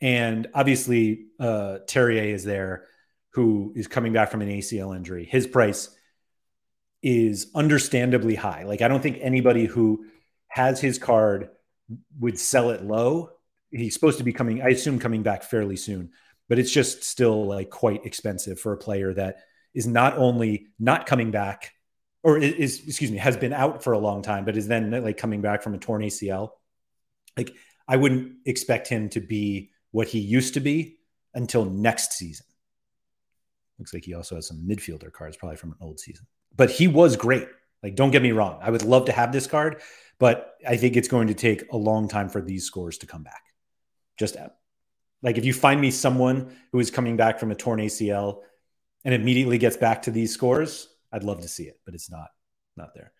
and 0.00 0.48
obviously 0.54 1.26
uh, 1.38 1.80
Terrier 1.86 2.34
is 2.34 2.44
there, 2.44 2.86
who 3.34 3.74
is 3.76 3.88
coming 3.88 4.14
back 4.14 4.30
from 4.30 4.40
an 4.40 4.48
ACL 4.48 4.96
injury. 4.96 5.26
His 5.26 5.46
price 5.46 5.94
is 7.02 7.50
understandably 7.54 8.34
high. 8.34 8.62
Like 8.62 8.80
I 8.80 8.88
don't 8.88 9.02
think 9.02 9.18
anybody 9.20 9.66
who 9.66 10.06
has 10.48 10.80
his 10.80 10.98
card 10.98 11.50
would 12.20 12.38
sell 12.38 12.70
it 12.70 12.82
low. 12.82 13.32
He's 13.70 13.92
supposed 13.92 14.16
to 14.16 14.24
be 14.24 14.32
coming, 14.32 14.62
I 14.62 14.70
assume 14.70 14.98
coming 14.98 15.22
back 15.22 15.42
fairly 15.42 15.76
soon, 15.76 16.12
but 16.48 16.58
it's 16.58 16.72
just 16.72 17.04
still 17.04 17.44
like 17.44 17.68
quite 17.68 18.06
expensive 18.06 18.58
for 18.58 18.72
a 18.72 18.78
player 18.78 19.12
that 19.12 19.40
is 19.74 19.86
not 19.86 20.16
only 20.18 20.66
not 20.78 21.06
coming 21.06 21.30
back 21.30 21.72
or 22.22 22.38
is 22.38 22.86
excuse 22.86 23.10
me, 23.10 23.18
has 23.18 23.36
been 23.36 23.52
out 23.52 23.82
for 23.82 23.92
a 23.92 23.98
long 23.98 24.22
time, 24.22 24.44
but 24.44 24.56
is 24.56 24.68
then 24.68 24.90
like 24.90 25.16
coming 25.16 25.40
back 25.40 25.62
from 25.62 25.74
a 25.74 25.78
torn 25.78 26.02
ACL. 26.02 26.50
Like 27.36 27.54
I 27.88 27.96
wouldn't 27.96 28.34
expect 28.46 28.88
him 28.88 29.08
to 29.10 29.20
be 29.20 29.70
what 29.90 30.08
he 30.08 30.20
used 30.20 30.54
to 30.54 30.60
be 30.60 30.98
until 31.34 31.64
next 31.64 32.12
season. 32.12 32.46
Looks 33.78 33.92
like 33.92 34.04
he 34.04 34.14
also 34.14 34.36
has 34.36 34.46
some 34.46 34.66
midfielder 34.68 35.12
cards, 35.12 35.36
probably 35.36 35.56
from 35.56 35.72
an 35.72 35.78
old 35.80 35.98
season 35.98 36.26
but 36.56 36.70
he 36.70 36.88
was 36.88 37.16
great. 37.16 37.48
Like, 37.82 37.94
don't 37.94 38.10
get 38.10 38.22
me 38.22 38.32
wrong. 38.32 38.58
I 38.62 38.70
would 38.70 38.84
love 38.84 39.06
to 39.06 39.12
have 39.12 39.32
this 39.32 39.46
card, 39.46 39.82
but 40.18 40.54
I 40.66 40.76
think 40.76 40.96
it's 40.96 41.08
going 41.08 41.28
to 41.28 41.34
take 41.34 41.64
a 41.72 41.76
long 41.76 42.08
time 42.08 42.28
for 42.28 42.40
these 42.40 42.64
scores 42.64 42.98
to 42.98 43.06
come 43.06 43.22
back. 43.22 43.42
Just 44.18 44.36
like 45.22 45.38
if 45.38 45.44
you 45.44 45.52
find 45.52 45.80
me 45.80 45.90
someone 45.90 46.54
who 46.70 46.78
is 46.78 46.90
coming 46.90 47.16
back 47.16 47.40
from 47.40 47.50
a 47.50 47.54
torn 47.54 47.80
ACL 47.80 48.42
and 49.04 49.14
immediately 49.14 49.58
gets 49.58 49.76
back 49.76 50.02
to 50.02 50.10
these 50.10 50.32
scores, 50.32 50.88
I'd 51.12 51.24
love 51.24 51.40
to 51.42 51.48
see 51.48 51.64
it, 51.64 51.80
but 51.84 51.94
it's 51.94 52.10
not 52.10 52.28
not 52.76 52.94
there. 52.94 53.12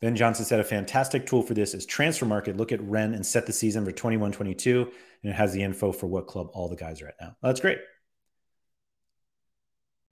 Ben 0.00 0.14
Johnson 0.14 0.44
said 0.44 0.60
a 0.60 0.64
fantastic 0.64 1.26
tool 1.26 1.42
for 1.42 1.54
this 1.54 1.74
is 1.74 1.86
Transfermarkt. 1.86 2.56
Look 2.56 2.70
at 2.70 2.80
Rennes 2.82 3.14
and 3.14 3.26
set 3.26 3.46
the 3.46 3.52
season 3.52 3.84
for 3.84 3.90
21 3.90 4.30
22, 4.32 4.92
and 5.22 5.32
it 5.32 5.34
has 5.34 5.52
the 5.52 5.62
info 5.62 5.90
for 5.90 6.06
what 6.06 6.28
club 6.28 6.50
all 6.52 6.68
the 6.68 6.76
guys 6.76 7.02
are 7.02 7.08
at 7.08 7.16
now. 7.20 7.36
that's 7.42 7.60
great. 7.60 7.78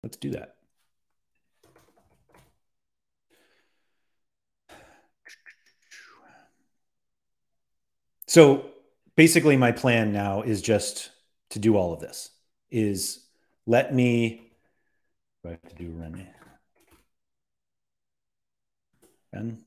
Let's 0.02 0.16
do 0.16 0.30
that. 0.30 0.56
So 8.28 8.66
basically, 9.16 9.56
my 9.56 9.72
plan 9.72 10.12
now 10.12 10.42
is 10.42 10.60
just 10.62 11.10
to 11.50 11.58
do 11.58 11.76
all 11.76 11.92
of 11.92 12.00
this. 12.00 12.30
Is 12.70 13.25
let 13.66 13.94
me. 13.94 14.50
I 15.44 15.50
have 15.50 15.62
to 15.68 15.74
do 15.74 15.90
Remy. 15.90 16.26
Ben. 19.32 19.64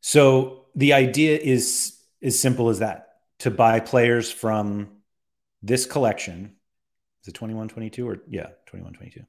So 0.00 0.66
the 0.74 0.92
idea 0.92 1.38
is 1.38 1.98
as 2.22 2.38
simple 2.38 2.68
as 2.68 2.80
that: 2.80 3.20
to 3.40 3.50
buy 3.50 3.80
players 3.80 4.30
from 4.30 4.88
this 5.62 5.86
collection. 5.86 6.56
Is 7.22 7.28
it 7.28 7.34
21, 7.34 7.68
22 7.68 8.08
or 8.08 8.22
yeah, 8.28 8.48
21, 8.66 8.94
22. 8.94 9.24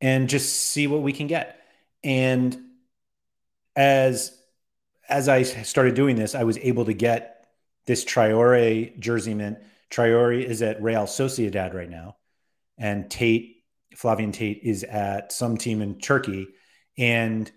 And 0.00 0.28
just 0.28 0.56
see 0.56 0.86
what 0.86 1.02
we 1.02 1.12
can 1.12 1.26
get. 1.26 1.60
And 2.02 2.56
as 3.76 4.36
as 5.08 5.28
I 5.28 5.42
started 5.42 5.94
doing 5.94 6.16
this, 6.16 6.34
I 6.34 6.44
was 6.44 6.56
able 6.58 6.84
to 6.86 6.94
get 6.94 7.39
this 7.90 8.04
Traore 8.04 8.96
jersey 9.00 9.34
mint. 9.34 9.58
Traore 9.90 10.44
is 10.44 10.62
at 10.62 10.80
Real 10.80 11.06
Sociedad 11.06 11.74
right 11.74 11.90
now, 11.90 12.18
and 12.78 13.10
Tait, 13.10 13.64
Flavien 13.96 14.32
Tait, 14.32 14.60
is 14.62 14.84
at 14.84 15.32
some 15.32 15.56
team 15.56 15.82
in 15.82 15.98
Turkey. 15.98 16.46
And 16.96 17.50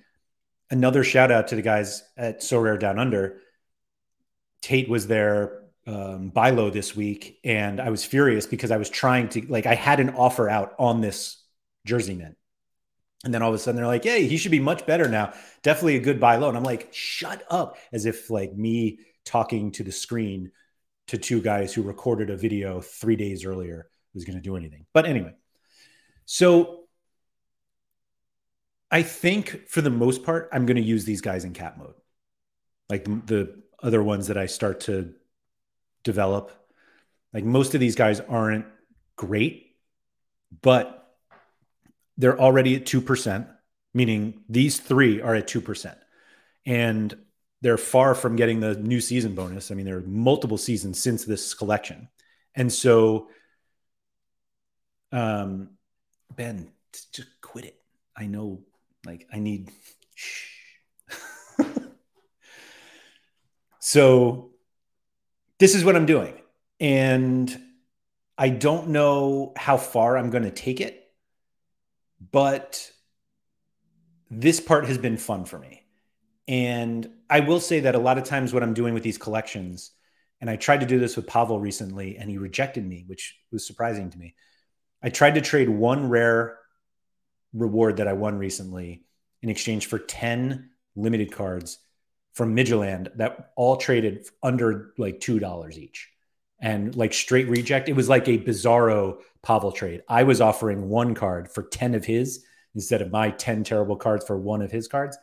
another 0.72 1.04
shout 1.04 1.32
out 1.32 1.50
to 1.50 1.56
the 1.56 1.62
guys 1.62 2.02
at 2.18 2.42
Sorare 2.42 2.80
Down 2.80 2.98
Under. 2.98 3.42
Tait 4.64 4.90
was 4.90 5.06
there 5.06 5.62
um, 5.86 6.30
buy 6.30 6.50
low 6.50 6.72
this 6.72 6.96
week, 6.96 7.40
and 7.44 7.80
I 7.80 7.92
was 7.92 8.04
furious 8.04 8.48
because 8.48 8.72
I 8.72 8.78
was 8.78 8.90
trying 8.90 9.30
to 9.30 9.46
like 9.50 9.68
I 9.68 9.76
had 9.76 10.00
an 10.00 10.16
offer 10.16 10.50
out 10.50 10.74
on 10.80 11.02
this 11.02 11.44
jersey 11.86 12.16
mint, 12.16 12.38
and 13.24 13.32
then 13.32 13.44
all 13.44 13.50
of 13.50 13.56
a 13.56 13.60
sudden 13.60 13.76
they're 13.76 13.86
like, 13.86 14.04
"Hey, 14.04 14.28
he 14.28 14.38
should 14.38 14.50
be 14.50 14.60
much 14.60 14.88
better 14.88 15.08
now. 15.08 15.34
Definitely 15.62 15.98
a 15.98 16.00
good 16.00 16.20
buy 16.20 16.38
low." 16.38 16.50
And 16.50 16.58
I'm 16.58 16.64
like, 16.64 16.92
"Shut 16.92 17.44
up!" 17.52 17.78
As 17.92 18.08
if 18.08 18.32
like 18.32 18.56
me 18.56 18.98
talking 19.26 19.72
to 19.72 19.84
the 19.84 19.92
screen 19.92 20.52
to 21.08 21.18
two 21.18 21.42
guys 21.42 21.74
who 21.74 21.82
recorded 21.82 22.30
a 22.30 22.38
video 22.38 22.82
three 22.82 23.16
days 23.16 23.46
earlier 23.46 23.90
was 24.14 24.26
going 24.26 24.38
to 24.38 24.42
do 24.42 24.56
anything. 24.56 24.86
But 24.94 25.06
anyway, 25.06 25.34
so 26.26 26.84
I 28.92 29.02
think 29.02 29.68
for 29.68 29.82
the 29.82 29.90
most 29.90 30.24
part, 30.24 30.50
I'm 30.52 30.66
going 30.66 30.78
to 30.78 30.84
use 30.84 31.04
these 31.04 31.22
guys 31.22 31.46
in 31.46 31.54
cat 31.54 31.78
mode, 31.78 31.96
like 32.90 33.06
the, 33.06 33.22
the 33.26 33.64
other 33.82 34.04
ones 34.04 34.28
that 34.28 34.38
I 34.38 34.46
start 34.46 34.82
to 34.82 35.14
develop. 36.04 36.52
Like 37.34 37.44
most 37.44 37.74
of 37.74 37.80
these 37.80 37.96
guys 37.96 38.20
aren't 38.20 38.66
great, 39.16 39.76
but 40.62 41.16
they're 42.18 42.40
already 42.40 42.76
at 42.76 42.86
2%, 42.86 43.48
meaning 43.94 44.44
these 44.48 44.80
three 44.80 45.22
are 45.22 45.36
at 45.36 45.48
2%. 45.48 45.96
And 46.66 47.18
they're 47.64 47.78
far 47.78 48.14
from 48.14 48.36
getting 48.36 48.60
the 48.60 48.76
new 48.76 49.00
season 49.00 49.34
bonus. 49.34 49.72
I 49.72 49.76
mean, 49.76 49.86
there 49.86 49.98
are 49.98 50.02
multiple 50.02 50.58
seasons 50.58 51.02
since 51.02 51.24
this 51.24 51.54
collection. 51.54 52.10
And 52.56 52.72
so, 52.72 53.30
um, 55.14 55.70
Ben, 56.36 56.70
just 57.14 57.30
quit 57.40 57.64
it. 57.64 57.80
I 58.18 58.26
know, 58.26 58.64
like, 59.06 59.28
I 59.32 59.40
need. 59.40 59.72
so, 63.80 64.52
this 65.58 65.74
is 65.74 65.86
what 65.86 65.96
I'm 65.96 66.06
doing. 66.06 66.34
And 66.82 67.58
I 68.38 68.50
don't 68.50 68.90
know 68.90 69.54
how 69.56 69.78
far 69.78 70.18
I'm 70.18 70.32
going 70.32 70.44
to 70.44 70.52
take 70.52 70.82
it, 70.82 71.02
but 72.30 72.92
this 74.30 74.60
part 74.60 74.86
has 74.86 74.98
been 74.98 75.16
fun 75.16 75.46
for 75.46 75.58
me. 75.58 75.86
And 76.46 77.10
I 77.34 77.40
will 77.40 77.60
say 77.60 77.80
that 77.80 77.96
a 77.96 78.00
lot 78.00 78.20
of 78.20 78.26
times 78.26 78.54
what 78.54 78.62
I'm 78.62 78.76
doing 78.76 78.94
with 78.94 79.02
these 79.02 79.18
collections, 79.18 79.90
and 80.40 80.52
I 80.52 80.56
tried 80.56 80.82
to 80.82 80.86
do 80.86 81.00
this 81.00 81.16
with 81.16 81.26
Pavel 81.26 81.60
recently, 81.60 82.16
and 82.16 82.30
he 82.30 82.38
rejected 82.38 82.86
me, 82.86 83.06
which 83.08 83.36
was 83.52 83.66
surprising 83.66 84.12
to 84.12 84.20
me. 84.20 84.36
I 85.02 85.10
tried 85.10 85.34
to 85.34 85.42
trade 85.42 85.68
one 85.68 86.10
rare 86.10 86.60
reward 87.52 87.98
that 87.98 88.08
I 88.08 88.14
won 88.14 88.38
recently 88.38 89.06
in 89.42 89.50
exchange 89.50 89.88
for 89.88 89.98
10 89.98 90.70
limited 90.96 91.32
cards 91.32 91.80
from 92.34 92.56
Midtjylland 92.56 93.18
that 93.18 93.50
all 93.56 93.78
traded 93.78 94.28
under 94.44 94.94
like 95.00 95.20
$2 95.20 95.76
each 95.76 96.12
and 96.60 96.96
like 96.96 97.16
straight 97.16 97.50
reject. 97.50 97.90
It 97.90 97.96
was 97.96 98.10
like 98.10 98.28
a 98.28 98.38
bizarro 98.38 99.22
Pavel 99.42 99.72
trade. 99.72 100.04
I 100.08 100.22
was 100.22 100.40
offering 100.40 100.88
one 100.88 101.16
card 101.16 101.52
for 101.52 101.64
10 101.64 101.96
of 101.96 102.06
his 102.06 102.46
instead 102.76 103.02
of 103.02 103.12
my 103.12 103.32
10 103.32 103.64
terrible 103.64 103.96
cards 103.96 104.24
for 104.24 104.38
one 104.38 104.62
of 104.62 104.72
his 104.72 104.88
cards. 104.88 105.18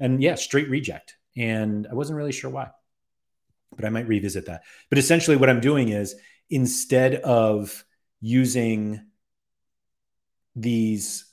And 0.00 0.20
yeah, 0.20 0.34
straight 0.34 0.68
reject. 0.68 1.14
And 1.36 1.86
I 1.90 1.94
wasn't 1.94 2.16
really 2.16 2.32
sure 2.32 2.50
why, 2.50 2.70
but 3.74 3.84
I 3.84 3.88
might 3.88 4.08
revisit 4.08 4.46
that. 4.46 4.62
But 4.88 4.98
essentially, 4.98 5.36
what 5.36 5.50
I'm 5.50 5.60
doing 5.60 5.88
is 5.88 6.14
instead 6.50 7.16
of 7.16 7.84
using 8.20 9.04
these 10.56 11.24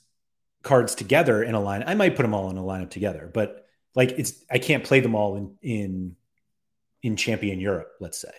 cards 0.62 0.94
together 0.94 1.42
in 1.42 1.54
a 1.54 1.60
line, 1.60 1.84
I 1.86 1.94
might 1.94 2.16
put 2.16 2.22
them 2.22 2.34
all 2.34 2.50
in 2.50 2.58
a 2.58 2.62
lineup 2.62 2.90
together, 2.90 3.30
but 3.32 3.66
like 3.94 4.10
it's, 4.12 4.44
I 4.50 4.58
can't 4.58 4.84
play 4.84 5.00
them 5.00 5.14
all 5.14 5.36
in, 5.36 5.56
in, 5.62 6.16
in 7.02 7.16
champion 7.16 7.60
Europe, 7.60 7.92
let's 8.00 8.20
say. 8.20 8.32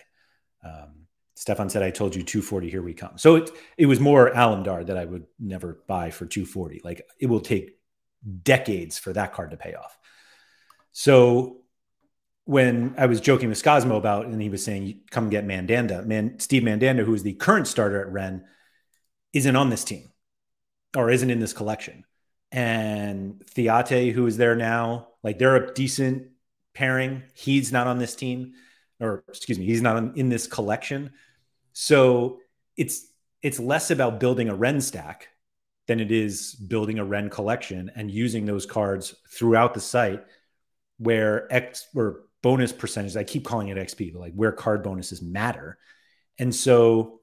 Um, 0.64 1.04
Stefan 1.34 1.68
said, 1.68 1.82
I 1.82 1.90
told 1.90 2.14
you 2.14 2.22
240, 2.22 2.70
here 2.70 2.82
we 2.82 2.94
come. 2.94 3.18
So 3.18 3.36
it, 3.36 3.50
it 3.76 3.86
was 3.86 4.00
more 4.00 4.30
Alemdar 4.30 4.86
that 4.86 4.96
I 4.96 5.04
would 5.04 5.26
never 5.38 5.82
buy 5.86 6.10
for 6.10 6.26
240. 6.26 6.80
Like 6.84 7.02
it 7.18 7.26
will 7.26 7.40
take 7.40 7.78
decades 8.42 8.98
for 8.98 9.12
that 9.12 9.32
card 9.32 9.50
to 9.50 9.56
pay 9.56 9.74
off. 9.74 9.98
So 10.94 11.58
when 12.44 12.94
I 12.96 13.06
was 13.06 13.20
joking 13.20 13.48
with 13.48 13.58
Scosmo 13.58 13.96
about, 13.96 14.26
and 14.26 14.40
he 14.40 14.48
was 14.48 14.64
saying, 14.64 15.00
come 15.10 15.28
get 15.28 15.44
Mandanda, 15.44 16.06
man, 16.06 16.38
Steve 16.38 16.62
Mandanda, 16.62 17.04
who 17.04 17.12
is 17.12 17.24
the 17.24 17.34
current 17.34 17.66
starter 17.66 18.00
at 18.00 18.12
Rennes, 18.12 18.42
isn't 19.32 19.56
on 19.56 19.70
this 19.70 19.82
team 19.82 20.10
or 20.96 21.10
isn't 21.10 21.30
in 21.30 21.40
this 21.40 21.52
collection. 21.52 22.04
And 22.52 23.42
Theate, 23.54 24.12
who 24.12 24.26
is 24.26 24.36
there 24.36 24.54
now, 24.54 25.08
like 25.24 25.38
they're 25.38 25.56
a 25.56 25.74
decent 25.74 26.28
pairing. 26.74 27.24
He's 27.34 27.72
not 27.72 27.88
on 27.88 27.98
this 27.98 28.14
team 28.14 28.52
or 29.00 29.24
excuse 29.28 29.58
me, 29.58 29.66
he's 29.66 29.82
not 29.82 30.16
in 30.16 30.28
this 30.28 30.46
collection. 30.46 31.12
So 31.72 32.38
it's 32.76 33.04
it's 33.42 33.58
less 33.58 33.90
about 33.90 34.20
building 34.20 34.48
a 34.48 34.54
Rennes 34.54 34.86
stack 34.86 35.28
than 35.88 35.98
it 35.98 36.12
is 36.12 36.54
building 36.54 37.00
a 37.00 37.04
Rennes 37.04 37.34
collection 37.34 37.90
and 37.96 38.10
using 38.12 38.46
those 38.46 38.64
cards 38.64 39.16
throughout 39.28 39.74
the 39.74 39.80
site 39.80 40.24
where 40.98 41.52
X 41.52 41.88
or 41.94 42.22
bonus 42.42 42.72
percentage, 42.72 43.16
I 43.16 43.24
keep 43.24 43.44
calling 43.44 43.68
it 43.68 43.76
XP, 43.76 44.12
but 44.12 44.20
like 44.20 44.34
where 44.34 44.52
card 44.52 44.82
bonuses 44.82 45.22
matter. 45.22 45.78
And 46.38 46.54
so 46.54 47.20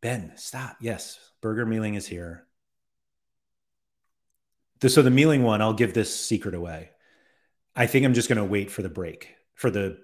Ben, 0.00 0.32
stop. 0.36 0.76
Yes, 0.80 1.18
Birger 1.40 1.64
Meling 1.64 1.96
is 1.96 2.06
here. 2.06 2.46
The, 4.80 4.90
so 4.90 5.00
the 5.00 5.10
Meling 5.10 5.42
one, 5.42 5.62
I'll 5.62 5.72
give 5.72 5.94
this 5.94 6.14
secret 6.14 6.54
away. 6.54 6.90
I 7.74 7.86
think 7.86 8.04
I'm 8.04 8.14
just 8.14 8.28
going 8.28 8.38
to 8.38 8.44
wait 8.44 8.70
for 8.70 8.82
the 8.82 8.88
break 8.88 9.34
for 9.54 9.70
the 9.70 9.98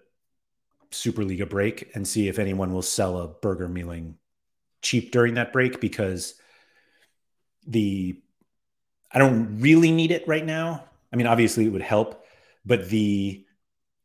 Superliga 0.91 1.49
break 1.49 1.95
and 1.95 2.09
see 2.09 2.29
if 2.29 2.39
anyone 2.39 2.73
will 2.73 2.83
sell 2.83 3.19
a 3.19 3.29
Birger 3.29 3.69
Meling 3.69 4.15
cheap 4.83 5.13
during 5.13 5.35
that 5.35 5.53
break 5.53 5.81
because 5.81 6.35
the 7.67 8.21
I 9.13 9.19
don't 9.19 9.61
really 9.61 9.91
need 9.91 10.13
it 10.13 10.27
right 10.27 10.45
now. 10.45 10.85
I 11.13 11.17
mean, 11.17 11.27
obviously 11.27 11.67
it 11.67 11.71
would 11.71 11.83
help, 11.83 12.25
but 12.65 12.89
the 12.89 13.45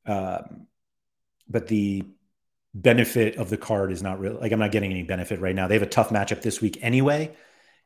um, 0.06 0.68
but 1.48 1.68
the 1.68 2.04
benefit 2.74 3.38
of 3.38 3.50
the 3.50 3.58
card 3.58 3.92
is 3.92 4.04
not 4.04 4.20
real. 4.20 4.38
Like 4.40 4.52
I'm 4.52 4.60
not 4.60 4.72
getting 4.72 4.92
any 4.92 5.04
benefit 5.04 5.40
right 5.40 5.56
now. 5.56 5.68
They 5.68 5.76
have 5.76 5.84
a 5.84 5.88
tough 5.88 6.10
matchup 6.10 6.42
this 6.42 6.62
week 6.62 6.80
anyway, 6.82 7.36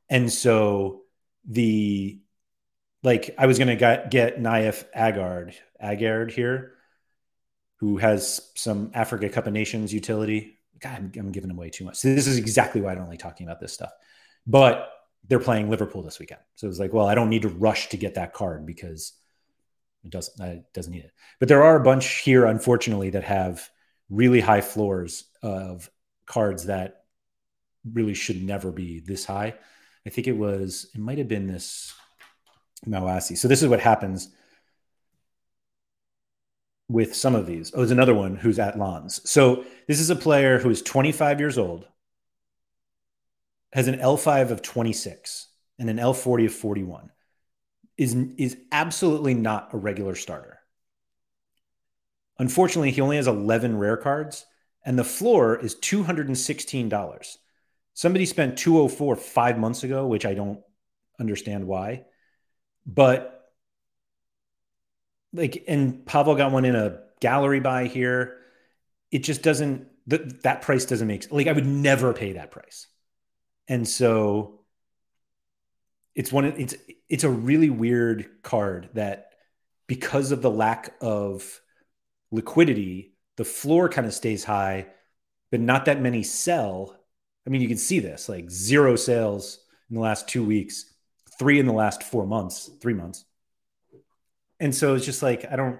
and 0.09 0.31
so 0.31 1.01
the 1.47 2.19
like 3.03 3.35
I 3.37 3.45
was 3.45 3.59
gonna 3.59 3.75
get, 3.75 4.11
get 4.11 4.39
Nayef 4.39 4.85
Aguerd 4.95 5.55
Aguerd 5.81 6.31
here 6.31 6.73
who 7.79 7.97
has 7.97 8.41
some 8.55 8.91
Africa 8.93 9.29
Cup 9.29 9.47
of 9.47 9.53
Nations 9.53 9.93
utility. 9.93 10.57
God, 10.79 10.97
I'm, 10.97 11.11
I'm 11.17 11.31
giving 11.31 11.51
away 11.51 11.69
too 11.69 11.85
much. 11.85 11.97
So 11.97 12.13
this 12.13 12.27
is 12.27 12.37
exactly 12.37 12.81
why 12.81 12.91
I 12.91 12.95
don't 12.95 13.09
like 13.09 13.19
talking 13.19 13.47
about 13.47 13.59
this 13.59 13.73
stuff. 13.73 13.91
But 14.45 14.89
they're 15.27 15.39
playing 15.39 15.69
Liverpool 15.69 16.01
this 16.01 16.19
weekend, 16.19 16.41
so 16.55 16.67
it's 16.67 16.79
like, 16.79 16.93
well, 16.93 17.07
I 17.07 17.15
don't 17.15 17.29
need 17.29 17.43
to 17.43 17.49
rush 17.49 17.89
to 17.89 17.97
get 17.97 18.15
that 18.15 18.33
card 18.33 18.65
because 18.65 19.13
it 20.03 20.11
doesn't 20.11 20.39
it 20.41 20.73
doesn't 20.73 20.91
need 20.91 21.03
it. 21.03 21.11
But 21.39 21.49
there 21.49 21.63
are 21.63 21.75
a 21.75 21.83
bunch 21.83 22.07
here, 22.19 22.45
unfortunately, 22.45 23.11
that 23.11 23.23
have 23.23 23.69
really 24.09 24.39
high 24.39 24.61
floors 24.61 25.25
of 25.43 25.89
cards 26.25 26.65
that 26.65 27.03
really 27.93 28.13
should 28.13 28.43
never 28.43 28.71
be 28.71 28.99
this 28.99 29.25
high. 29.25 29.55
I 30.05 30.09
think 30.09 30.27
it 30.27 30.37
was 30.37 30.89
it 30.93 30.99
might 30.99 31.17
have 31.17 31.27
been 31.27 31.47
this 31.47 31.93
Mawasi. 32.87 33.37
So 33.37 33.47
this 33.47 33.61
is 33.61 33.67
what 33.69 33.79
happens 33.79 34.29
with 36.87 37.15
some 37.15 37.35
of 37.35 37.45
these. 37.45 37.71
Oh, 37.73 37.77
there's 37.77 37.91
another 37.91 38.15
one 38.15 38.35
who's 38.35 38.59
at 38.59 38.79
Lens. 38.79 39.21
So 39.29 39.63
this 39.87 39.99
is 39.99 40.09
a 40.09 40.15
player 40.15 40.59
who 40.59 40.69
is 40.69 40.81
25 40.81 41.39
years 41.39 41.57
old, 41.57 41.87
has 43.71 43.87
an 43.87 43.99
L5 43.99 44.51
of 44.51 44.61
26 44.61 45.47
and 45.77 45.89
an 45.89 45.97
L40 45.97 46.45
of 46.47 46.53
41. 46.53 47.11
Is, 47.97 48.15
is 48.37 48.57
absolutely 48.71 49.33
not 49.33 49.73
a 49.73 49.77
regular 49.77 50.15
starter. 50.15 50.59
Unfortunately, 52.37 52.91
he 52.91 53.01
only 53.01 53.17
has 53.17 53.27
11 53.27 53.77
rare 53.77 53.97
cards, 53.97 54.45
and 54.85 54.97
the 54.97 55.03
floor 55.03 55.57
is 55.57 55.75
$216. 55.75 57.37
Somebody 57.93 58.25
spent 58.25 58.57
204 58.57 59.17
five 59.17 59.59
months 59.59 59.83
ago, 59.83 60.07
which 60.07 60.25
I 60.25 60.33
don't 60.33 60.61
understand 61.19 61.67
why. 61.67 62.05
But 62.85 63.39
like 65.33 65.65
and 65.67 66.05
Pavel 66.05 66.35
got 66.35 66.51
one 66.51 66.65
in 66.65 66.75
a 66.75 66.99
gallery 67.19 67.59
buy 67.59 67.85
here. 67.85 68.37
It 69.11 69.19
just 69.19 69.41
doesn't 69.41 69.87
that 70.07 70.43
that 70.43 70.61
price 70.61 70.85
doesn't 70.85 71.07
make 71.07 71.31
like 71.31 71.47
I 71.47 71.51
would 71.51 71.65
never 71.65 72.13
pay 72.13 72.33
that 72.33 72.51
price. 72.51 72.87
And 73.69 73.87
so 73.87 74.59
it's 76.15 76.31
one 76.31 76.45
it's 76.45 76.75
it's 77.07 77.23
a 77.23 77.29
really 77.29 77.69
weird 77.69 78.27
card 78.43 78.89
that 78.95 79.29
because 79.87 80.31
of 80.31 80.41
the 80.41 80.51
lack 80.51 80.95
of 81.01 81.61
liquidity, 82.31 83.13
the 83.37 83.45
floor 83.45 83.87
kind 83.87 84.05
of 84.05 84.13
stays 84.13 84.43
high, 84.43 84.87
but 85.51 85.59
not 85.59 85.85
that 85.85 86.01
many 86.01 86.23
sell. 86.23 86.99
I 87.45 87.49
mean, 87.49 87.61
you 87.61 87.67
can 87.67 87.77
see 87.77 87.99
this 87.99 88.27
like 88.27 88.49
zero 88.49 88.95
sales 88.95 89.59
in 89.89 89.95
the 89.95 90.01
last 90.01 90.27
two 90.27 90.43
weeks, 90.43 90.93
three 91.39 91.59
in 91.59 91.65
the 91.65 91.73
last 91.73 92.03
four 92.03 92.25
months, 92.25 92.69
three 92.81 92.93
months. 92.93 93.23
And 94.59 94.75
so 94.75 94.95
it's 94.95 95.05
just 95.05 95.23
like 95.23 95.45
I 95.49 95.55
don't. 95.55 95.79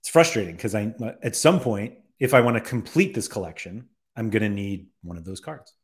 It's 0.00 0.10
frustrating 0.10 0.54
because 0.54 0.74
I 0.74 0.94
at 1.22 1.34
some 1.34 1.60
point, 1.60 1.94
if 2.20 2.34
I 2.34 2.40
want 2.40 2.56
to 2.56 2.60
complete 2.60 3.14
this 3.14 3.26
collection, 3.26 3.88
I'm 4.14 4.30
going 4.30 4.42
to 4.42 4.48
need 4.48 4.88
one 5.02 5.16
of 5.16 5.24
those 5.24 5.40
cards. 5.40 5.75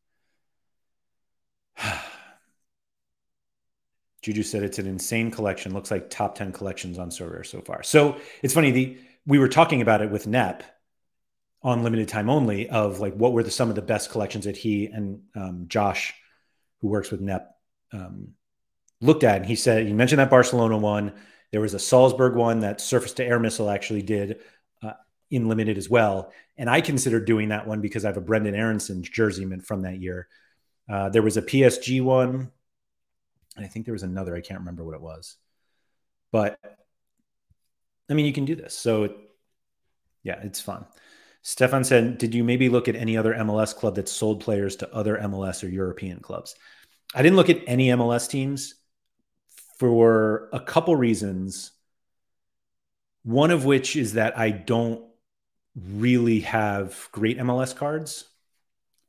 Juju 4.23 4.43
said 4.43 4.63
it's 4.63 4.79
an 4.79 4.87
insane 4.87 5.31
collection. 5.31 5.75
Looks 5.75 5.91
like 5.91 6.11
top 6.11 6.35
10 6.37 6.53
collections 6.53 6.99
on 6.99 7.11
Sorare 7.11 7.45
so 7.45 7.61
far. 7.61 7.83
So 7.83 8.19
it's 8.43 8.55
funny. 8.55 8.71
The 8.71 8.99
we 9.27 9.39
were 9.39 9.49
talking 9.49 9.83
about 9.83 10.03
it 10.03 10.11
with 10.11 10.27
Nep 10.27 10.65
on 11.63 11.85
limited 11.85 12.09
time 12.09 12.29
only 12.29 12.69
of 12.69 12.99
like 13.01 13.15
what 13.15 13.33
were 13.33 13.43
the 13.43 13.51
some 13.51 13.69
of 13.69 13.77
the 13.77 13.83
best 13.83 14.11
collections 14.11 14.45
that 14.47 14.57
he 14.57 14.87
and 14.87 15.23
um, 15.37 15.65
Josh, 15.69 16.15
who 16.81 16.89
works 16.89 17.11
with 17.11 17.21
Nep, 17.21 17.55
um, 17.93 18.31
looked 19.01 19.25
at. 19.25 19.37
And 19.37 19.47
he 19.47 19.57
said 19.57 19.87
he 19.87 19.93
mentioned 19.93 20.19
that 20.19 20.31
Barcelona 20.31 20.77
one. 20.77 21.13
There 21.51 21.61
was 21.61 21.75
a 21.75 21.79
Salzburg 21.79 22.35
one 22.35 22.61
that 22.61 22.81
surface 22.81 23.13
to 23.15 23.25
air 23.25 23.39
missile 23.39 23.71
actually 23.71 24.03
did 24.03 24.41
uh, 24.83 24.95
in 25.31 25.49
limited 25.49 25.77
as 25.77 25.89
well. 25.89 26.33
And 26.57 26.69
I 26.69 26.81
considered 26.81 27.27
doing 27.27 27.51
that 27.51 27.67
one 27.67 27.81
because 27.81 28.05
I 28.05 28.09
have 28.09 28.17
a 28.17 28.23
Brendan 28.23 28.55
Aaronson 28.55 29.03
jersey 29.03 29.45
mint 29.45 29.67
from 29.67 29.83
that 29.83 30.01
year. 30.01 30.29
Uh, 30.89 31.09
there 31.09 31.23
was 31.23 31.37
a 31.37 31.43
PSG 31.43 32.03
one. 32.03 32.51
And 33.57 33.65
I 33.65 33.69
think 33.69 33.85
there 33.85 33.93
was 33.93 34.03
another. 34.03 34.35
I 34.35 34.41
can't 34.41 34.61
remember 34.61 34.85
what 34.85 34.95
it 34.95 35.01
was. 35.01 35.37
But 36.31 36.59
I 38.09 38.15
mean, 38.15 38.27
you 38.27 38.33
can 38.33 38.45
do 38.45 38.55
this. 38.55 38.77
So 38.77 39.15
yeah, 40.23 40.41
it's 40.43 40.61
fun. 40.61 40.87
Stefan 41.43 41.85
said, 41.85 42.19
Did 42.19 42.35
you 42.35 42.45
maybe 42.45 42.69
look 42.69 42.89
at 42.89 42.97
any 42.97 43.17
other 43.17 43.35
MLS 43.35 43.75
club 43.75 43.97
that 43.97 44.09
sold 44.09 44.41
players 44.41 44.77
to 44.77 44.95
other 44.95 45.19
MLS 45.19 45.65
or 45.65 45.69
European 45.69 46.21
clubs? 46.21 46.55
I 47.15 47.23
didn't 47.23 47.37
look 47.37 47.51
at 47.51 47.63
any 47.67 47.89
MLS 47.89 48.29
teams 48.29 48.75
for 49.79 50.49
a 50.53 50.61
couple 50.61 50.95
reasons. 50.97 51.73
One 53.25 53.51
of 53.51 53.65
which 53.65 53.97
is 53.97 54.15
that 54.15 54.39
I 54.39 54.51
don't 54.51 55.05
really 55.77 56.41
have 56.41 57.09
great 57.13 57.39
MLS 57.39 57.75
cards. 57.75 58.25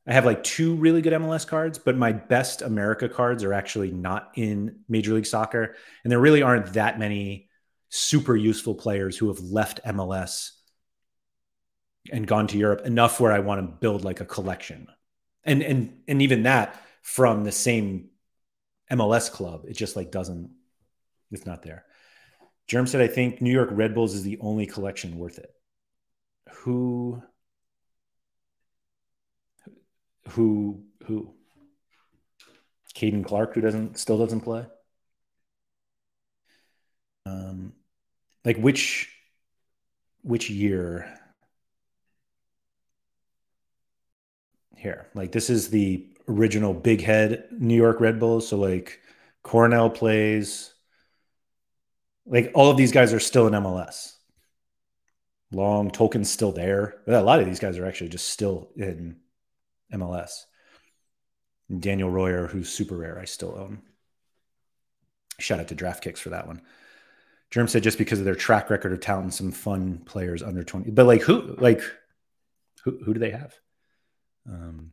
I 0.06 0.12
have 0.12 0.26
like 0.26 0.42
two 0.42 0.74
really 0.74 1.00
good 1.00 1.14
MLS 1.14 1.46
cards, 1.46 1.78
but 1.78 1.96
my 1.96 2.12
best 2.12 2.60
America 2.60 3.08
cards 3.08 3.42
are 3.42 3.54
actually 3.54 3.90
not 3.90 4.32
in 4.34 4.80
Major 4.88 5.14
League 5.14 5.26
Soccer. 5.26 5.76
And 6.02 6.10
there 6.10 6.20
really 6.20 6.42
aren't 6.42 6.74
that 6.74 6.98
many 6.98 7.48
super 7.88 8.36
useful 8.36 8.74
players 8.74 9.16
who 9.16 9.28
have 9.28 9.40
left 9.40 9.80
MLS 9.84 10.50
and 12.12 12.26
gone 12.26 12.46
to 12.48 12.58
Europe 12.58 12.84
enough 12.84 13.18
where 13.18 13.32
I 13.32 13.38
want 13.38 13.60
to 13.60 13.76
build 13.76 14.04
like 14.04 14.20
a 14.20 14.26
collection. 14.26 14.88
And 15.42 15.62
and 15.62 16.00
and 16.06 16.20
even 16.20 16.42
that 16.42 16.80
from 17.02 17.44
the 17.44 17.52
same 17.52 18.10
MLS 18.90 19.30
club, 19.30 19.64
it 19.66 19.74
just 19.74 19.96
like 19.96 20.10
doesn't 20.10 20.50
it's 21.30 21.46
not 21.46 21.62
there. 21.62 21.84
Germ 22.66 22.86
said 22.86 23.00
I 23.00 23.06
think 23.06 23.40
New 23.40 23.52
York 23.52 23.70
Red 23.72 23.94
Bulls 23.94 24.14
is 24.14 24.22
the 24.22 24.38
only 24.40 24.66
collection 24.66 25.18
worth 25.18 25.38
it. 25.38 25.50
Who 26.50 27.22
who 30.30 30.82
who? 31.06 31.34
Caden 32.94 33.24
Clark, 33.24 33.54
who 33.54 33.60
doesn't 33.60 33.98
still 33.98 34.18
doesn't 34.18 34.42
play. 34.42 34.66
Um, 37.26 37.72
like 38.44 38.56
which 38.56 39.10
which 40.22 40.50
year? 40.50 41.18
Here, 44.76 45.08
like 45.14 45.32
this 45.32 45.50
is 45.50 45.70
the 45.70 46.06
original 46.28 46.74
big 46.74 47.00
head 47.00 47.48
New 47.50 47.76
York 47.76 48.00
Red 48.00 48.20
Bulls. 48.20 48.48
So 48.48 48.58
like 48.58 49.00
Cornell 49.42 49.90
plays. 49.90 50.72
Like 52.26 52.52
all 52.54 52.70
of 52.70 52.76
these 52.76 52.92
guys 52.92 53.12
are 53.12 53.20
still 53.20 53.46
in 53.46 53.52
MLS. 53.54 54.14
Long 55.52 55.90
Tolkin's 55.90 56.30
still 56.30 56.52
there. 56.52 56.96
A 57.06 57.22
lot 57.22 57.40
of 57.40 57.46
these 57.46 57.60
guys 57.60 57.78
are 57.78 57.86
actually 57.86 58.08
just 58.08 58.28
still 58.28 58.70
in 58.76 59.16
MLS. 59.94 60.44
Daniel 61.80 62.10
Royer, 62.10 62.46
who's 62.46 62.68
super 62.68 62.96
rare, 62.96 63.18
I 63.18 63.24
still 63.24 63.56
own. 63.56 63.82
Shout 65.38 65.60
out 65.60 65.68
to 65.68 65.74
Draft 65.74 66.04
Kicks 66.04 66.20
for 66.20 66.30
that 66.30 66.46
one. 66.46 66.62
Germ 67.50 67.68
said 67.68 67.82
just 67.82 67.98
because 67.98 68.18
of 68.18 68.24
their 68.24 68.34
track 68.34 68.70
record 68.70 68.92
of 68.92 69.00
talent 69.00 69.24
and 69.24 69.34
some 69.34 69.52
fun 69.52 69.98
players 70.04 70.42
under 70.42 70.64
20. 70.64 70.90
But 70.90 71.06
like 71.06 71.22
who 71.22 71.54
like 71.58 71.80
who 72.84 72.98
who 73.04 73.14
do 73.14 73.20
they 73.20 73.30
have? 73.30 73.54
Um, 74.46 74.92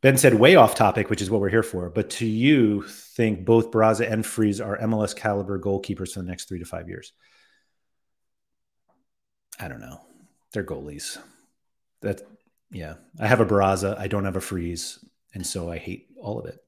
ben 0.00 0.16
said 0.16 0.34
way 0.34 0.56
off 0.56 0.74
topic, 0.74 1.10
which 1.10 1.22
is 1.22 1.30
what 1.30 1.40
we're 1.40 1.48
here 1.48 1.62
for. 1.62 1.88
But 1.90 2.10
to 2.10 2.26
you, 2.26 2.82
think 2.82 3.44
both 3.44 3.70
Barraza 3.70 4.10
and 4.10 4.24
Freese 4.24 4.60
are 4.60 4.78
MLS 4.78 5.14
caliber 5.14 5.58
goalkeepers 5.58 6.12
for 6.12 6.20
the 6.20 6.28
next 6.28 6.48
three 6.48 6.58
to 6.58 6.64
five 6.64 6.88
years? 6.88 7.12
I 9.58 9.68
don't 9.68 9.80
know. 9.80 10.00
They're 10.52 10.64
goalies. 10.64 11.18
That 12.02 12.22
yeah, 12.70 12.94
I 13.18 13.26
have 13.26 13.40
a 13.40 13.46
Barraza. 13.46 13.98
I 13.98 14.08
don't 14.08 14.24
have 14.24 14.36
a 14.36 14.40
Freese, 14.40 15.04
and 15.34 15.46
so 15.46 15.70
I 15.70 15.78
hate 15.78 16.08
all 16.20 16.38
of 16.38 16.46
it. 16.46 16.58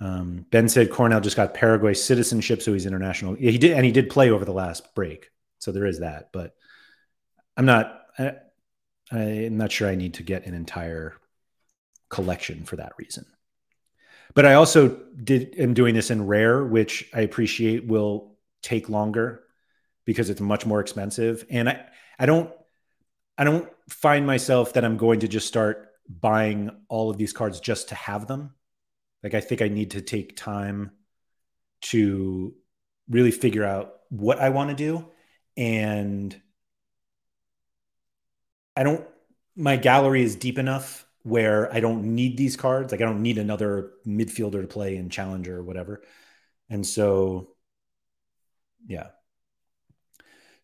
Um, 0.00 0.46
ben 0.50 0.68
said 0.68 0.90
Cornell 0.90 1.20
just 1.20 1.36
got 1.36 1.54
Paraguay 1.54 1.94
citizenship, 1.94 2.62
so 2.62 2.72
he's 2.72 2.86
international. 2.86 3.34
He 3.34 3.58
did, 3.58 3.72
and 3.72 3.84
he 3.84 3.92
did 3.92 4.10
play 4.10 4.30
over 4.30 4.44
the 4.44 4.52
last 4.52 4.94
break, 4.94 5.30
so 5.58 5.72
there 5.72 5.86
is 5.86 6.00
that. 6.00 6.30
But 6.32 6.54
I'm 7.56 7.66
not. 7.66 8.02
I, 8.18 8.32
I'm 9.10 9.56
not 9.56 9.72
sure 9.72 9.88
I 9.88 9.94
need 9.94 10.14
to 10.14 10.22
get 10.22 10.46
an 10.46 10.54
entire 10.54 11.14
collection 12.08 12.64
for 12.64 12.76
that 12.76 12.92
reason. 12.98 13.24
But 14.34 14.46
I 14.46 14.54
also 14.54 14.88
did 15.22 15.54
am 15.58 15.74
doing 15.74 15.94
this 15.94 16.10
in 16.10 16.26
rare, 16.26 16.64
which 16.64 17.08
I 17.14 17.22
appreciate 17.22 17.86
will 17.86 18.36
take 18.62 18.88
longer 18.88 19.42
because 20.04 20.30
it's 20.30 20.40
much 20.40 20.66
more 20.66 20.80
expensive, 20.80 21.44
and 21.50 21.68
I 21.68 21.86
I 22.18 22.26
don't 22.26 22.50
I 23.36 23.44
don't 23.44 23.68
find 23.88 24.26
myself 24.26 24.74
that 24.74 24.84
I'm 24.84 24.96
going 24.96 25.20
to 25.20 25.28
just 25.28 25.46
start 25.46 25.88
buying 26.08 26.70
all 26.88 27.10
of 27.10 27.18
these 27.18 27.32
cards 27.32 27.60
just 27.60 27.88
to 27.88 27.94
have 27.94 28.26
them. 28.26 28.54
Like 29.22 29.34
I 29.34 29.40
think 29.40 29.62
I 29.62 29.68
need 29.68 29.92
to 29.92 30.00
take 30.00 30.36
time 30.36 30.92
to 31.80 32.54
really 33.08 33.30
figure 33.30 33.64
out 33.64 33.94
what 34.10 34.38
I 34.38 34.50
want 34.50 34.70
to 34.70 34.76
do 34.76 35.06
and 35.56 36.40
I 38.76 38.84
don't 38.84 39.04
my 39.56 39.76
gallery 39.76 40.22
is 40.22 40.36
deep 40.36 40.58
enough 40.58 41.04
where 41.24 41.72
I 41.74 41.80
don't 41.80 42.14
need 42.14 42.36
these 42.36 42.56
cards. 42.56 42.92
Like 42.92 43.00
I 43.00 43.04
don't 43.04 43.22
need 43.22 43.38
another 43.38 43.90
midfielder 44.06 44.60
to 44.60 44.68
play 44.68 44.96
in 44.96 45.10
challenger 45.10 45.56
or 45.56 45.62
whatever. 45.64 46.02
And 46.70 46.86
so 46.86 47.48
yeah, 48.86 49.08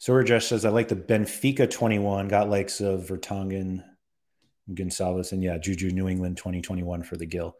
Sorajesh 0.01 0.49
says, 0.49 0.65
I 0.65 0.71
like 0.71 0.89
the 0.89 0.97
Benfica 0.97 1.71
21, 1.71 2.29
got 2.29 2.51
likes 2.51 2.81
of 2.81 3.07
Vertonghen, 3.07 3.85
Gonçalves, 4.71 5.33
and 5.33 5.43
yeah, 5.43 5.59
Juju 5.59 5.91
New 5.91 6.09
England 6.09 6.37
2021 6.37 7.03
for 7.03 7.17
the 7.17 7.27
Gil. 7.27 7.57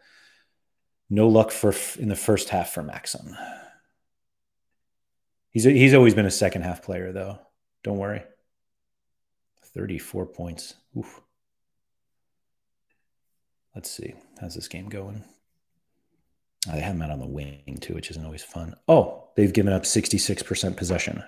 No 1.11 1.29
luck 1.29 1.51
for 1.51 1.75
in 1.99 2.09
the 2.09 2.17
first 2.17 2.49
half 2.49 2.71
for 2.71 2.83
Maxim. 2.83 3.37
He's, 5.51 5.65
he's 5.65 5.95
always 5.95 6.15
been 6.15 6.27
a 6.27 6.31
second 6.31 6.63
half 6.63 6.83
player, 6.83 7.13
though. 7.13 7.39
Don't 7.83 7.99
worry. 7.99 8.25
34 9.75 10.27
points. 10.27 10.75
Oof. 10.97 11.21
Let's 13.75 13.91
see. 13.91 14.15
How's 14.41 14.55
this 14.55 14.69
game 14.69 14.89
going? 14.89 15.25
Oh, 16.69 16.73
they 16.73 16.81
have 16.81 16.95
him 16.95 17.03
out 17.03 17.11
on 17.11 17.21
the 17.21 17.27
wing, 17.27 17.79
too, 17.81 17.95
which 17.95 18.11
isn't 18.11 18.25
always 18.25 18.43
fun. 18.43 18.75
Oh, 18.89 19.29
they've 19.37 19.53
given 19.53 19.73
up 19.73 19.83
66% 19.83 20.77
possession. 20.77 21.23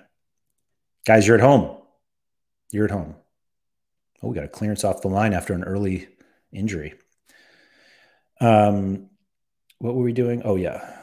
Guys, 1.07 1.25
you're 1.27 1.37
at 1.37 1.43
home. 1.43 1.77
You're 2.73 2.87
at 2.87 2.91
home. 2.91 3.15
Oh, 4.23 4.29
we 4.29 4.35
got 4.35 4.45
a 4.45 4.49
clearance 4.49 4.83
off 4.83 5.03
the 5.03 5.09
line 5.09 5.35
after 5.35 5.55
an 5.55 5.63
early 5.63 6.09
injury. 6.53 6.95
Um, 8.41 9.09
what 9.79 9.95
were 9.95 10.03
we 10.03 10.13
doing? 10.13 10.43
Oh, 10.45 10.57
yeah. 10.57 10.99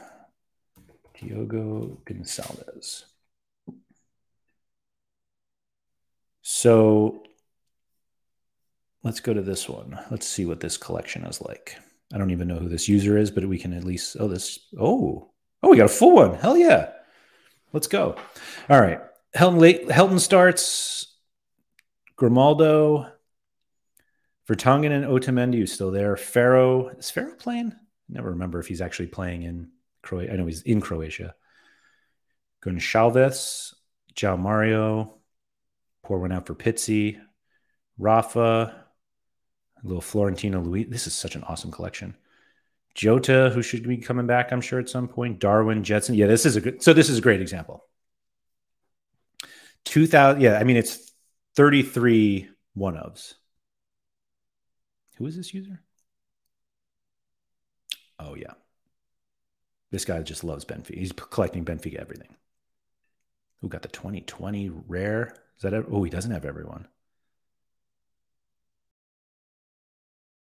Diogo 1.14 2.02
Gonçalves. 2.06 3.06
So 6.42 7.24
let's 9.04 9.22
go 9.22 9.34
to 9.34 9.42
this 9.42 9.70
one. 9.70 9.98
Let's 10.12 10.28
see 10.28 10.46
what 10.46 10.60
this 10.60 10.76
collection 10.76 11.24
is 11.24 11.40
like. 11.40 11.78
I 12.14 12.18
don't 12.18 12.32
even 12.32 12.50
know 12.50 12.58
who 12.58 12.68
this 12.68 12.90
user 12.90 13.18
is, 13.18 13.32
but 13.32 13.46
we 13.46 13.58
can 13.58 13.72
at 13.72 13.86
least. 13.86 14.18
Oh, 14.20 14.28
this. 14.28 14.60
Oh, 14.78 15.32
oh, 15.62 15.70
we 15.70 15.78
got 15.78 15.86
a 15.86 15.88
full 15.88 16.16
one. 16.16 16.34
Hell 16.34 16.58
yeah. 16.58 16.90
Let's 17.72 17.88
go. 17.88 18.18
All 18.70 18.82
right. 18.82 19.00
Helton, 19.36 19.60
late, 19.60 19.88
Helton 19.88 20.20
starts. 20.20 21.08
Grimaldo, 22.16 23.12
Vertonghen 24.48 24.92
and 24.92 25.06
Otamendi 25.06 25.68
still 25.68 25.92
there. 25.92 26.16
Ferro 26.16 26.90
is 26.90 27.10
Ferro 27.10 27.36
playing? 27.36 27.74
never 28.10 28.32
remember 28.32 28.60
if 28.60 28.68
he's 28.68 28.82
actually 28.82 29.08
playing 29.08 29.44
in 29.44 29.70
Croatia. 30.04 30.34
I 30.34 30.36
know 30.36 30.46
he's 30.46 30.62
in 30.62 30.82
Croatia. 30.82 31.34
Gonçalves, 32.64 33.74
João 34.16 34.40
Mario, 34.40 35.16
pour 36.04 36.20
one 36.20 36.32
out 36.32 36.46
for 36.46 36.54
Pizzi, 36.54 37.20
Rafa, 37.98 38.86
little 39.84 40.02
Florentino 40.02 40.62
Luis. 40.62 40.88
This 40.90 41.08
is 41.08 41.14
such 41.14 41.36
an 41.36 41.44
awesome 41.44 41.72
collection. 41.72 42.16
Jota, 42.94 43.50
who 43.54 43.64
should 43.64 43.88
be 43.88 43.98
coming 43.98 44.28
back, 44.28 44.52
I'm 44.52 44.62
sure 44.62 44.80
at 44.80 44.90
some 44.90 45.08
point. 45.08 45.40
Darwin, 45.40 45.84
Jetson. 45.84 46.16
Yeah, 46.16 46.28
this 46.28 46.46
is 46.46 46.56
a 46.56 46.62
good. 46.62 46.84
So 46.84 46.94
this 46.94 47.10
is 47.10 47.18
a 47.18 47.22
great 47.22 47.42
example. 47.42 47.86
2000 49.86 50.42
yeah 50.42 50.58
i 50.58 50.64
mean 50.64 50.78
it's 50.78 51.14
33 51.56 52.50
one 52.74 52.96
ofs. 52.96 53.36
Who 55.18 55.28
is 55.28 55.38
this 55.38 55.54
user? 55.54 55.82
Oh 58.20 58.36
yeah. 58.36 58.54
This 59.92 60.06
guy 60.06 60.22
just 60.24 60.44
loves 60.44 60.66
benfica 60.66 60.98
he's 60.98 61.12
collecting 61.12 61.66
benfica 61.66 61.96
everything. 61.96 62.36
Who 63.62 63.70
got 63.70 63.84
the 63.84 63.88
2020 63.90 64.70
rare? 64.88 65.36
Is 65.58 65.64
that 65.64 65.74
ever, 65.74 65.88
oh 65.92 66.04
he 66.04 66.10
doesn't 66.10 66.32
have 66.32 66.46
everyone. 66.46 66.88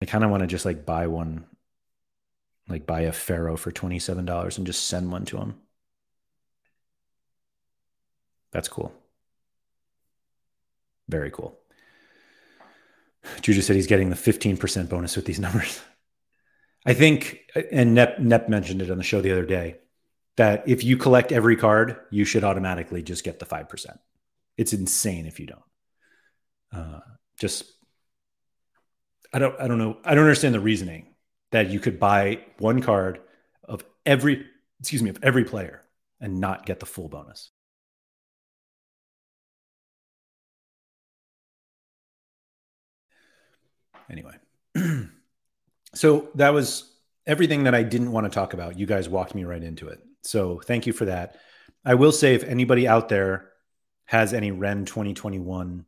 I 0.02 0.06
kind 0.06 0.24
of 0.24 0.32
want 0.32 0.42
to 0.42 0.48
just 0.48 0.66
like 0.66 0.86
buy 0.86 1.08
one 1.08 1.46
like 2.68 2.88
buy 2.88 3.02
a 3.02 3.12
Ferro 3.12 3.58
for 3.58 3.72
$27 3.72 4.58
and 4.58 4.66
just 4.66 4.86
send 4.88 5.12
one 5.12 5.26
to 5.26 5.38
him. 5.38 5.56
That's 8.52 8.68
cool 8.70 8.94
very 11.14 11.30
cool. 11.30 11.60
Juju 13.42 13.62
said 13.62 13.76
he's 13.76 13.88
getting 13.88 14.10
the 14.10 14.16
15% 14.16 14.90
bonus 14.90 15.16
with 15.16 15.26
these 15.26 15.40
numbers. 15.40 15.80
I 16.86 16.94
think, 16.94 17.40
and 17.72 17.94
Nep, 17.94 18.20
Nep 18.20 18.50
mentioned 18.50 18.82
it 18.82 18.90
on 18.90 18.98
the 18.98 19.04
show 19.04 19.22
the 19.22 19.32
other 19.32 19.46
day, 19.46 19.78
that 20.36 20.64
if 20.68 20.84
you 20.84 20.98
collect 20.98 21.32
every 21.32 21.56
card, 21.56 21.98
you 22.10 22.26
should 22.26 22.44
automatically 22.44 23.04
just 23.04 23.24
get 23.24 23.38
the 23.40 23.46
5%. 23.46 23.98
It's 24.58 24.74
insane 24.74 25.28
if 25.28 25.40
you 25.40 25.46
don't. 25.46 25.62
Uh, 26.74 27.00
just, 27.40 27.64
I 29.32 29.40
don't, 29.40 29.58
I 29.62 29.68
don't 29.68 29.78
know. 29.78 29.98
I 30.04 30.16
don't 30.16 30.24
understand 30.24 30.56
the 30.56 30.60
reasoning 30.60 31.14
that 31.52 31.70
you 31.70 31.80
could 31.80 32.00
buy 32.00 32.40
one 32.58 32.82
card 32.82 33.22
of 33.64 33.86
every, 34.06 34.46
excuse 34.80 35.04
me, 35.04 35.12
of 35.12 35.20
every 35.22 35.46
player 35.46 35.84
and 36.20 36.40
not 36.40 36.66
get 36.66 36.80
the 36.80 36.88
full 36.88 37.08
bonus. 37.08 37.52
Anyway, 44.10 44.36
So 45.94 46.30
that 46.36 46.54
was 46.54 46.92
everything 47.26 47.64
that 47.64 47.76
I 47.76 47.84
didn't 47.84 48.12
want 48.12 48.26
to 48.26 48.30
talk 48.30 48.54
about. 48.54 48.78
You 48.78 48.86
guys 48.86 49.08
walked 49.08 49.36
me 49.36 49.44
right 49.44 49.64
into 49.64 49.88
it. 49.88 50.00
So 50.24 50.60
thank 50.66 50.88
you 50.88 50.94
for 50.94 51.06
that. 51.06 51.38
I 51.86 51.96
will 51.96 52.12
say 52.12 52.34
if 52.34 52.44
anybody 52.44 52.88
out 52.88 53.10
there 53.10 53.50
has 54.06 54.34
any 54.34 54.52
Rennes 54.52 54.90
2021 54.90 55.86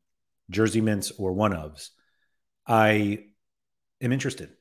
jersey 0.50 0.82
mints 0.82 1.12
or 1.18 1.34
one 1.34 1.54
ofs, 1.54 1.90
I 2.68 3.26
am 4.02 4.12
interested. 4.12 4.52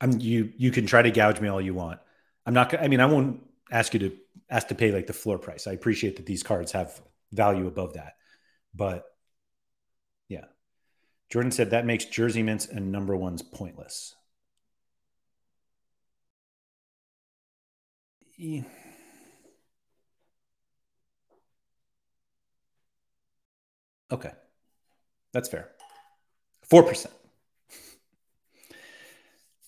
I'm 0.00 0.18
you 0.18 0.52
you 0.56 0.70
can 0.70 0.86
try 0.86 1.02
to 1.02 1.10
gouge 1.10 1.40
me 1.40 1.48
all 1.48 1.60
you 1.60 1.74
want. 1.74 2.00
I'm 2.46 2.54
not 2.54 2.78
I 2.80 2.88
mean 2.88 3.00
I 3.00 3.06
won't 3.06 3.42
ask 3.70 3.92
you 3.92 4.00
to 4.00 4.16
ask 4.48 4.68
to 4.68 4.74
pay 4.74 4.92
like 4.92 5.06
the 5.06 5.12
floor 5.12 5.38
price. 5.38 5.66
I 5.66 5.72
appreciate 5.72 6.16
that 6.16 6.26
these 6.26 6.42
cards 6.42 6.72
have 6.72 7.00
value 7.32 7.66
above 7.66 7.94
that. 7.94 8.14
But. 8.74 9.04
Jordan 11.30 11.52
said 11.52 11.70
that 11.70 11.86
makes 11.86 12.04
jersey 12.04 12.42
mints 12.42 12.66
and 12.66 12.90
number 12.90 13.16
ones 13.16 13.40
pointless. 13.40 14.16
Okay. 24.10 24.32
That's 25.32 25.48
fair. 25.48 25.70
4%. 26.70 27.06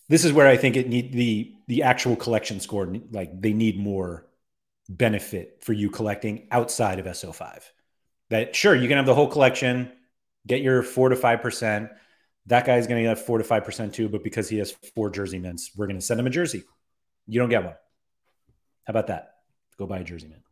This 0.09 0.25
is 0.25 0.33
where 0.33 0.47
I 0.47 0.57
think 0.57 0.77
it 0.77 0.89
need 0.89 1.13
the 1.13 1.55
the 1.69 1.85
actual 1.85 2.17
collection 2.17 2.61
score 2.61 2.93
like 3.13 3.41
they 3.41 3.53
need 3.55 3.79
more 3.79 4.27
benefit 4.89 5.59
for 5.63 5.73
you 5.73 5.89
collecting 5.89 6.49
outside 6.51 6.99
of 6.99 7.07
SO5. 7.07 7.63
That 8.29 8.55
sure 8.55 8.75
you 8.75 8.89
can 8.89 8.99
have 8.99 9.07
the 9.07 9.15
whole 9.15 9.29
collection, 9.29 9.91
get 10.47 10.63
your 10.63 10.83
4 10.83 11.11
to 11.11 11.17
5%. 11.17 11.91
That 12.47 12.67
guy's 12.67 12.87
going 12.87 13.03
to 13.03 13.09
have 13.09 13.25
4 13.25 13.39
to 13.39 13.45
5% 13.45 13.93
too, 13.93 14.09
but 14.09 14.25
because 14.25 14.49
he 14.49 14.59
has 14.59 14.73
four 14.95 15.11
jersey 15.11 15.39
mints, 15.39 15.71
we're 15.77 15.87
going 15.87 15.99
to 15.99 16.05
send 16.05 16.19
him 16.19 16.27
a 16.27 16.31
jersey. 16.31 16.65
You 17.27 17.41
don't 17.41 17.49
get 17.49 17.65
one. 17.65 17.75
How 18.85 18.91
about 18.91 19.07
that? 19.09 19.35
Go 19.79 19.87
buy 19.87 19.99
a 19.99 20.05
jersey 20.05 20.29
mint. 20.29 20.43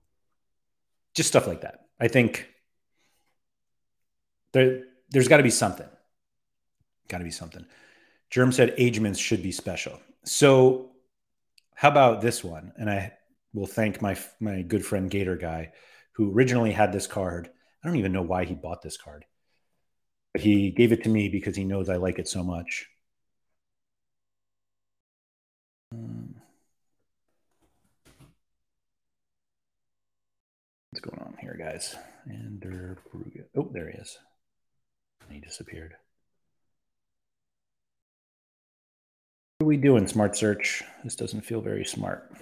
Just 1.15 1.29
stuff 1.29 1.47
like 1.47 1.63
that. 1.63 1.87
I 1.99 2.09
think 2.09 2.49
there, 4.53 4.83
there's 5.11 5.29
got 5.29 5.39
to 5.39 5.43
be 5.43 5.51
something. 5.51 5.89
Got 7.09 7.19
to 7.19 7.25
be 7.25 7.31
something. 7.31 7.67
Germ 8.31 8.53
said 8.53 8.75
agements 8.79 9.19
should 9.19 9.43
be 9.43 9.53
special. 9.53 10.01
So, 10.25 10.93
how 11.75 11.91
about 11.91 12.21
this 12.21 12.45
one? 12.45 12.73
And 12.77 12.89
I 12.89 13.13
will 13.53 13.67
thank 13.67 14.01
my 14.01 14.17
my 14.39 14.63
good 14.63 14.85
friend 14.85 15.11
Gator 15.11 15.37
guy, 15.37 15.73
who 16.13 16.33
originally 16.33 16.71
had 16.71 16.93
this 16.93 17.07
card. 17.07 17.51
I 17.83 17.89
don't 17.89 17.97
even 17.97 18.13
know 18.13 18.23
why 18.23 18.45
he 18.45 18.55
bought 18.55 18.83
this 18.83 18.97
card, 18.97 19.25
but 20.33 20.43
he 20.43 20.71
gave 20.71 20.93
it 20.93 21.03
to 21.05 21.09
me 21.09 21.29
because 21.29 21.57
he 21.57 21.65
knows 21.65 21.89
I 21.89 21.97
like 21.97 22.19
it 22.19 22.29
so 22.29 22.43
much. 22.43 22.89
Um, 25.93 26.37
what's 30.91 31.01
going 31.01 31.21
on 31.21 31.37
here, 31.41 31.57
guys? 31.59 31.97
And 32.27 32.65
oh, 33.57 33.71
there 33.73 33.91
he 33.91 33.99
is. 33.99 34.19
He 35.29 35.41
disappeared. 35.41 35.95
What 39.59 39.67
are 39.67 39.69
we 39.69 39.77
doing, 39.77 40.07
Smart 40.07 40.37
Search? 40.37 40.83
This 41.05 41.17
doesn't 41.17 41.43
feel 41.43 41.61
very 41.61 41.85
smart. 41.85 42.33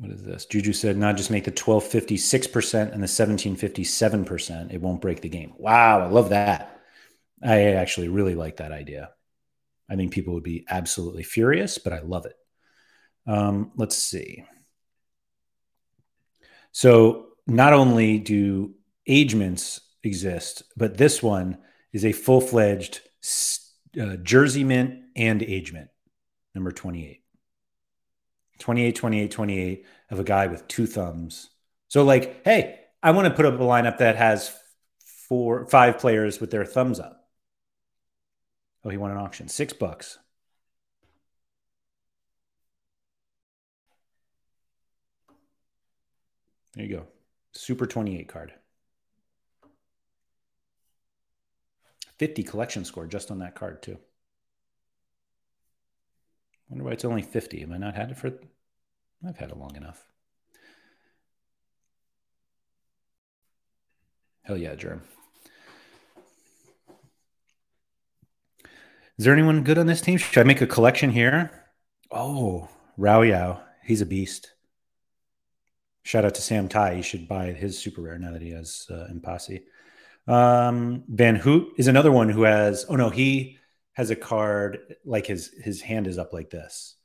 What 0.00 0.12
is 0.12 0.22
this? 0.22 0.46
Juju 0.46 0.72
said, 0.72 0.96
not 0.96 1.18
just 1.18 1.30
make 1.30 1.44
the 1.44 1.52
1256% 1.52 2.90
and 2.94 3.02
the 3.02 3.06
1757%. 3.06 4.72
It 4.72 4.80
won't 4.80 5.02
break 5.02 5.20
the 5.20 5.28
game. 5.28 5.52
Wow, 5.58 6.00
I 6.00 6.06
love 6.06 6.30
that. 6.30 6.80
I 7.42 7.72
actually 7.72 8.08
really 8.08 8.34
like 8.34 8.56
that 8.56 8.72
idea. 8.72 9.10
I 9.90 9.96
think 9.96 10.12
people 10.12 10.32
would 10.32 10.42
be 10.42 10.64
absolutely 10.70 11.22
furious, 11.22 11.76
but 11.76 11.92
I 11.92 12.00
love 12.00 12.24
it. 12.24 12.36
Um, 13.26 13.72
let's 13.76 13.98
see. 13.98 14.44
So 16.72 17.32
not 17.46 17.74
only 17.74 18.18
do 18.18 18.72
agements 19.06 19.82
exist, 20.02 20.62
but 20.78 20.96
this 20.96 21.22
one 21.22 21.58
is 21.92 22.06
a 22.06 22.12
full 22.12 22.40
fledged 22.40 23.02
uh, 24.00 24.16
jersey 24.16 24.64
mint 24.64 25.00
and 25.14 25.42
age 25.42 25.74
mint, 25.74 25.90
number 26.54 26.72
28. 26.72 27.20
28, 28.60 28.94
28, 28.94 29.30
28 29.30 29.86
of 30.10 30.20
a 30.20 30.24
guy 30.24 30.46
with 30.46 30.68
two 30.68 30.86
thumbs. 30.86 31.50
So, 31.88 32.04
like, 32.04 32.44
hey, 32.44 32.80
I 33.02 33.10
want 33.10 33.26
to 33.26 33.34
put 33.34 33.46
up 33.46 33.54
a 33.54 33.58
lineup 33.58 33.98
that 33.98 34.16
has 34.16 34.54
four, 35.28 35.66
five 35.66 35.98
players 35.98 36.40
with 36.40 36.50
their 36.50 36.64
thumbs 36.64 37.00
up. 37.00 37.28
Oh, 38.84 38.90
he 38.90 38.96
won 38.96 39.10
an 39.10 39.16
auction. 39.16 39.48
Six 39.48 39.72
bucks. 39.72 40.18
There 46.74 46.84
you 46.84 46.96
go. 46.96 47.06
Super 47.52 47.86
28 47.86 48.28
card. 48.28 48.52
50 52.18 52.42
collection 52.42 52.84
score 52.84 53.06
just 53.06 53.30
on 53.30 53.38
that 53.38 53.54
card, 53.54 53.82
too. 53.82 53.98
Wonder 56.70 56.84
why 56.84 56.92
it's 56.92 57.04
only 57.04 57.22
50. 57.22 57.60
Have 57.60 57.72
I 57.72 57.76
not 57.76 57.96
had 57.96 58.12
it 58.12 58.16
for. 58.16 58.32
I've 59.26 59.36
had 59.36 59.50
it 59.50 59.56
long 59.56 59.76
enough. 59.76 60.02
Hell 64.42 64.56
yeah, 64.56 64.74
Germ. 64.76 65.02
Is 69.18 69.24
there 69.24 69.34
anyone 69.34 69.64
good 69.64 69.78
on 69.78 69.86
this 69.86 70.00
team? 70.00 70.16
Should 70.16 70.40
I 70.40 70.44
make 70.44 70.62
a 70.62 70.66
collection 70.66 71.10
here? 71.10 71.50
Oh, 72.10 72.68
Rao 72.96 73.22
Yao. 73.22 73.60
He's 73.84 74.00
a 74.00 74.06
beast. 74.06 74.52
Shout 76.02 76.24
out 76.24 76.34
to 76.36 76.42
Sam 76.42 76.68
Tai. 76.68 76.94
He 76.94 77.02
should 77.02 77.28
buy 77.28 77.52
his 77.52 77.78
super 77.78 78.00
rare 78.00 78.18
now 78.18 78.32
that 78.32 78.40
he 78.40 78.50
has 78.50 78.86
uh. 78.90 79.06
Um, 80.26 81.04
Vanhoutte 81.12 81.68
is 81.76 81.88
another 81.88 82.10
one 82.10 82.30
who 82.30 82.44
has. 82.44 82.86
Oh 82.88 82.96
no, 82.96 83.10
he 83.10 83.58
has 84.00 84.08
a 84.08 84.16
card 84.16 84.96
like 85.04 85.26
his 85.26 85.50
his 85.62 85.82
hand 85.82 86.06
is 86.06 86.16
up 86.16 86.32
like 86.32 86.48
this. 86.48 86.96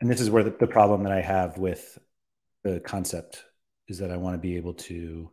And 0.00 0.10
this 0.10 0.18
is 0.18 0.30
where 0.30 0.42
the, 0.42 0.56
the 0.58 0.66
problem 0.66 1.02
that 1.02 1.12
I 1.12 1.20
have 1.20 1.58
with 1.58 1.98
the 2.62 2.80
concept 2.80 3.44
is 3.86 3.98
that 3.98 4.10
I 4.10 4.16
want 4.16 4.32
to 4.32 4.38
be 4.38 4.56
able 4.56 4.72
to 4.74 5.30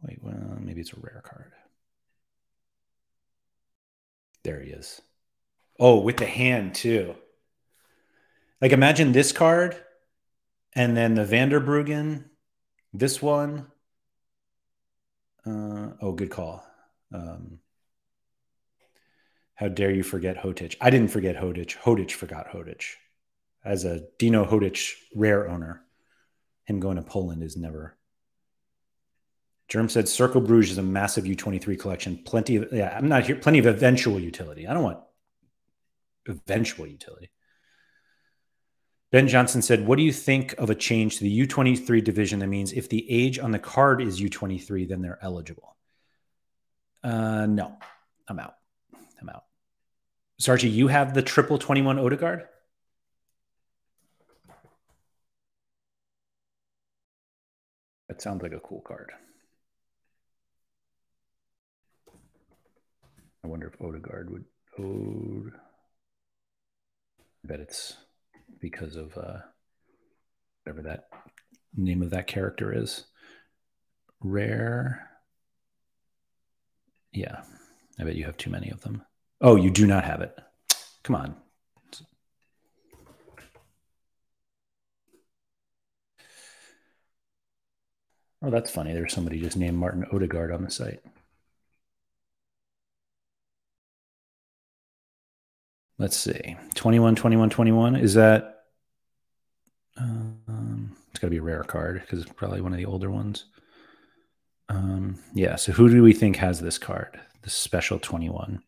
wait. 0.00 0.20
Well, 0.22 0.56
maybe 0.58 0.80
it's 0.80 0.94
a 0.94 1.00
rare 1.00 1.22
card. 1.22 1.52
There 4.42 4.62
he 4.62 4.70
is. 4.70 5.02
Oh, 5.78 6.00
with 6.00 6.16
the 6.16 6.24
hand 6.24 6.74
too. 6.74 7.14
Like 8.58 8.72
imagine 8.72 9.12
this 9.12 9.32
card 9.32 9.76
and 10.72 10.96
then 10.96 11.12
the 11.12 11.26
Vanderbruggen, 11.26 12.24
this 12.94 13.20
one. 13.20 13.66
Uh, 15.46 15.90
oh, 16.00 16.12
good 16.12 16.30
call. 16.30 16.64
Um, 17.12 17.58
how 19.54 19.68
dare 19.68 19.90
you 19.90 20.02
forget 20.02 20.36
Hotic? 20.36 20.76
I 20.80 20.90
didn't 20.90 21.08
forget 21.08 21.36
Hotic. 21.36 21.76
Hotic 21.78 22.12
forgot 22.12 22.48
Hotic. 22.48 22.84
As 23.64 23.84
a 23.84 24.04
Dino 24.18 24.44
Hotic 24.44 24.92
rare 25.14 25.48
owner, 25.48 25.82
him 26.64 26.80
going 26.80 26.96
to 26.96 27.02
Poland 27.02 27.42
is 27.42 27.56
never. 27.56 27.96
Germ 29.68 29.88
said 29.88 30.04
Cercle 30.04 30.46
Brugge 30.46 30.70
is 30.70 30.78
a 30.78 30.82
massive 30.82 31.24
U23 31.24 31.78
collection. 31.78 32.22
Plenty 32.24 32.56
of, 32.56 32.72
yeah, 32.72 32.94
I'm 32.96 33.08
not 33.08 33.24
here, 33.24 33.36
plenty 33.36 33.58
of 33.58 33.66
eventual 33.66 34.20
utility. 34.20 34.66
I 34.66 34.74
don't 34.74 34.82
want 34.82 34.98
eventual 36.28 36.86
utility. 36.86 37.30
Ben 39.12 39.28
Johnson 39.28 39.60
said, 39.60 39.86
What 39.86 39.96
do 39.96 40.02
you 40.02 40.12
think 40.12 40.54
of 40.54 40.70
a 40.70 40.74
change 40.74 41.18
to 41.18 41.24
the 41.24 41.46
U23 41.46 42.02
division 42.02 42.38
that 42.40 42.46
means 42.46 42.72
if 42.72 42.88
the 42.88 43.08
age 43.10 43.38
on 43.38 43.52
the 43.52 43.58
card 43.58 44.00
is 44.00 44.20
U23, 44.20 44.88
then 44.88 45.02
they're 45.02 45.18
eligible? 45.20 45.76
Uh, 47.04 47.44
no, 47.44 47.76
I'm 48.26 48.38
out. 48.38 48.54
I'm 49.20 49.28
out. 49.28 49.44
Sarchi, 50.40 50.72
you 50.72 50.88
have 50.88 51.12
the 51.12 51.20
triple 51.20 51.58
21 51.58 51.98
Odegaard? 51.98 52.48
That 58.08 58.22
sounds 58.22 58.42
like 58.42 58.52
a 58.52 58.60
cool 58.60 58.80
card. 58.80 59.10
I 63.44 63.48
wonder 63.48 63.66
if 63.66 63.80
Odegaard 63.80 64.30
would. 64.30 64.44
Ode. 64.78 65.52
I 67.44 67.48
bet 67.48 67.60
it's 67.60 67.96
because 68.62 68.96
of 68.96 69.18
uh, 69.18 69.40
whatever 70.62 70.88
that 70.88 71.08
name 71.76 72.00
of 72.00 72.10
that 72.10 72.28
character 72.28 72.72
is. 72.72 73.04
Rare. 74.20 75.10
Yeah, 77.12 77.42
I 77.98 78.04
bet 78.04 78.14
you 78.14 78.24
have 78.24 78.38
too 78.38 78.50
many 78.50 78.70
of 78.70 78.80
them. 78.80 79.02
Oh, 79.42 79.56
you 79.56 79.68
do 79.68 79.86
not 79.86 80.04
have 80.04 80.22
it. 80.22 80.38
Come 81.02 81.16
on. 81.16 81.36
Oh, 88.44 88.50
that's 88.50 88.70
funny. 88.70 88.92
There's 88.92 89.12
somebody 89.12 89.40
just 89.40 89.56
named 89.56 89.78
Martin 89.78 90.04
Odegaard 90.12 90.52
on 90.52 90.64
the 90.64 90.70
site. 90.70 91.00
Let's 95.98 96.16
see. 96.16 96.56
21, 96.74 97.14
21, 97.14 97.50
21. 97.50 97.96
Is 97.96 98.14
that 98.14 98.51
um, 100.02 100.96
it's 101.10 101.20
got 101.20 101.28
to 101.28 101.30
be 101.30 101.38
a 101.38 101.42
rare 101.42 101.62
card 101.62 102.00
because 102.00 102.22
it's 102.22 102.32
probably 102.32 102.60
one 102.60 102.72
of 102.72 102.78
the 102.78 102.86
older 102.86 103.10
ones. 103.10 103.44
Um, 104.68 105.18
yeah. 105.34 105.56
So 105.56 105.72
who 105.72 105.88
do 105.88 106.02
we 106.02 106.12
think 106.12 106.36
has 106.36 106.60
this 106.60 106.78
card? 106.78 107.20
The 107.42 107.50
special 107.50 107.98
21. 107.98 108.62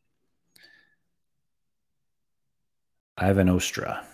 Ivan 3.17 3.49
Ostra. 3.49 4.05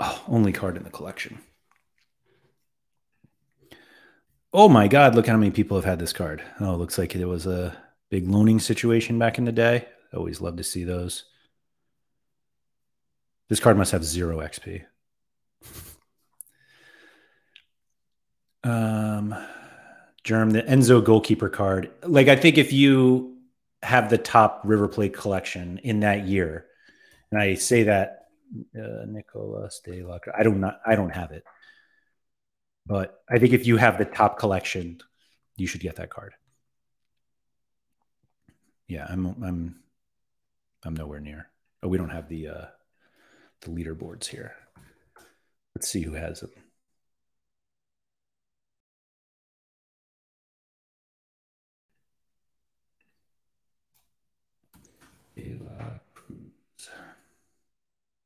Oh, 0.00 0.22
only 0.28 0.52
card 0.52 0.76
in 0.76 0.82
the 0.82 0.90
collection. 0.90 1.40
Oh 4.52 4.68
my 4.68 4.88
God, 4.88 5.14
look 5.14 5.26
how 5.28 5.36
many 5.36 5.50
people 5.50 5.76
have 5.76 5.84
had 5.84 6.00
this 6.00 6.12
card. 6.12 6.42
Oh, 6.58 6.74
looks 6.74 6.98
like 6.98 7.14
it 7.14 7.24
was 7.24 7.46
a 7.46 7.76
big 8.08 8.28
loaning 8.28 8.58
situation 8.58 9.18
back 9.18 9.38
in 9.38 9.44
the 9.44 9.52
day. 9.52 9.86
Always 10.12 10.40
love 10.40 10.56
to 10.56 10.64
see 10.64 10.82
those. 10.82 11.24
This 13.50 13.58
card 13.58 13.76
must 13.76 13.90
have 13.90 14.04
zero 14.04 14.38
XP. 14.38 14.84
Um, 18.62 19.34
Germ, 20.22 20.50
the 20.50 20.62
Enzo 20.62 21.04
goalkeeper 21.04 21.48
card. 21.48 21.90
Like, 22.04 22.28
I 22.28 22.36
think 22.36 22.58
if 22.58 22.72
you 22.72 23.38
have 23.82 24.08
the 24.08 24.18
top 24.18 24.62
River 24.64 24.86
Plate 24.86 25.14
collection 25.14 25.78
in 25.82 26.00
that 26.00 26.28
year, 26.28 26.66
and 27.32 27.42
I 27.42 27.54
say 27.54 27.82
that 27.82 28.28
uh, 28.78 29.04
Nicolas 29.08 29.80
de 29.84 30.04
la 30.04 30.18
I 30.32 30.44
don't 30.44 30.60
not 30.60 30.80
I 30.86 30.94
don't 30.94 31.14
have 31.14 31.32
it, 31.32 31.42
but 32.86 33.20
I 33.28 33.40
think 33.40 33.52
if 33.52 33.66
you 33.66 33.78
have 33.78 33.98
the 33.98 34.04
top 34.04 34.38
collection, 34.38 35.00
you 35.56 35.66
should 35.66 35.80
get 35.80 35.96
that 35.96 36.10
card. 36.10 36.34
Yeah, 38.86 39.06
I'm 39.08 39.26
I'm 39.42 39.80
I'm 40.84 40.94
nowhere 40.94 41.20
near. 41.20 41.48
Oh, 41.82 41.88
we 41.88 41.98
don't 41.98 42.10
have 42.10 42.28
the 42.28 42.48
uh, 42.48 42.64
the 43.62 43.70
leaderboards 43.70 44.26
here. 44.26 44.54
Let's 45.74 45.88
see 45.88 46.02
who 46.02 46.14
has 46.14 46.40
them. 46.40 46.50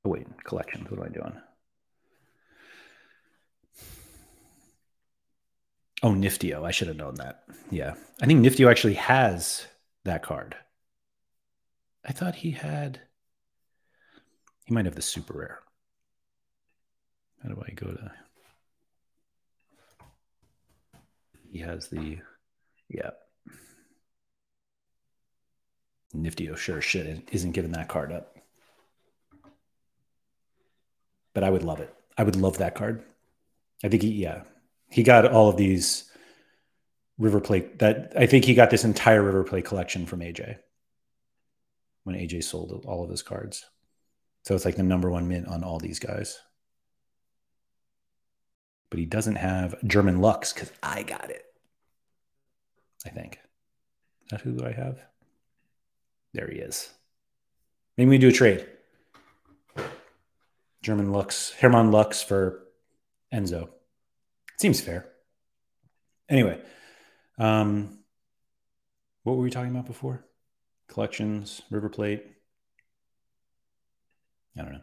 Oh, 0.04 0.10
wait, 0.10 0.26
collections. 0.44 0.90
What 0.90 1.00
am 1.00 1.06
I 1.06 1.08
doing? 1.08 1.40
Oh, 6.02 6.10
Niftio. 6.10 6.64
I 6.64 6.70
should 6.70 6.88
have 6.88 6.98
known 6.98 7.14
that. 7.14 7.44
Yeah. 7.70 7.94
I 8.20 8.26
think 8.26 8.44
Niftio 8.44 8.70
actually 8.70 8.94
has 8.94 9.66
that 10.04 10.22
card. 10.22 10.56
I 12.04 12.12
thought 12.12 12.34
he 12.36 12.50
had. 12.50 13.00
He 14.64 14.74
might 14.74 14.86
have 14.86 14.94
the 14.94 15.02
super 15.02 15.38
rare. 15.38 15.60
How 17.42 17.50
do 17.50 17.62
I 17.66 17.72
go 17.72 17.86
to. 17.86 18.12
He 21.50 21.58
has 21.58 21.88
the. 21.88 22.18
Yeah. 22.88 23.10
Niftio 26.14 26.56
sure 26.56 26.80
shit 26.80 27.28
isn't 27.32 27.52
giving 27.52 27.72
that 27.72 27.88
card 27.88 28.12
up 28.12 28.34
but 31.34 31.44
I 31.44 31.50
would 31.50 31.64
love 31.64 31.80
it. 31.80 31.92
I 32.16 32.22
would 32.22 32.36
love 32.36 32.58
that 32.58 32.76
card. 32.76 33.02
I 33.82 33.88
think 33.88 34.02
he, 34.02 34.10
yeah, 34.12 34.44
he 34.88 35.02
got 35.02 35.30
all 35.30 35.48
of 35.48 35.56
these 35.56 36.10
River 37.18 37.40
Plate. 37.40 37.80
That 37.80 38.12
I 38.16 38.26
think 38.26 38.44
he 38.44 38.54
got 38.54 38.70
this 38.70 38.84
entire 38.84 39.22
River 39.22 39.44
Plate 39.44 39.64
collection 39.64 40.06
from 40.06 40.20
AJ 40.20 40.58
when 42.04 42.16
AJ 42.16 42.44
sold 42.44 42.84
all 42.86 43.02
of 43.02 43.10
his 43.10 43.22
cards. 43.22 43.66
So 44.44 44.54
it's 44.54 44.64
like 44.64 44.76
the 44.76 44.82
number 44.82 45.10
one 45.10 45.28
mint 45.28 45.48
on 45.48 45.64
all 45.64 45.78
these 45.78 45.98
guys. 45.98 46.40
But 48.90 48.98
he 48.98 49.06
doesn't 49.06 49.36
have 49.36 49.74
German 49.86 50.20
Lux 50.20 50.52
because 50.52 50.70
I 50.82 51.02
got 51.02 51.30
it. 51.30 51.44
I 53.06 53.08
think. 53.10 53.38
Is 54.24 54.30
that 54.30 54.40
who 54.42 54.64
I 54.64 54.72
have? 54.72 54.98
There 56.32 56.48
he 56.48 56.58
is. 56.58 56.90
Maybe 57.96 58.10
we 58.10 58.18
do 58.18 58.28
a 58.28 58.32
trade. 58.32 58.66
German 60.82 61.12
Lux, 61.12 61.52
Hermann 61.60 61.90
Lux 61.90 62.22
for 62.22 62.66
Enzo. 63.32 63.70
Seems 64.58 64.80
fair. 64.80 65.06
Anyway, 66.28 66.60
um, 67.38 68.00
what 69.22 69.36
were 69.36 69.42
we 69.42 69.50
talking 69.50 69.70
about 69.70 69.86
before? 69.86 70.26
Collections, 70.88 71.62
River 71.70 71.88
Plate. 71.88 72.33
I 74.58 74.62
don't 74.62 74.72
know. 74.72 74.80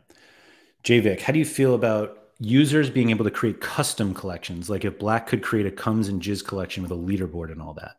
JVIC, 0.83 1.21
how 1.21 1.33
do 1.33 1.39
you 1.39 1.45
feel 1.45 1.75
about 1.75 2.17
users 2.39 2.89
being 2.89 3.11
able 3.11 3.25
to 3.25 3.31
create 3.31 3.61
custom 3.61 4.13
collections? 4.13 4.69
Like 4.69 4.83
if 4.83 4.99
Black 4.99 5.27
could 5.27 5.43
create 5.43 5.65
a 5.65 5.71
comes 5.71 6.07
and 6.07 6.21
jizz 6.21 6.45
collection 6.45 6.83
with 6.83 6.91
a 6.91 6.95
leaderboard 6.95 7.51
and 7.51 7.61
all 7.61 7.73
that. 7.75 7.97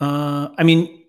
Uh, 0.00 0.50
I 0.58 0.64
mean, 0.64 1.04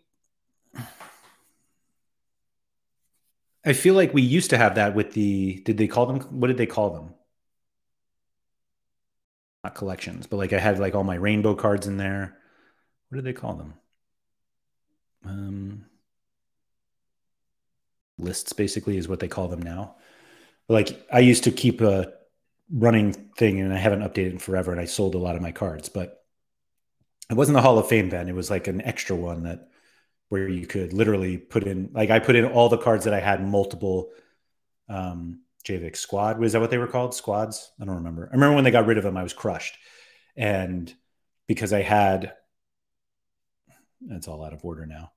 I 3.65 3.73
feel 3.73 3.93
like 3.93 4.13
we 4.13 4.21
used 4.21 4.49
to 4.51 4.57
have 4.57 4.75
that 4.75 4.95
with 4.95 5.13
the. 5.13 5.61
Did 5.61 5.77
they 5.77 5.87
call 5.87 6.05
them? 6.07 6.19
What 6.39 6.47
did 6.47 6.57
they 6.57 6.65
call 6.65 6.91
them? 6.91 7.13
Not 9.63 9.75
collections, 9.75 10.25
but 10.27 10.37
like 10.37 10.53
I 10.53 10.59
had 10.59 10.79
like 10.79 10.95
all 10.95 11.03
my 11.03 11.15
rainbow 11.15 11.55
cards 11.55 11.85
in 11.87 11.97
there. 11.97 12.37
What 13.09 13.17
did 13.17 13.25
they 13.25 13.33
call 13.33 13.53
them? 13.55 13.73
Um, 15.25 15.85
lists 18.21 18.53
basically 18.53 18.97
is 18.97 19.07
what 19.07 19.19
they 19.19 19.27
call 19.27 19.47
them 19.47 19.61
now. 19.61 19.95
Like 20.69 21.05
I 21.11 21.19
used 21.19 21.43
to 21.45 21.51
keep 21.51 21.81
a 21.81 22.13
running 22.73 23.13
thing, 23.37 23.59
and 23.59 23.73
I 23.73 23.77
haven't 23.77 24.01
updated 24.01 24.31
in 24.31 24.37
forever, 24.37 24.71
and 24.71 24.79
I 24.79 24.85
sold 24.85 25.15
a 25.15 25.19
lot 25.19 25.35
of 25.35 25.41
my 25.41 25.51
cards, 25.51 25.89
but 25.89 26.23
it 27.29 27.35
wasn't 27.35 27.55
the 27.55 27.61
Hall 27.61 27.77
of 27.77 27.87
Fame 27.87 28.09
then. 28.09 28.29
It 28.29 28.35
was 28.35 28.49
like 28.49 28.67
an 28.67 28.81
extra 28.81 29.15
one 29.15 29.43
that 29.43 29.69
where 30.29 30.47
you 30.47 30.65
could 30.65 30.93
literally 30.93 31.37
put 31.37 31.63
in 31.63 31.89
like 31.93 32.09
I 32.09 32.19
put 32.19 32.35
in 32.35 32.45
all 32.45 32.69
the 32.69 32.77
cards 32.77 33.05
that 33.05 33.13
I 33.13 33.19
had 33.19 33.45
multiple 33.45 34.11
um 34.89 35.41
JVIC 35.65 35.95
squad. 35.97 36.39
Was 36.39 36.53
that 36.53 36.61
what 36.61 36.71
they 36.71 36.77
were 36.77 36.87
called? 36.87 37.13
Squads? 37.13 37.71
I 37.79 37.85
don't 37.85 37.95
remember. 37.95 38.29
I 38.31 38.35
remember 38.35 38.55
when 38.55 38.63
they 38.63 38.71
got 38.71 38.85
rid 38.85 38.97
of 38.97 39.03
them, 39.03 39.17
I 39.17 39.23
was 39.23 39.33
crushed. 39.33 39.77
And 40.35 40.93
because 41.47 41.73
I 41.73 41.81
had 41.81 42.33
that's 44.01 44.27
all 44.27 44.43
out 44.43 44.53
of 44.53 44.65
order 44.65 44.85
now. 44.85 45.11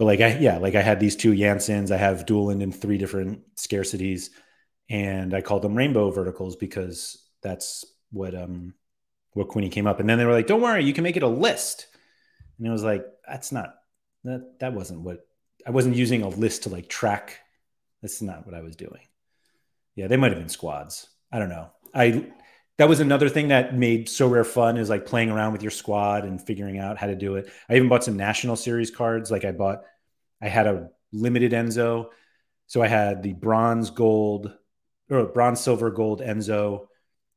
But 0.00 0.06
like 0.06 0.22
I 0.22 0.38
yeah, 0.38 0.56
like 0.56 0.76
I 0.76 0.80
had 0.80 0.98
these 0.98 1.14
two 1.14 1.32
Janssens, 1.32 1.90
I 1.90 1.98
have 1.98 2.24
Dueland 2.24 2.62
in 2.62 2.72
three 2.72 2.96
different 2.96 3.42
scarcities, 3.56 4.30
and 4.88 5.34
I 5.34 5.42
called 5.42 5.60
them 5.60 5.74
rainbow 5.74 6.10
verticals 6.10 6.56
because 6.56 7.22
that's 7.42 7.84
what 8.10 8.34
um 8.34 8.72
what 9.34 9.48
Queenie 9.48 9.68
came 9.68 9.86
up. 9.86 10.00
And 10.00 10.08
then 10.08 10.16
they 10.16 10.24
were 10.24 10.32
like, 10.32 10.46
Don't 10.46 10.62
worry, 10.62 10.84
you 10.84 10.94
can 10.94 11.04
make 11.04 11.18
it 11.18 11.22
a 11.22 11.28
list. 11.28 11.86
And 12.56 12.66
it 12.66 12.70
was 12.70 12.82
like, 12.82 13.04
that's 13.28 13.52
not 13.52 13.74
that 14.24 14.58
that 14.60 14.72
wasn't 14.72 15.02
what 15.02 15.18
I 15.66 15.70
wasn't 15.70 15.96
using 15.96 16.22
a 16.22 16.30
list 16.30 16.62
to 16.62 16.70
like 16.70 16.88
track. 16.88 17.38
That's 18.00 18.22
not 18.22 18.46
what 18.46 18.54
I 18.54 18.62
was 18.62 18.76
doing. 18.76 19.02
Yeah, 19.96 20.06
they 20.06 20.16
might 20.16 20.32
have 20.32 20.40
been 20.40 20.48
squads. 20.48 21.10
I 21.30 21.38
don't 21.38 21.50
know. 21.50 21.72
I 21.92 22.26
that 22.80 22.88
was 22.88 23.00
another 23.00 23.28
thing 23.28 23.48
that 23.48 23.76
made 23.76 24.06
Sorare 24.06 24.46
fun 24.46 24.78
is 24.78 24.88
like 24.88 25.04
playing 25.04 25.28
around 25.28 25.52
with 25.52 25.60
your 25.60 25.70
squad 25.70 26.24
and 26.24 26.40
figuring 26.40 26.78
out 26.78 26.96
how 26.96 27.08
to 27.08 27.14
do 27.14 27.34
it. 27.34 27.52
I 27.68 27.76
even 27.76 27.90
bought 27.90 28.04
some 28.04 28.16
national 28.16 28.56
series 28.56 28.90
cards. 28.90 29.30
Like 29.30 29.44
I 29.44 29.52
bought, 29.52 29.82
I 30.40 30.48
had 30.48 30.66
a 30.66 30.88
limited 31.12 31.52
Enzo, 31.52 32.06
so 32.68 32.80
I 32.80 32.88
had 32.88 33.22
the 33.22 33.34
bronze, 33.34 33.90
gold, 33.90 34.50
or 35.10 35.26
bronze, 35.26 35.60
silver, 35.60 35.90
gold 35.90 36.22
Enzo, 36.22 36.86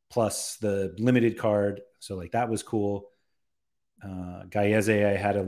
plus 0.09 0.55
the 0.61 0.95
limited 0.97 1.37
card. 1.37 1.81
So 1.99 2.15
like 2.15 2.31
that 2.31 2.47
was 2.47 2.63
cool. 2.63 3.09
Uh, 4.01 4.43
Gaiese, 4.47 5.05
I 5.05 5.17
had 5.17 5.35
a 5.35 5.43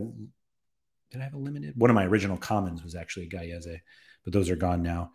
did 1.10 1.22
I 1.22 1.24
have 1.24 1.36
a 1.36 1.38
limited? 1.38 1.72
One 1.78 1.90
of 1.90 1.96
my 1.96 2.06
original 2.06 2.36
commons 2.36 2.84
was 2.84 2.96
actually 2.96 3.30
Gaiese, 3.30 3.80
but 4.26 4.34
those 4.34 4.50
are 4.50 4.58
gone 4.58 4.84
now. 4.84 5.12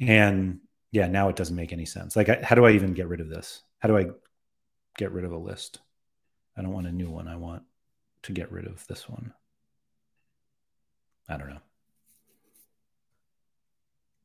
And 0.00 0.58
yeah, 0.90 1.06
now 1.06 1.28
it 1.28 1.36
doesn't 1.36 1.54
make 1.54 1.72
any 1.72 1.86
sense. 1.86 2.16
Like, 2.16 2.42
how 2.42 2.56
do 2.56 2.64
I 2.64 2.72
even 2.72 2.94
get 2.94 3.06
rid 3.06 3.20
of 3.20 3.28
this? 3.28 3.62
How 3.78 3.88
do 3.88 3.96
I 3.96 4.06
get 4.96 5.12
rid 5.12 5.24
of 5.24 5.32
a 5.32 5.36
list? 5.36 5.80
I 6.56 6.62
don't 6.62 6.72
want 6.72 6.86
a 6.86 6.92
new 6.92 7.10
one. 7.10 7.28
I 7.28 7.36
want 7.36 7.62
to 8.22 8.32
get 8.32 8.50
rid 8.52 8.66
of 8.66 8.86
this 8.86 9.08
one. 9.08 9.32
I 11.28 11.36
don't 11.36 11.50
know. 11.50 11.60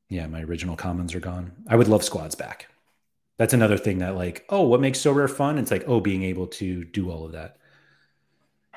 Yeah, 0.10 0.28
my 0.28 0.42
original 0.42 0.76
commons 0.76 1.14
are 1.14 1.20
gone. 1.20 1.52
I 1.68 1.76
would 1.76 1.88
love 1.88 2.04
squads 2.04 2.36
back. 2.36 2.68
That's 3.38 3.54
another 3.54 3.78
thing 3.78 4.00
that, 4.00 4.16
like, 4.16 4.46
oh, 4.50 4.64
what 4.64 4.82
makes 4.82 5.00
Sorare 5.00 5.30
fun? 5.30 5.58
It's 5.58 5.72
like, 5.72 5.86
oh, 5.88 6.00
being 6.02 6.24
able 6.24 6.48
to 6.48 6.84
do 6.84 7.10
all 7.10 7.26
of 7.26 7.32
that. 7.34 7.58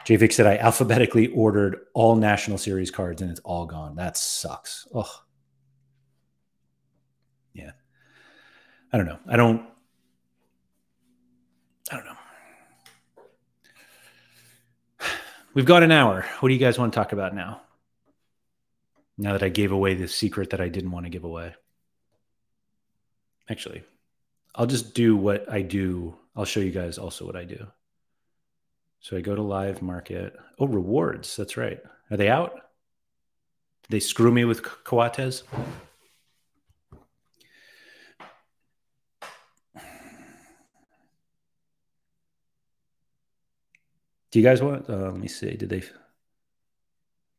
JVIC 0.05 0.33
said 0.33 0.47
I 0.47 0.57
alphabetically 0.57 1.29
ordered 1.29 1.81
all 1.95 2.17
National 2.17 2.59
Series 2.59 2.91
cards 2.91 3.23
and 3.23 3.31
it's 3.31 3.41
all 3.41 3.67
gone. 3.67 3.97
That 3.97 4.17
sucks. 4.17 4.87
Oh, 4.95 5.11
yeah. 7.55 7.73
I 8.93 8.97
don't 8.97 9.07
know. 9.07 9.19
I 9.27 9.37
don't. 9.37 9.65
I 11.91 11.97
don't 11.97 12.05
know. 12.05 12.17
We've 15.55 15.67
got 15.67 15.83
an 15.83 15.93
hour. 15.93 16.25
What 16.41 16.49
do 16.49 16.55
you 16.55 16.61
guys 16.61 16.79
want 16.79 16.93
to 16.93 16.97
talk 16.97 17.13
about 17.13 17.35
now? 17.35 17.61
Now 19.19 19.33
that 19.33 19.43
I 19.43 19.51
gave 19.51 19.73
away 19.73 19.95
the 19.95 20.09
secret 20.09 20.51
that 20.51 20.61
I 20.61 20.69
didn't 20.69 20.93
want 20.93 21.05
to 21.05 21.11
give 21.11 21.25
away. 21.25 21.55
Actually, 23.51 23.83
I'll 24.55 24.67
just 24.67 24.95
do 24.95 25.17
what 25.17 25.51
I 25.51 25.63
do. 25.63 26.17
I'll 26.35 26.47
show 26.47 26.61
you 26.61 26.71
guys 26.71 26.97
also 26.97 27.27
what 27.27 27.37
I 27.37 27.45
do. 27.45 27.67
So 29.01 29.17
I 29.17 29.21
go 29.21 29.35
to 29.35 29.43
live 29.43 29.83
market. 29.83 30.35
Oh, 30.59 30.67
rewards. 30.67 31.37
That's 31.37 31.57
right. 31.57 31.81
Are 32.11 32.17
they 32.17 32.29
out? 32.29 32.55
Did 33.83 33.91
they 33.91 34.01
screw 34.01 34.33
me 34.33 34.45
with 34.45 34.63
Coates? 34.63 35.43
Do 44.33 44.41
you 44.41 44.45
guys 44.45 44.61
want? 44.63 44.91
Uh, 44.91 45.11
let 45.11 45.17
me 45.17 45.29
see. 45.29 45.55
Did 45.57 45.69
they? 45.69 45.81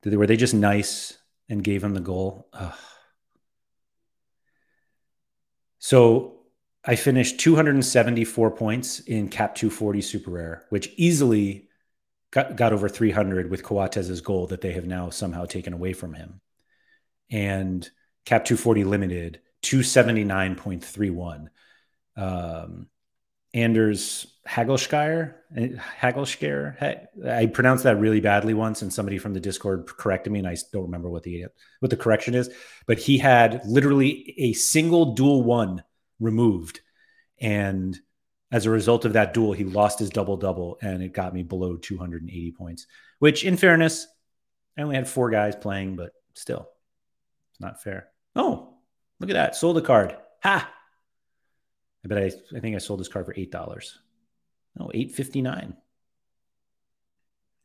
Did 0.02 0.12
they? 0.12 0.16
Were 0.16 0.28
they 0.28 0.38
just 0.38 0.54
nice 0.54 1.18
and 1.50 1.64
gave 1.64 1.84
him 1.84 1.94
the 1.94 2.00
goal? 2.00 2.48
Ugh. 2.54 2.74
So 5.80 6.44
I 6.86 6.96
finished 6.96 7.40
274 7.40 8.52
points 8.52 9.00
in 9.02 9.28
Cap 9.28 9.56
240 9.56 10.02
Super 10.02 10.32
Rare, 10.32 10.66
which 10.70 10.90
easily 10.96 11.68
got, 12.32 12.56
got 12.56 12.74
over 12.74 12.88
300 12.88 13.50
with 13.50 13.64
Coates's 13.64 14.22
goal 14.22 14.48
that 14.48 14.62
they 14.62 14.72
have 14.74 14.86
now 14.86 15.10
somehow 15.10 15.46
taken 15.46 15.74
away 15.74 15.94
from 15.94 16.14
him. 16.14 16.42
And 17.30 17.90
Cap 18.26 18.46
240 18.46 18.84
Limited 18.84 19.42
279.31. 19.64 21.48
Um, 22.16 22.88
Anders 23.54 24.28
Hagelskjær, 24.48 25.36
Hagelskjær. 25.56 27.08
I 27.30 27.46
pronounced 27.46 27.84
that 27.84 28.00
really 28.00 28.20
badly 28.20 28.54
once, 28.54 28.82
and 28.82 28.92
somebody 28.92 29.18
from 29.18 29.34
the 29.34 29.40
Discord 29.40 29.86
corrected 29.88 30.34
me, 30.34 30.40
and 30.40 30.48
I 30.48 30.58
don't 30.72 30.84
remember 30.84 31.10
what 31.10 31.24
the 31.24 31.46
what 31.80 31.90
the 31.90 31.98
correction 31.98 32.36
is. 32.36 32.50
But 32.88 33.00
he 33.00 33.18
had 33.18 33.62
literally 33.66 34.34
a 34.38 34.54
single 34.54 35.14
duel 35.14 35.44
won 35.44 35.84
removed, 36.20 36.82
and 37.40 37.98
as 38.52 38.66
a 38.66 38.72
result 38.72 39.06
of 39.06 39.14
that 39.14 39.34
duel, 39.34 39.54
he 39.54 39.64
lost 39.64 40.00
his 40.00 40.10
double 40.10 40.38
double, 40.38 40.78
and 40.82 41.02
it 41.02 41.14
got 41.14 41.34
me 41.34 41.44
below 41.44 41.78
280 41.78 42.52
points. 42.52 42.86
Which, 43.20 43.44
in 43.46 43.58
fairness, 43.58 44.08
I 44.78 44.82
only 44.82 44.96
had 44.96 45.08
four 45.08 45.30
guys 45.30 45.56
playing, 45.56 45.96
but 45.96 46.12
still, 46.34 46.68
it's 47.52 47.62
not 47.62 47.82
fair. 47.82 48.10
Oh, 48.36 48.76
look 49.20 49.30
at 49.30 49.34
that! 49.34 49.56
Sold 49.56 49.78
a 49.78 49.82
card. 49.82 50.18
Ha! 50.44 50.70
I 52.04 52.08
bet 52.08 52.18
I, 52.18 52.58
I 52.58 52.60
think 52.60 52.76
I 52.76 52.80
sold 52.80 53.00
this 53.00 53.08
card 53.08 53.26
for 53.26 53.34
eight 53.38 53.52
dollars. 53.52 54.00
No, 54.78 54.92
eight 54.94 55.12
fifty 55.12 55.42
nine. 55.42 55.76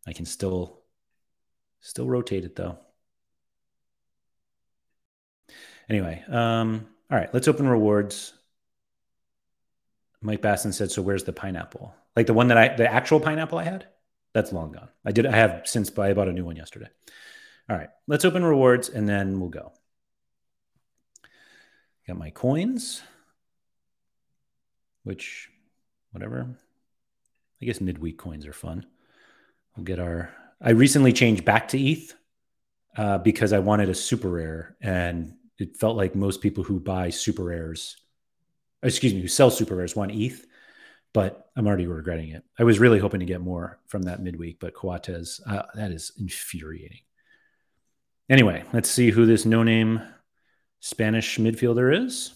I 0.07 0.13
can 0.13 0.27
still 0.27 0.81
still 1.81 2.09
rotate 2.09 2.45
it 2.45 2.57
though. 2.57 2.79
Anyway, 5.89 6.23
um, 6.29 6.87
all 7.11 7.19
right, 7.19 7.33
let's 7.33 7.49
open 7.49 7.67
rewards. 7.67 8.35
Mike 10.21 10.43
Basson 10.43 10.73
said, 10.73 10.91
"So 10.91 11.03
where's 11.03 11.25
the 11.25 11.33
pineapple? 11.33 11.95
Like 12.15 12.27
the 12.27 12.35
one 12.35 12.49
that 12.49 12.59
I, 12.59 12.77
the 12.77 12.93
actual 12.93 13.21
pineapple 13.21 13.59
I 13.59 13.65
had, 13.65 13.87
that's 14.35 14.53
long 14.53 14.73
gone. 14.73 14.89
I 15.05 15.13
did. 15.13 15.27
I 15.27 15.37
have 15.37 15.63
since 15.65 15.91
but 15.91 16.11
I 16.11 16.15
bought 16.15 16.29
a 16.29 16.33
new 16.33 16.45
one 16.45 16.57
yesterday. 16.57 16.89
All 17.71 17.77
right, 17.77 17.91
let's 18.07 18.25
open 18.25 18.45
rewards 18.45 18.89
and 18.89 19.09
then 19.09 19.41
we'll 19.41 19.51
go. 19.51 19.73
Got 22.07 22.19
my 22.19 22.31
coins 22.31 23.03
which, 25.05 25.49
whatever. 26.13 26.47
I 27.61 27.65
guess 27.65 27.81
midweek 27.81 28.19
coins 28.19 28.47
are 28.47 28.53
fun. 28.53 28.87
We'll 29.77 29.85
get 29.85 29.99
our. 29.99 30.33
I 30.61 30.71
recently 30.71 31.13
changed 31.13 31.45
back 31.45 31.69
to 31.69 31.79
ETH 31.79 32.15
uh, 32.97 33.19
because 33.19 33.53
I 33.53 33.59
wanted 33.61 33.89
a 33.89 33.95
super 33.95 34.29
rare, 34.29 34.77
and 34.81 35.35
it 35.59 35.77
felt 35.77 35.97
like 35.97 36.15
most 36.15 36.41
people 36.41 36.65
who 36.65 36.81
buy 36.81 37.11
super 37.11 37.45
rares, 37.45 37.97
excuse 38.83 39.15
me, 39.15 39.21
who 39.21 39.29
sell 39.29 39.51
super 39.51 39.77
rares 39.77 39.97
want 39.97 40.13
ETH, 40.15 40.47
but 41.13 41.51
I'm 41.57 41.67
already 41.67 41.87
regretting 41.87 42.31
it. 42.31 42.45
I 42.59 42.65
was 42.65 42.79
really 42.79 42.99
hoping 42.99 43.21
to 43.21 43.27
get 43.27 43.41
more 43.41 43.79
from 43.87 44.03
that 44.03 44.23
midweek, 44.23 44.61
but 44.61 44.75
Coates, 44.75 45.41
uh, 45.47 45.63
that 45.75 45.91
is 45.91 46.13
infuriating. 46.19 47.01
Anyway, 48.29 48.63
let's 48.73 48.91
see 48.91 49.11
who 49.11 49.27
this 49.27 49.47
no 49.47 49.63
name 49.63 50.03
Spanish 50.81 51.39
midfielder 51.39 52.05
is. 52.05 52.35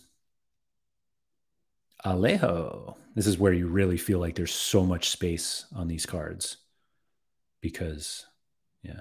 Alejo. 2.04 2.96
This 3.14 3.26
is 3.26 3.38
where 3.38 3.52
you 3.52 3.68
really 3.68 3.98
feel 3.98 4.18
like 4.18 4.34
there's 4.34 4.54
so 4.54 4.84
much 4.84 5.10
space 5.10 5.66
on 5.74 5.88
these 5.88 6.06
cards 6.06 6.56
because, 7.60 8.26
yeah. 8.82 9.00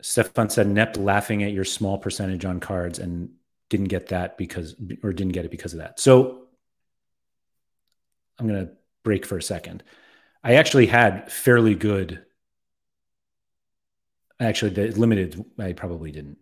Stefan 0.00 0.50
said 0.50 0.66
Nept 0.66 0.96
laughing 0.96 1.42
at 1.42 1.52
your 1.52 1.64
small 1.64 1.98
percentage 1.98 2.44
on 2.44 2.58
cards 2.58 2.98
and 2.98 3.30
didn't 3.68 3.88
get 3.88 4.08
that 4.08 4.36
because, 4.36 4.74
or 5.02 5.12
didn't 5.12 5.32
get 5.32 5.44
it 5.44 5.50
because 5.50 5.72
of 5.72 5.78
that. 5.78 6.00
So 6.00 6.48
I'm 8.38 8.48
going 8.48 8.66
to 8.66 8.72
break 9.04 9.24
for 9.24 9.36
a 9.36 9.42
second. 9.42 9.82
I 10.42 10.54
actually 10.54 10.86
had 10.86 11.30
fairly 11.30 11.74
good. 11.74 12.24
Actually, 14.40 14.72
the 14.72 14.88
limited, 14.88 15.44
I 15.58 15.72
probably 15.72 16.10
didn't. 16.10 16.38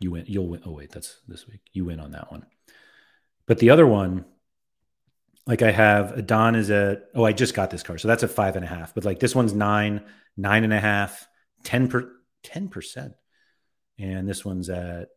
You 0.00 0.10
win. 0.10 0.24
You'll 0.26 0.48
win. 0.48 0.62
Oh, 0.64 0.72
wait, 0.72 0.90
that's 0.90 1.20
this 1.28 1.46
week. 1.46 1.60
You 1.72 1.84
win 1.84 2.00
on 2.00 2.12
that 2.12 2.30
one. 2.32 2.46
But 3.48 3.58
the 3.58 3.70
other 3.70 3.86
one, 3.86 4.26
like 5.46 5.62
I 5.62 5.72
have, 5.72 6.12
a 6.12 6.22
Don 6.22 6.54
is 6.54 6.70
at, 6.70 7.06
oh, 7.14 7.24
I 7.24 7.32
just 7.32 7.54
got 7.54 7.70
this 7.70 7.82
car. 7.82 7.96
So 7.98 8.06
that's 8.06 8.22
a 8.22 8.28
five 8.28 8.54
and 8.54 8.64
a 8.64 8.68
half. 8.68 8.94
But 8.94 9.06
like 9.06 9.18
this 9.18 9.34
one's 9.34 9.54
nine, 9.54 10.04
nine 10.36 10.64
and 10.64 10.72
a 10.72 10.78
half, 10.78 11.26
10 11.64 11.88
per 11.88 12.12
10%. 12.44 13.14
And 13.98 14.28
this 14.28 14.44
one's 14.44 14.68
at, 14.68 15.08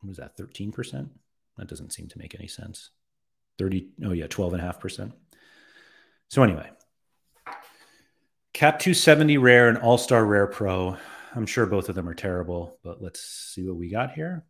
what 0.00 0.08
was 0.08 0.16
that, 0.16 0.36
13%? 0.36 1.10
That 1.58 1.68
doesn't 1.68 1.92
seem 1.92 2.08
to 2.08 2.18
make 2.18 2.34
any 2.34 2.48
sense. 2.48 2.90
30, 3.58 3.88
oh 4.06 4.12
yeah, 4.12 4.26
12 4.26 4.54
and 4.54 4.62
a 4.62 4.64
half 4.64 4.80
percent. 4.80 5.12
So 6.28 6.42
anyway, 6.42 6.68
Cap 8.54 8.78
270 8.78 9.36
Rare 9.36 9.68
and 9.68 9.78
All 9.78 9.98
Star 9.98 10.24
Rare 10.24 10.46
Pro. 10.46 10.96
I'm 11.34 11.46
sure 11.46 11.66
both 11.66 11.90
of 11.90 11.94
them 11.94 12.08
are 12.08 12.14
terrible, 12.14 12.78
but 12.82 13.02
let's 13.02 13.20
see 13.20 13.66
what 13.66 13.76
we 13.76 13.90
got 13.90 14.12
here. 14.12 14.44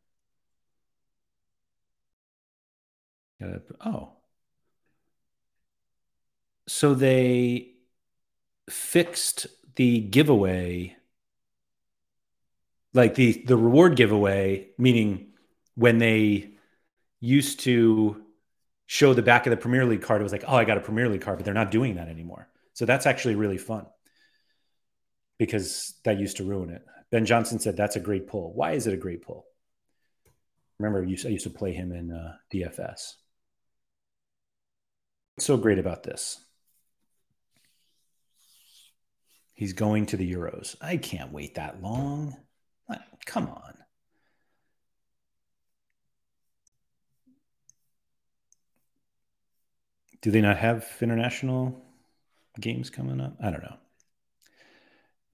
Uh, 3.42 3.58
oh. 3.84 4.12
So 6.68 6.94
they 6.94 7.72
fixed 8.68 9.46
the 9.76 10.00
giveaway 10.00 10.96
like 12.94 13.14
the 13.14 13.44
the 13.46 13.56
reward 13.56 13.94
giveaway 13.94 14.68
meaning 14.78 15.28
when 15.74 15.98
they 15.98 16.50
used 17.20 17.60
to 17.60 18.22
show 18.86 19.12
the 19.14 19.22
back 19.22 19.46
of 19.46 19.50
the 19.50 19.56
Premier 19.56 19.84
League 19.84 20.02
card 20.02 20.20
it 20.20 20.24
was 20.24 20.32
like 20.32 20.44
oh 20.48 20.56
I 20.56 20.64
got 20.64 20.78
a 20.78 20.80
Premier 20.80 21.08
League 21.08 21.20
card 21.20 21.38
but 21.38 21.44
they're 21.44 21.54
not 21.54 21.70
doing 21.70 21.96
that 21.96 22.08
anymore. 22.08 22.48
So 22.72 22.84
that's 22.84 23.06
actually 23.06 23.36
really 23.36 23.58
fun. 23.58 23.86
Because 25.38 25.94
that 26.04 26.18
used 26.18 26.38
to 26.38 26.44
ruin 26.44 26.70
it. 26.70 26.84
Ben 27.10 27.26
Johnson 27.26 27.58
said 27.58 27.76
that's 27.76 27.96
a 27.96 28.00
great 28.00 28.26
pull. 28.26 28.52
Why 28.54 28.72
is 28.72 28.86
it 28.86 28.94
a 28.94 28.98
great 28.98 29.22
pull? 29.22 29.46
Remember, 30.78 31.00
I 31.02 31.28
used 31.28 31.44
to 31.44 31.50
play 31.50 31.72
him 31.72 31.92
in 31.92 32.10
uh, 32.10 32.34
DFS 32.52 33.14
so 35.38 35.56
great 35.56 35.78
about 35.78 36.02
this? 36.02 36.40
He's 39.54 39.72
going 39.72 40.06
to 40.06 40.16
the 40.16 40.30
Euros. 40.30 40.76
I 40.80 40.96
can't 40.96 41.32
wait 41.32 41.54
that 41.54 41.82
long. 41.82 42.36
Come 43.24 43.48
on. 43.48 43.74
Do 50.22 50.30
they 50.30 50.40
not 50.40 50.56
have 50.58 50.86
international 51.00 51.84
games 52.60 52.90
coming 52.90 53.20
up? 53.20 53.36
I 53.42 53.50
don't 53.50 53.62
know. 53.62 53.76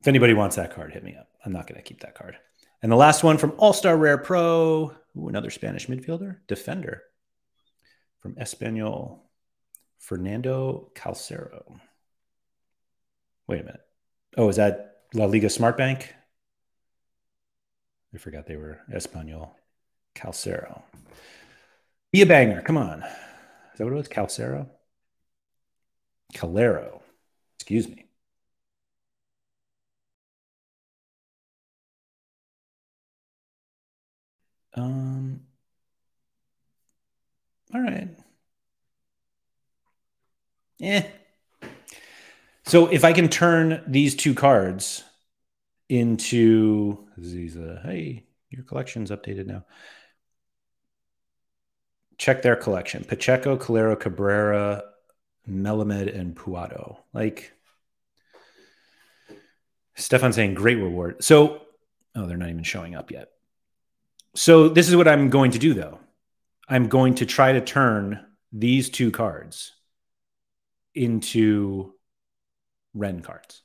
If 0.00 0.08
anybody 0.08 0.34
wants 0.34 0.56
that 0.56 0.74
card, 0.74 0.92
hit 0.92 1.04
me 1.04 1.16
up. 1.16 1.28
I'm 1.44 1.52
not 1.52 1.66
going 1.66 1.80
to 1.80 1.82
keep 1.82 2.00
that 2.00 2.14
card. 2.14 2.36
And 2.82 2.90
the 2.90 2.96
last 2.96 3.22
one 3.22 3.38
from 3.38 3.54
All 3.56 3.72
Star 3.72 3.96
Rare 3.96 4.18
Pro, 4.18 4.94
Ooh, 5.16 5.28
another 5.28 5.50
Spanish 5.50 5.86
midfielder, 5.86 6.38
defender 6.46 7.02
from 8.20 8.34
Espanyol. 8.34 9.20
Fernando 10.02 10.90
Calcero. 10.96 11.78
Wait 13.46 13.60
a 13.60 13.64
minute. 13.64 13.80
Oh, 14.36 14.48
is 14.48 14.56
that 14.56 15.02
La 15.14 15.26
Liga 15.26 15.48
Smart 15.48 15.76
Bank? 15.76 16.12
I 18.12 18.18
forgot 18.18 18.46
they 18.46 18.56
were 18.56 18.80
Espanyol. 18.92 19.50
Calcero. 20.16 20.82
Be 22.10 22.22
a 22.22 22.26
banger. 22.26 22.62
Come 22.62 22.76
on. 22.76 23.02
Is 23.04 23.78
that 23.78 23.84
what 23.84 23.92
it 23.92 23.96
was? 23.96 24.08
Calcero? 24.08 24.68
Calero. 26.34 27.00
Excuse 27.56 27.88
me. 27.88 28.06
Um, 34.74 35.42
All 37.74 37.80
right. 37.80 38.08
Yeah. 40.82 41.06
So 42.64 42.88
if 42.88 43.04
I 43.04 43.12
can 43.12 43.28
turn 43.28 43.84
these 43.86 44.16
two 44.16 44.34
cards 44.34 45.04
into 45.88 47.06
these, 47.16 47.54
hey, 47.54 48.24
your 48.50 48.64
collection's 48.64 49.12
updated 49.12 49.46
now. 49.46 49.64
Check 52.18 52.42
their 52.42 52.56
collection: 52.56 53.04
Pacheco, 53.04 53.56
Calero, 53.56 53.98
Cabrera, 53.98 54.82
Melamed, 55.48 56.18
and 56.18 56.34
Puado. 56.34 56.96
Like 57.12 57.52
Stefan 59.94 60.32
saying, 60.32 60.54
great 60.54 60.78
reward. 60.78 61.22
So, 61.22 61.62
oh, 62.16 62.26
they're 62.26 62.36
not 62.36 62.50
even 62.50 62.64
showing 62.64 62.96
up 62.96 63.12
yet. 63.12 63.28
So 64.34 64.68
this 64.68 64.88
is 64.88 64.96
what 64.96 65.06
I'm 65.06 65.30
going 65.30 65.52
to 65.52 65.60
do, 65.60 65.74
though. 65.74 66.00
I'm 66.68 66.88
going 66.88 67.14
to 67.16 67.26
try 67.26 67.52
to 67.52 67.60
turn 67.60 68.24
these 68.52 68.90
two 68.90 69.12
cards 69.12 69.72
into 70.94 71.94
Rennes 72.94 73.24
cards. 73.24 73.62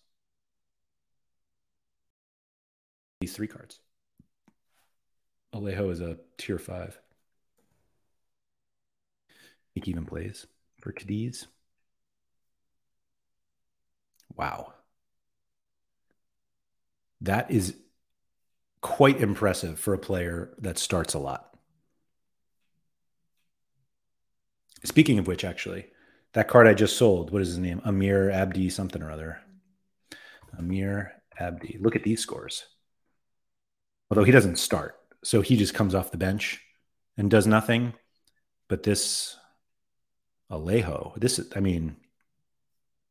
These 3.22 3.34
three 3.34 3.48
cards. 3.48 3.80
Alejo 5.54 5.92
is 5.92 6.02
a 6.02 6.18
tier 6.38 6.60
five. 6.60 7.00
I 9.78 9.82
even 9.86 10.06
plays 10.06 10.48
for 10.82 10.92
Cadiz. 10.92 11.48
Wow. 14.36 14.74
That 17.22 17.50
is 17.52 17.76
quite 18.82 19.20
impressive 19.20 19.80
for 19.80 19.94
a 19.94 20.00
player 20.00 20.54
that 20.60 20.78
starts 20.78 21.14
a 21.14 21.20
lot. 21.20 21.56
Speaking 24.84 25.18
of 25.20 25.28
which, 25.28 25.44
actually, 25.44 25.88
that 26.38 26.48
card 26.48 26.68
I 26.68 26.76
just 26.76 26.98
sold, 26.98 27.32
what 27.32 27.42
is 27.42 27.48
his 27.48 27.58
name? 27.58 27.82
Amir 27.84 28.30
Abdi 28.30 28.70
something 28.70 29.02
or 29.02 29.10
other. 29.10 29.40
Amir 30.56 31.14
Abdi. 31.40 31.80
Look 31.82 31.96
at 31.96 32.04
these 32.04 32.22
scores. 32.22 32.64
Although 34.12 34.24
he 34.24 34.32
doesn't 34.32 34.60
start. 34.60 35.00
So 35.24 35.42
he 35.42 35.58
just 35.58 35.74
comes 35.74 35.96
off 35.96 36.12
the 36.12 36.18
bench 36.18 36.62
and 37.18 37.32
does 37.32 37.48
nothing. 37.48 37.94
But 38.68 38.84
this 38.84 39.36
Alejo, 40.52 41.20
this 41.20 41.40
is, 41.40 41.52
I 41.56 41.60
mean, 41.60 41.96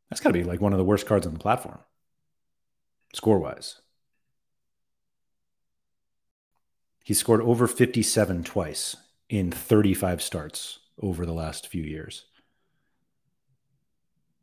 that's 0.08 0.20
got 0.20 0.28
to 0.28 0.38
be 0.38 0.44
like 0.44 0.60
one 0.60 0.72
of 0.72 0.78
the 0.78 0.84
worst 0.84 1.06
cards 1.06 1.26
on 1.26 1.32
the 1.32 1.40
platform, 1.40 1.80
score 3.12 3.40
wise. 3.40 3.80
He 7.02 7.12
scored 7.12 7.40
over 7.40 7.66
57 7.66 8.44
twice 8.44 8.94
in 9.28 9.50
35 9.50 10.22
starts 10.22 10.78
over 11.02 11.26
the 11.26 11.32
last 11.32 11.66
few 11.66 11.82
years. 11.82 12.26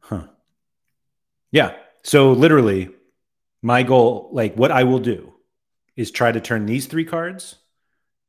Huh. 0.03 0.27
Yeah. 1.51 1.75
So 2.03 2.33
literally, 2.33 2.89
my 3.61 3.83
goal, 3.83 4.29
like 4.31 4.55
what 4.55 4.71
I 4.71 4.83
will 4.83 4.99
do, 4.99 5.33
is 5.95 6.11
try 6.11 6.31
to 6.31 6.41
turn 6.41 6.65
these 6.65 6.87
three 6.87 7.05
cards 7.05 7.55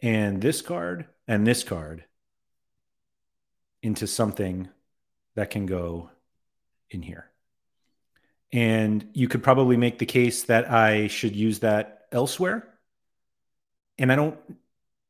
and 0.01 0.41
this 0.41 0.63
card 0.63 1.07
and 1.27 1.47
this 1.47 1.65
card 1.65 2.05
into 3.83 4.07
something 4.07 4.69
that 5.35 5.51
can 5.51 5.67
go 5.67 6.11
in 6.91 7.03
here. 7.03 7.31
And 8.53 9.09
you 9.13 9.27
could 9.27 9.43
probably 9.43 9.77
make 9.77 9.99
the 9.99 10.07
case 10.07 10.45
that 10.45 10.71
I 10.71 11.09
should 11.09 11.35
use 11.35 11.59
that 11.61 12.07
elsewhere 12.13 12.69
and 13.99 14.13
I 14.13 14.17
don't 14.17 14.39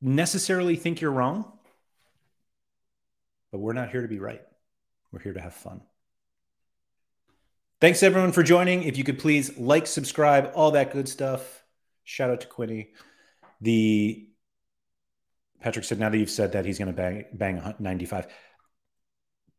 necessarily 0.00 0.76
think 0.76 1.00
you're 1.00 1.10
wrong, 1.10 1.50
but 3.50 3.58
we're 3.58 3.72
not 3.72 3.90
here 3.90 4.02
to 4.02 4.08
be 4.08 4.18
right. 4.18 4.42
We're 5.10 5.20
here 5.20 5.32
to 5.32 5.40
have 5.40 5.54
fun. 5.54 5.80
Thanks 7.84 8.02
everyone 8.02 8.32
for 8.32 8.42
joining. 8.42 8.84
If 8.84 8.96
you 8.96 9.04
could 9.04 9.18
please 9.18 9.58
like, 9.58 9.86
subscribe, 9.86 10.52
all 10.54 10.70
that 10.70 10.90
good 10.90 11.06
stuff. 11.06 11.62
Shout 12.02 12.30
out 12.30 12.40
to 12.40 12.46
Quinny. 12.46 12.94
The 13.60 14.26
Patrick 15.60 15.84
said, 15.84 15.98
now 15.98 16.08
that 16.08 16.16
you've 16.16 16.30
said 16.30 16.52
that, 16.52 16.64
he's 16.64 16.78
going 16.78 16.86
to 16.86 16.94
bang 16.94 17.26
bang 17.34 17.74
95. 17.78 18.28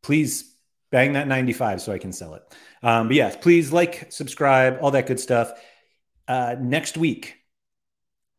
Please 0.02 0.56
bang 0.90 1.12
that 1.12 1.28
95 1.28 1.80
so 1.80 1.92
I 1.92 1.98
can 1.98 2.12
sell 2.12 2.34
it. 2.34 2.42
Um, 2.82 3.06
but 3.06 3.14
yes, 3.14 3.36
please 3.36 3.70
like, 3.70 4.10
subscribe, 4.10 4.78
all 4.80 4.90
that 4.90 5.06
good 5.06 5.20
stuff. 5.20 5.52
Uh, 6.26 6.56
next 6.58 6.96
week, 6.96 7.36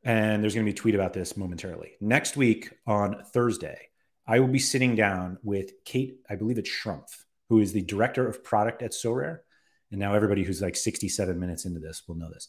and 0.04 0.44
there's 0.44 0.54
going 0.54 0.66
to 0.66 0.70
be 0.70 0.76
a 0.76 0.78
tweet 0.78 0.96
about 0.96 1.14
this 1.14 1.38
momentarily. 1.38 1.94
Next 2.02 2.36
week 2.36 2.74
on 2.86 3.24
Thursday, 3.32 3.88
I 4.28 4.42
will 4.42 4.50
be 4.50 4.60
sitting 4.60 4.98
down 4.98 5.38
with 5.44 5.72
Kate, 5.86 6.20
I 6.30 6.36
believe 6.36 6.58
it's 6.58 6.70
Schrumpf, 6.70 7.24
who 7.48 7.60
is 7.62 7.72
the 7.72 7.84
director 7.84 8.28
of 8.28 8.44
product 8.44 8.82
at 8.82 8.92
Sorare. 8.92 9.40
And 9.92 10.00
now 10.00 10.14
everybody 10.14 10.44
who's 10.44 10.62
like 10.62 10.76
67 10.76 11.40
minutes 11.40 11.66
into 11.66 11.80
this 11.80 12.04
will 12.08 12.16
know 12.16 12.30
this. 12.30 12.48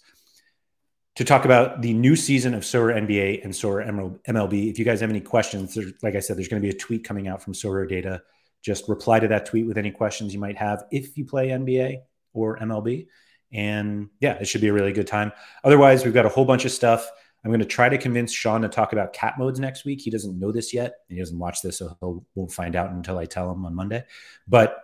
To 1.17 1.25
talk 1.25 1.45
about 1.45 1.83
the 1.83 1.93
new 1.95 2.15
season 2.15 2.55
of 2.55 2.63
Sorare 2.63 2.97
NBA 2.97 3.43
and 3.43 3.53
Sorare 3.53 3.89
MLB. 4.27 4.71
If 4.71 4.79
you 4.79 4.85
guys 4.85 5.01
have 5.01 5.11
any 5.11 5.21
questions, 5.21 5.77
like 6.03 6.15
I 6.15 6.21
said, 6.21 6.37
there's 6.37 6.49
going 6.49 6.63
to 6.63 6.67
be 6.67 6.75
a 6.75 6.79
tweet 6.79 7.05
coming 7.05 7.27
out 7.27 7.43
from 7.43 7.55
Sorare 7.55 7.89
Data. 7.89 8.23
Just 8.63 8.89
reply 8.89 9.19
to 9.21 9.29
that 9.29 9.47
tweet 9.47 9.67
with 9.67 9.79
any 9.79 9.91
questions 9.91 10.33
you 10.33 10.41
might 10.41 10.57
have 10.59 10.85
if 10.91 11.17
you 11.17 11.25
play 11.25 11.49
NBA 11.49 11.99
or 12.33 12.59
MLB. 12.59 13.07
And 13.53 14.11
yeah, 14.21 14.35
it 14.35 14.47
should 14.47 14.61
be 14.61 14.69
a 14.69 14.73
really 14.73 14.93
good 14.93 15.07
time. 15.07 15.33
Otherwise, 15.65 16.05
we've 16.05 16.15
got 16.15 16.27
a 16.27 16.29
whole 16.29 16.45
bunch 16.45 16.65
of 16.65 16.71
stuff. 16.71 17.11
I'm 17.45 17.51
going 17.51 17.61
to 17.61 17.67
try 17.67 17.89
to 17.89 17.99
convince 17.99 18.33
Sean 18.33 18.63
to 18.63 18.69
talk 18.69 18.93
about 18.93 19.13
cat 19.13 19.39
modes 19.39 19.59
next 19.59 19.85
week. 19.85 20.01
He 20.01 20.11
doesn't 20.11 20.39
know 20.39 20.53
this 20.53 20.75
yet. 20.75 20.97
He 21.09 21.19
doesn't 21.19 21.39
watch 21.39 21.63
this, 21.63 21.79
so 21.79 21.97
he 22.01 22.21
won't 22.35 22.53
find 22.53 22.77
out 22.77 22.91
until 22.91 23.17
I 23.19 23.27
tell 23.27 23.51
him 23.51 23.65
on 23.65 23.75
Monday. 23.75 24.05
But 24.47 24.77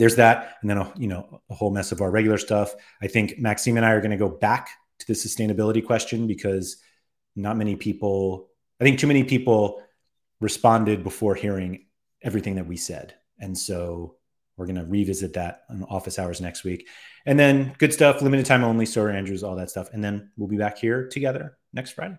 there's 0.00 0.16
that, 0.16 0.56
and 0.62 0.70
then 0.70 0.78
a, 0.78 0.92
you 0.96 1.06
know 1.06 1.42
a 1.50 1.54
whole 1.54 1.70
mess 1.70 1.92
of 1.92 2.00
our 2.00 2.10
regular 2.10 2.38
stuff. 2.38 2.74
I 3.00 3.06
think 3.06 3.38
Maxime 3.38 3.76
and 3.76 3.86
I 3.86 3.92
are 3.92 4.00
going 4.00 4.10
to 4.10 4.16
go 4.16 4.28
back 4.28 4.70
to 4.98 5.06
the 5.06 5.12
sustainability 5.12 5.84
question 5.84 6.26
because 6.26 6.78
not 7.36 7.56
many 7.56 7.76
people, 7.76 8.48
I 8.80 8.84
think 8.84 8.98
too 8.98 9.06
many 9.06 9.24
people 9.24 9.82
responded 10.40 11.04
before 11.04 11.34
hearing 11.34 11.86
everything 12.22 12.56
that 12.56 12.66
we 12.66 12.76
said, 12.76 13.14
and 13.38 13.56
so 13.56 14.16
we're 14.56 14.66
going 14.66 14.76
to 14.76 14.84
revisit 14.84 15.34
that 15.34 15.62
on 15.70 15.84
office 15.84 16.18
hours 16.18 16.40
next 16.40 16.64
week. 16.64 16.86
And 17.24 17.38
then 17.38 17.74
good 17.78 17.94
stuff, 17.94 18.20
limited 18.20 18.44
time 18.44 18.62
only, 18.62 18.84
Sorare 18.84 19.14
Andrews, 19.14 19.42
all 19.42 19.56
that 19.56 19.70
stuff. 19.70 19.88
And 19.94 20.04
then 20.04 20.32
we'll 20.36 20.48
be 20.48 20.58
back 20.58 20.76
here 20.76 21.08
together 21.08 21.56
next 21.72 21.92
Friday. 21.92 22.18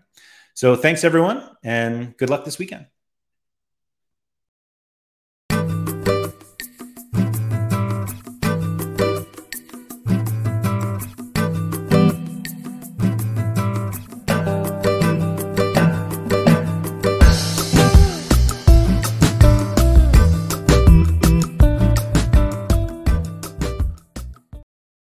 So 0.54 0.74
thanks 0.74 1.04
everyone 1.04 1.48
and 1.62 2.16
good 2.16 2.30
luck 2.30 2.44
this 2.44 2.58
weekend. 2.58 2.86